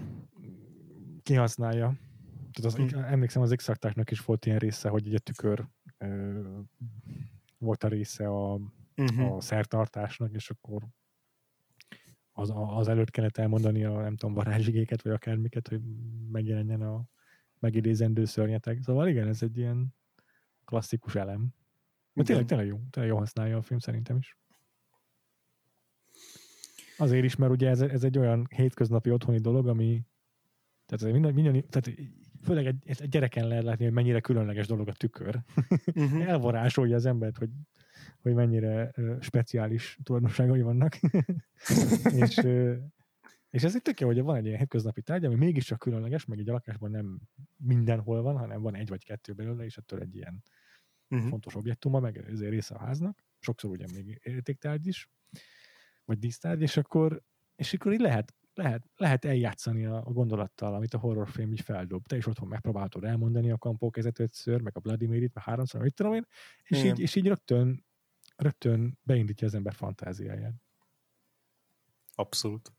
kihasználja. 1.23 1.93
Tehát 2.51 2.80
az, 2.80 2.91
hmm. 2.91 3.03
emlékszem, 3.03 3.41
az 3.41 3.53
x 3.56 3.69
is 4.10 4.19
volt 4.19 4.45
ilyen 4.45 4.60
része, 4.60 4.89
hogy 4.89 5.14
egy 5.14 5.23
tükör 5.23 5.68
ö, 5.97 6.39
volt 7.57 7.84
a 7.84 7.88
része 7.88 8.27
a 8.27 8.60
uh-huh. 8.99 9.35
a 9.35 9.41
szertartásnak, 9.41 10.34
és 10.34 10.49
akkor 10.49 10.84
az, 12.40 12.53
az 12.56 12.88
előtt 12.88 13.10
kellett 13.10 13.38
elmondani 13.38 13.84
a 13.84 14.02
nem 14.02 14.16
tudom, 14.16 14.36
varázsigéket, 14.36 15.02
vagy 15.02 15.11
akármiket, 15.11 15.68
hogy 15.68 15.82
megjelenjen 16.32 16.82
a 16.82 17.03
megidézendő 17.60 18.26
szörnyetek. 18.26 18.82
Szóval 18.82 19.07
igen, 19.07 19.28
ez 19.28 19.44
egy 19.44 19.57
ilyen 19.57 19.95
klasszikus 20.66 21.16
elem. 21.16 21.53
De 22.14 22.24
tényleg, 22.24 22.45
tényleg 22.45 22.68
jó, 22.68 22.80
tényleg 22.90 23.11
jó 23.11 23.18
használja 23.18 23.57
a 23.57 23.61
film 23.61 23.80
szerintem 23.80 24.18
is. 24.18 24.38
Azért 26.98 27.24
is, 27.24 27.36
mert 27.36 27.52
ugye 27.52 27.70
ez, 27.70 27.82
ez 27.82 28.03
egy 28.03 28.18
olyan 28.18 28.48
hétköznapi 28.56 29.11
otthoni 29.11 29.40
dolog, 29.40 29.68
ami 29.68 30.06
tehát, 30.86 31.14
minden, 31.14 31.34
minden, 31.34 31.70
tehát 31.70 31.99
főleg 32.41 32.66
egy, 32.66 32.84
egy 32.84 33.10
gyereken 33.10 33.48
lehet 33.48 33.64
látni, 33.64 33.84
hogy 33.84 33.94
mennyire 33.94 34.20
különleges 34.20 34.68
dolog 34.68 34.88
a 34.88 34.94
tükör. 34.94 35.40
Uh-huh. 35.86 36.28
Elvarázsolja 36.28 36.95
az 36.95 37.06
embert, 37.06 37.38
hogy 37.38 37.49
hogy 38.21 38.34
mennyire 38.34 38.93
speciális 39.19 39.99
tulajdonságai 40.03 40.61
vannak. 40.61 40.99
és, 42.19 42.41
és 43.49 43.63
ez 43.63 43.76
itt 43.76 43.84
tök 43.84 43.99
jó, 43.99 44.07
hogy 44.07 44.21
van 44.21 44.35
egy 44.35 44.45
ilyen 44.45 44.57
hétköznapi 44.57 45.01
tárgy, 45.01 45.26
ami 45.26 45.35
mégiscsak 45.35 45.80
különleges, 45.80 46.26
meg 46.26 46.39
egy 46.39 46.49
a 46.49 46.53
lakásban 46.53 46.91
nem 46.91 47.19
mindenhol 47.57 48.21
van, 48.21 48.38
hanem 48.38 48.61
van 48.61 48.76
egy 48.76 48.89
vagy 48.89 49.03
kettő 49.03 49.34
belőle, 49.34 49.63
és 49.63 49.77
ettől 49.77 49.99
egy 49.99 50.15
ilyen 50.15 50.43
uh-huh. 51.09 51.30
fontos 51.30 51.55
objektuma, 51.55 51.99
meg 51.99 52.17
ezért 52.17 52.51
része 52.51 52.76
a 52.76 52.80
háznak. 52.80 53.23
Sokszor 53.39 53.69
ugye 53.69 53.85
még 53.93 54.19
értéktárgy 54.23 54.88
is, 54.88 55.09
vagy 56.05 56.19
dísztárgy, 56.19 56.61
és 56.61 56.77
akkor, 56.77 57.21
és 57.55 57.73
akkor 57.73 57.93
így 57.93 57.99
lehet, 57.99 58.34
lehet, 58.53 58.89
lehet 58.95 59.26
eljátszani 59.26 59.85
a, 59.85 59.95
a 60.05 60.11
gondolattal, 60.11 60.73
amit 60.73 60.93
a 60.93 60.97
horrorfilm 60.97 61.51
így 61.51 61.61
feldob. 61.61 62.07
Te 62.07 62.17
is 62.17 62.27
otthon 62.27 62.47
megpróbáltad 62.47 63.03
elmondani 63.03 63.51
a 63.51 63.57
kampó 63.57 63.91
ötször, 64.17 64.61
meg 64.61 64.77
a 64.77 64.81
Mary-t, 64.84 65.34
meg 65.34 65.43
háromszor, 65.43 65.81
mit 65.81 65.93
tudom 65.93 66.13
én, 66.13 66.26
és, 66.63 66.84
így, 66.84 66.99
és 66.99 67.15
így 67.15 67.27
rögtön 67.27 67.85
rögtön 68.41 68.99
beindítja 69.03 69.48
az 69.48 69.53
ember 69.53 69.74
fantáziáját. 69.74 70.53
Abszolút. 72.16 72.74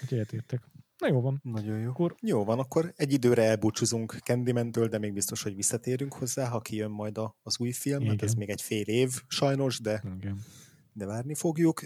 Hogy 0.00 0.12
értek. 0.12 0.68
Na 0.98 1.08
jó 1.08 1.20
van. 1.20 1.40
Nagyon 1.42 1.78
jó. 1.78 1.88
Akkor... 1.88 2.14
Jó 2.20 2.44
van, 2.44 2.58
akkor 2.58 2.92
egy 2.96 3.12
időre 3.12 3.42
elbúcsúzunk 3.42 4.12
Candyman-től, 4.12 4.88
de 4.88 4.98
még 4.98 5.12
biztos, 5.12 5.42
hogy 5.42 5.54
visszatérünk 5.54 6.14
hozzá, 6.14 6.48
ha 6.48 6.60
kijön 6.60 6.90
majd 6.90 7.18
a, 7.18 7.36
az 7.42 7.58
új 7.58 7.72
film. 7.72 8.00
Igen. 8.00 8.10
Hát 8.10 8.22
ez 8.22 8.34
még 8.34 8.50
egy 8.50 8.62
fél 8.62 8.86
év 8.86 9.22
sajnos, 9.26 9.80
de, 9.80 10.02
Igen. 10.16 10.44
de 10.92 11.06
várni 11.06 11.34
fogjuk. 11.34 11.82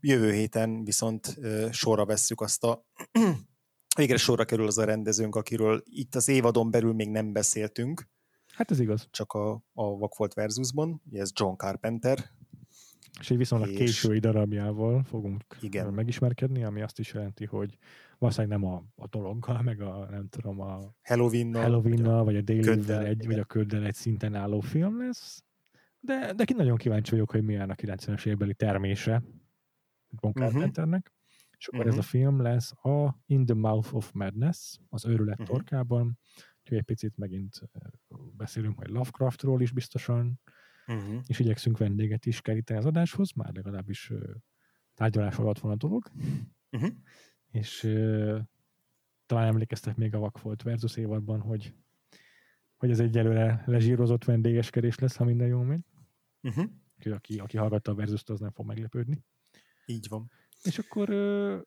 Jövő 0.00 0.32
héten 0.32 0.84
viszont 0.84 1.38
sorra 1.70 2.04
vesszük 2.04 2.40
azt 2.40 2.64
a 2.64 2.86
végre 3.96 4.16
sorra 4.16 4.44
kerül 4.44 4.66
az 4.66 4.78
a 4.78 4.84
rendezőnk, 4.84 5.34
akiről 5.34 5.82
itt 5.84 6.14
az 6.14 6.28
évadon 6.28 6.70
belül 6.70 6.92
még 6.92 7.08
nem 7.08 7.32
beszéltünk. 7.32 8.08
Hát 8.56 8.70
ez 8.70 8.80
igaz. 8.80 9.08
Csak 9.10 9.32
a, 9.32 9.52
a 9.72 9.96
Vakfolt 9.96 10.34
versusban, 10.34 11.02
ez 11.12 11.30
John 11.34 11.56
Carpenter. 11.56 12.18
És 13.20 13.30
egy 13.30 13.36
viszonylag 13.36 13.68
és... 13.68 13.76
késői 13.76 14.18
darabjával 14.18 15.02
fogunk 15.02 15.44
igen. 15.60 15.92
megismerkedni, 15.92 16.64
ami 16.64 16.82
azt 16.82 16.98
is 16.98 17.12
jelenti, 17.12 17.44
hogy 17.44 17.78
valószínűleg 18.18 18.58
nem 18.58 18.70
a, 18.70 18.84
a 18.94 19.06
dologgal, 19.06 19.62
meg 19.62 19.80
a 19.80 20.06
nem 20.10 20.28
tudom, 20.28 20.60
a 20.60 20.94
Halloween-nal, 21.02 21.62
Halloween 21.62 22.24
vagy 22.24 22.36
a 22.36 22.40
daily 22.40 23.04
egy, 23.04 23.26
vagy 23.26 23.38
a 23.38 23.44
köddel 23.44 23.84
egy 23.84 23.94
szinten 23.94 24.34
álló 24.34 24.60
film 24.60 24.98
lesz. 24.98 25.44
De, 26.00 26.32
de 26.32 26.44
ki 26.44 26.52
nagyon 26.52 26.76
kíváncsi 26.76 27.10
vagyok, 27.10 27.30
hogy 27.30 27.42
milyen 27.42 27.70
a 27.70 27.74
90-es 27.74 28.26
évbeli 28.26 28.54
termése 28.54 29.22
John 30.20 30.38
mhm. 30.38 30.46
Carpenternek. 30.46 31.00
Uh-huh. 31.00 31.14
És 31.58 31.68
akkor 31.68 31.80
uh-huh. 31.80 31.98
ez 31.98 32.04
a 32.04 32.08
film 32.08 32.42
lesz 32.42 32.72
a 32.72 33.18
In 33.26 33.46
the 33.46 33.54
Mouth 33.54 33.94
of 33.94 34.12
Madness, 34.12 34.78
az 34.88 35.06
őrület 35.06 35.40
uh-huh. 35.40 35.56
torkában, 35.56 36.18
Úgyhogy 36.66 36.80
egy 36.80 36.94
picit 36.96 37.16
megint 37.16 37.60
beszélünk 38.36 38.76
majd 38.76 38.90
Lovecraftról 38.90 39.60
is 39.60 39.72
biztosan, 39.72 40.40
uh-huh. 40.86 41.22
és 41.26 41.38
igyekszünk 41.38 41.78
vendéget 41.78 42.26
is 42.26 42.40
keríteni 42.40 42.78
az 42.78 42.86
adáshoz, 42.86 43.32
már 43.32 43.54
legalábbis 43.54 44.12
tárgyalás 44.94 45.36
alatt 45.36 45.58
van 45.58 45.72
a 45.72 45.76
dolog. 45.76 46.10
Uh-huh. 46.70 46.90
És 47.50 47.84
uh, 47.84 48.38
talán 49.26 49.46
emlékeztek 49.46 49.96
még 49.96 50.14
a 50.14 50.18
Vakfolt 50.18 50.62
versus 50.62 50.96
évadban, 50.96 51.40
hogy, 51.40 51.74
hogy 52.76 52.90
ez 52.90 53.00
egy 53.00 53.16
előre 53.18 53.62
lezsírozott 53.66 54.24
vendégeskedés 54.24 54.98
lesz, 54.98 55.16
ha 55.16 55.24
minden 55.24 55.48
jól 55.48 55.64
megy. 55.64 55.84
Uh-huh. 56.42 56.70
Aki, 57.04 57.38
aki 57.38 57.56
hallgatta 57.56 57.90
a 57.90 57.94
verzust, 57.94 58.30
az 58.30 58.40
nem 58.40 58.52
fog 58.52 58.66
meglepődni. 58.66 59.24
Így 59.86 60.08
van. 60.08 60.30
És 60.62 60.78
akkor 60.78 61.10
uh, 61.10 61.60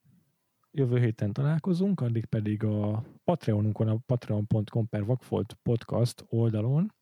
jövő 0.72 1.00
héten 1.00 1.34
találkozunk, 1.34 2.02
addig 2.02 2.26
pedig 2.26 2.64
a 2.64 3.04
Patreonunkon, 3.24 3.88
a 3.88 3.98
patreon.com 4.06 4.88
per 4.88 5.06
Vagfolt 5.06 5.54
podcast 5.64 6.26
oldalon 6.28 6.94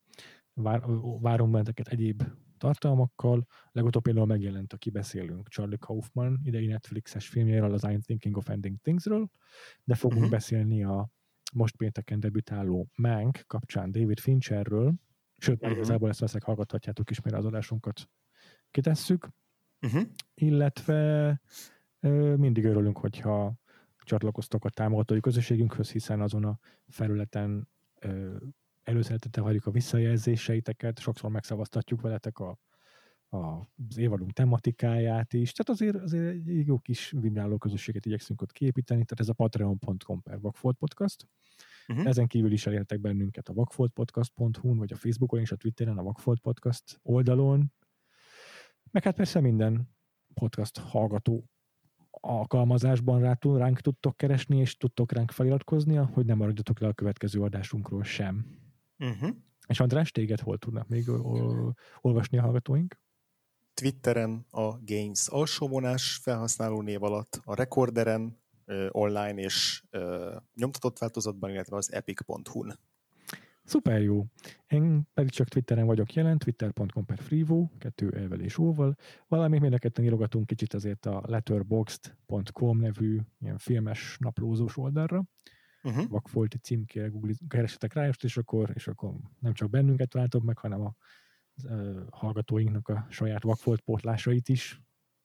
vár, 0.53 0.83
várunk 1.21 1.51
benneteket 1.51 1.87
egyéb 1.87 2.23
tartalmakkal. 2.57 3.47
Legutóbb 3.71 4.01
például 4.01 4.25
megjelent 4.25 4.73
a 4.73 4.77
Kibeszélünk 4.77 5.47
Charlie 5.47 5.77
Kaufman 5.77 6.39
idei 6.43 6.67
Netflixes 6.67 7.27
filmjéről, 7.27 7.73
az 7.73 7.83
I'm 7.85 8.01
Thinking 8.01 8.37
of 8.37 8.49
Ending 8.49 8.77
Thingsről, 8.81 9.29
de 9.83 9.95
fogunk 9.95 10.21
uh-huh. 10.21 10.35
beszélni 10.35 10.83
a 10.83 11.09
most 11.53 11.75
pénteken 11.75 12.19
debütáló 12.19 12.87
Mank 12.95 13.43
kapcsán 13.47 13.91
David 13.91 14.19
Fincherről, 14.19 14.93
sőt, 15.37 15.61
uh-huh. 15.61 15.71
igazából 15.77 16.09
ezt 16.09 16.19
veszek, 16.19 16.43
hallgathatjátok 16.43 17.09
is, 17.09 17.21
mert 17.21 17.35
az 17.35 17.45
adásunkat 17.45 18.09
kitesszük, 18.71 19.29
uh-huh. 19.81 20.03
illetve 20.33 21.41
mindig 22.37 22.65
örülünk, 22.65 22.97
hogyha 22.97 23.53
csatlakoztok 24.03 24.65
a 24.65 24.69
támogatói 24.69 25.19
közösségünkhöz, 25.19 25.91
hiszen 25.91 26.21
azon 26.21 26.45
a 26.45 26.59
felületen 26.87 27.67
előszeretettel 28.83 29.43
várjuk 29.43 29.65
a 29.65 29.71
visszajelzéseiteket, 29.71 30.99
sokszor 30.99 31.29
megszavaztatjuk 31.29 32.01
veletek 32.01 32.39
a, 32.39 32.59
a, 33.29 33.37
az 33.89 33.97
évadunk 33.97 34.31
tematikáját 34.31 35.33
is, 35.33 35.51
tehát 35.51 35.81
azért, 35.81 36.03
azért 36.03 36.25
egy 36.25 36.67
jó 36.67 36.79
kis 36.79 37.13
vibráló 37.19 37.57
közösséget 37.57 38.05
igyekszünk 38.05 38.41
ott 38.41 38.51
kiépíteni, 38.51 39.03
tehát 39.03 39.19
ez 39.19 39.29
a 39.29 39.33
patreon.com 39.33 40.21
per 40.21 40.39
Vagfolt 40.39 40.77
Podcast. 40.77 41.27
Uh-huh. 41.87 42.07
Ezen 42.07 42.27
kívül 42.27 42.51
is 42.51 42.65
elértek 42.67 42.99
bennünket 42.99 43.47
a 43.49 43.53
vakfoltpodcast.hu-n, 43.53 44.77
vagy 44.77 44.93
a 44.93 44.95
Facebookon 44.95 45.39
és 45.39 45.51
a 45.51 45.55
Twitteren, 45.55 45.97
a 45.97 46.03
Vagfolt 46.03 46.39
Podcast 46.39 46.99
oldalon, 47.03 47.73
meg 48.91 49.03
hát 49.03 49.15
persze 49.15 49.39
minden 49.39 49.95
podcast 50.33 50.77
hallgató 50.77 51.49
alkalmazásban 52.21 53.19
rá, 53.19 53.37
ránk 53.41 53.81
tudtok 53.81 54.17
keresni, 54.17 54.57
és 54.57 54.77
tudtok 54.77 55.11
ránk 55.11 55.31
feliratkozni, 55.31 55.95
hogy 55.95 56.25
nem 56.25 56.37
maradjatok 56.37 56.79
le 56.79 56.87
a 56.87 56.93
következő 56.93 57.41
adásunkról 57.41 58.03
sem. 58.03 58.45
Uh-huh. 58.99 59.29
És 59.67 59.79
András, 59.79 60.11
téged 60.11 60.39
hol 60.39 60.57
tudnak 60.57 60.87
még 60.87 61.09
olvasni 62.01 62.37
a 62.37 62.41
hallgatóink? 62.41 62.99
Twitteren 63.73 64.45
a 64.49 64.79
Games 64.79 65.27
alsóvonás 65.27 66.15
felhasználó 66.15 66.81
név 66.81 67.03
alatt, 67.03 67.41
a 67.43 67.55
Recorderen 67.55 68.39
online 68.89 69.41
és 69.41 69.83
nyomtatott 70.53 70.99
változatban, 70.99 71.49
illetve 71.49 71.75
az 71.75 71.91
epic.hu-n. 71.91 72.79
Szuper 73.67 74.01
jó. 74.01 74.25
Én 74.67 75.07
pedig 75.13 75.31
csak 75.31 75.47
Twitteren 75.47 75.85
vagyok 75.85 76.13
jelen, 76.13 76.37
twitter.com 76.37 77.05
per 77.05 77.19
frivo, 77.19 77.67
kettő 77.77 78.09
elvel 78.09 78.39
és 78.39 78.57
óval, 78.57 78.95
valamint 79.27 79.61
mind 79.61 79.73
a 79.73 79.77
ketten 79.77 80.05
írogatunk 80.05 80.45
kicsit 80.45 80.73
azért 80.73 81.05
a 81.05 81.23
letterboxd.com 81.25 82.79
nevű 82.79 83.19
ilyen 83.39 83.57
filmes 83.57 84.17
naplózós 84.19 84.77
oldalra. 84.77 85.23
Uh-huh. 85.83 86.07
Vakfolti 86.09 86.57
címkére 86.57 87.11
keresetek 87.47 87.93
rá, 87.93 88.09
és 88.21 88.37
akkor, 88.37 88.71
és 88.73 88.87
akkor 88.87 89.13
nem 89.39 89.53
csak 89.53 89.69
bennünket 89.69 90.09
találtok 90.09 90.43
meg, 90.43 90.57
hanem 90.57 90.81
a 90.81 90.95
hallgatóinknak 92.09 92.87
a 92.87 93.07
saját 93.09 93.43
vakfolt 93.43 93.81
pótlásait 93.81 94.49
is. 94.49 94.81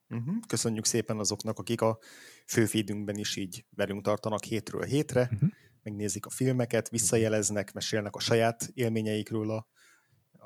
Uh-huh. 0.09 0.35
Köszönjük 0.47 0.85
szépen 0.85 1.19
azoknak, 1.19 1.59
akik 1.59 1.81
a 1.81 1.99
főfeedünkben 2.47 3.17
is 3.17 3.37
így 3.37 3.67
velünk 3.71 4.03
tartanak 4.03 4.45
hétről 4.45 4.83
hétre, 4.83 5.29
uh-huh. 5.33 5.51
Megnézik 5.83 6.27
a 6.27 6.31
filmeket, 6.31 6.89
visszajeleznek, 6.89 7.73
mesélnek 7.73 8.15
a 8.15 8.21
saját 8.21 8.71
élményeikről 8.75 9.51
a 9.51 9.67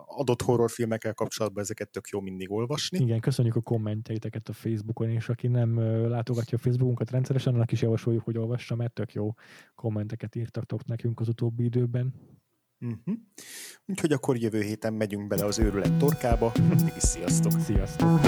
adott 0.06 0.42
horrorfilmekkel 0.42 1.14
kapcsolatban, 1.14 1.62
ezeket 1.62 1.90
tök 1.90 2.08
jó 2.08 2.20
mindig 2.20 2.50
olvasni. 2.50 2.98
Igen, 2.98 3.20
köszönjük 3.20 3.56
a 3.56 3.60
kommentjeiteket 3.60 4.48
a 4.48 4.52
Facebookon, 4.52 5.10
és 5.10 5.28
aki 5.28 5.46
nem 5.46 5.78
látogatja 6.08 6.58
a 6.58 6.60
Facebookunkat 6.60 7.10
rendszeresen, 7.10 7.54
annak 7.54 7.72
is 7.72 7.82
javasoljuk, 7.82 8.24
hogy 8.24 8.38
olvassa, 8.38 8.74
mert 8.74 8.92
tök 8.92 9.12
jó 9.12 9.34
kommenteket 9.74 10.34
írtak 10.34 10.84
nekünk 10.84 11.20
az 11.20 11.28
utóbbi 11.28 11.64
időben. 11.64 12.14
Uh-huh. 12.80 13.16
Úgyhogy 13.86 14.12
akkor 14.12 14.36
jövő 14.36 14.60
héten 14.60 14.94
megyünk 14.94 15.26
bele 15.26 15.44
az 15.44 15.58
őrület 15.58 15.98
torkába. 15.98 16.52
sziasztok! 16.96 17.60
Sziasztok! 17.60 18.20